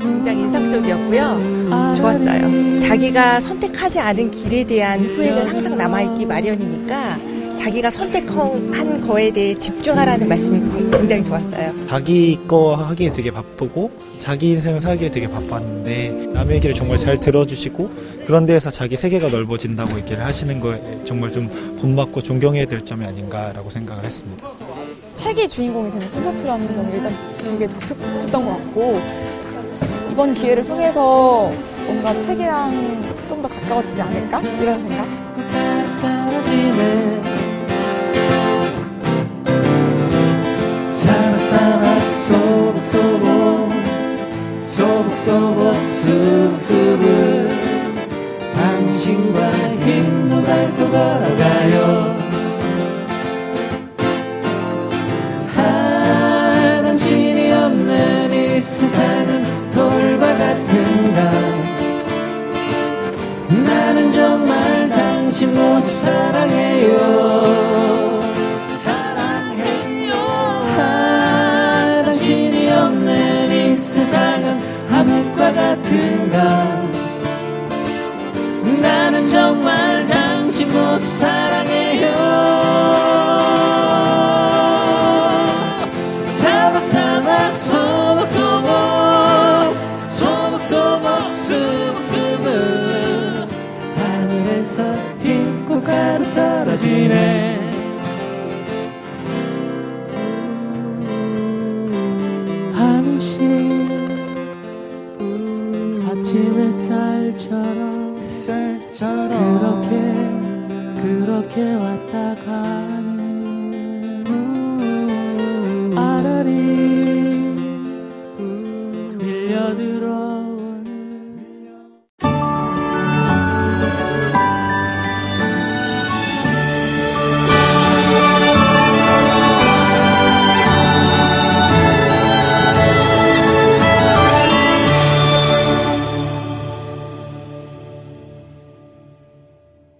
굉장히 0.00 0.42
인상적이었고요. 0.42 1.94
좋았어요. 1.94 2.78
자기가 2.78 3.38
선택하지 3.40 4.00
않은 4.00 4.30
길에 4.30 4.64
대한 4.64 5.04
후회는 5.04 5.46
항상 5.46 5.76
남아있기 5.76 6.24
마련이니까 6.24 7.18
자기가 7.58 7.90
선택한 7.90 9.06
거에 9.06 9.30
대해 9.30 9.54
집중하라는 9.54 10.26
말씀이 10.26 10.58
굉장히 10.90 11.22
좋았어요. 11.22 11.86
자기 11.86 12.38
거 12.48 12.74
하기에 12.76 13.12
되게 13.12 13.30
바쁘고 13.30 13.90
자기 14.18 14.50
인생을 14.50 14.80
살기에 14.80 15.10
되게 15.10 15.28
바빴는데 15.28 16.28
남의 16.32 16.56
얘기를 16.56 16.74
정말 16.74 16.96
잘 16.96 17.20
들어주시고 17.20 17.90
그런 18.26 18.46
데에서 18.46 18.70
자기 18.70 18.96
세계가 18.96 19.28
넓어진다고 19.28 19.98
얘기를 19.98 20.24
하시는 20.24 20.58
거에 20.60 20.80
정말 21.04 21.30
좀 21.30 21.76
본받고 21.78 22.22
존경해야 22.22 22.64
될 22.64 22.82
점이 22.84 23.04
아닌가라고 23.04 23.68
생각을 23.68 24.04
했습니다. 24.04 24.48
책이 25.22 25.48
주인공이 25.48 25.90
되는 25.90 26.06
콘서트라는 26.10 26.74
점이 26.74 26.92
일단 26.94 27.12
되게 27.40 27.66
독특했던 27.66 28.44
것 28.44 28.50
같고 28.58 29.00
이번 30.10 30.34
기회를 30.34 30.64
통해서 30.64 31.50
뭔가 31.86 32.18
책이랑 32.20 33.22
좀 33.28 33.42
더 33.42 33.48
가까워지지 33.48 34.00
않을까 34.02 34.40
이런 34.60 34.88
생각. 34.88 36.12
사박사박 40.88 42.12
소복 42.14 42.84
소복 42.84 43.72
소복 44.60 45.16
소복 45.16 45.74
쑥쑥을 45.88 47.48
당신과 48.54 49.50
힘도 49.84 50.42
밟고 50.44 50.90
걸어가요 50.90 52.11
세상은 58.72 59.70
돌바 59.70 60.26
같은가? 60.34 61.30
나는 63.50 64.10
정말 64.12 64.88
당신 64.88 65.54
모습 65.54 65.94
사랑해요. 65.94 66.90
사랑해요. 68.78 70.14
아 70.78 72.02
당신이 72.06 72.72
없는 72.72 73.50
이 73.50 73.76
세상은 73.76 74.58
함흑과 74.88 75.52
같은가? 75.52 76.82
나는 78.80 79.26
정말 79.26 80.06
당신 80.06 80.72
모습 80.72 81.12
사랑해요 81.12 82.62
햇살처럼 108.20 109.28
그렇게 109.58 111.02
그렇게 111.02 111.74
왔 111.74 112.01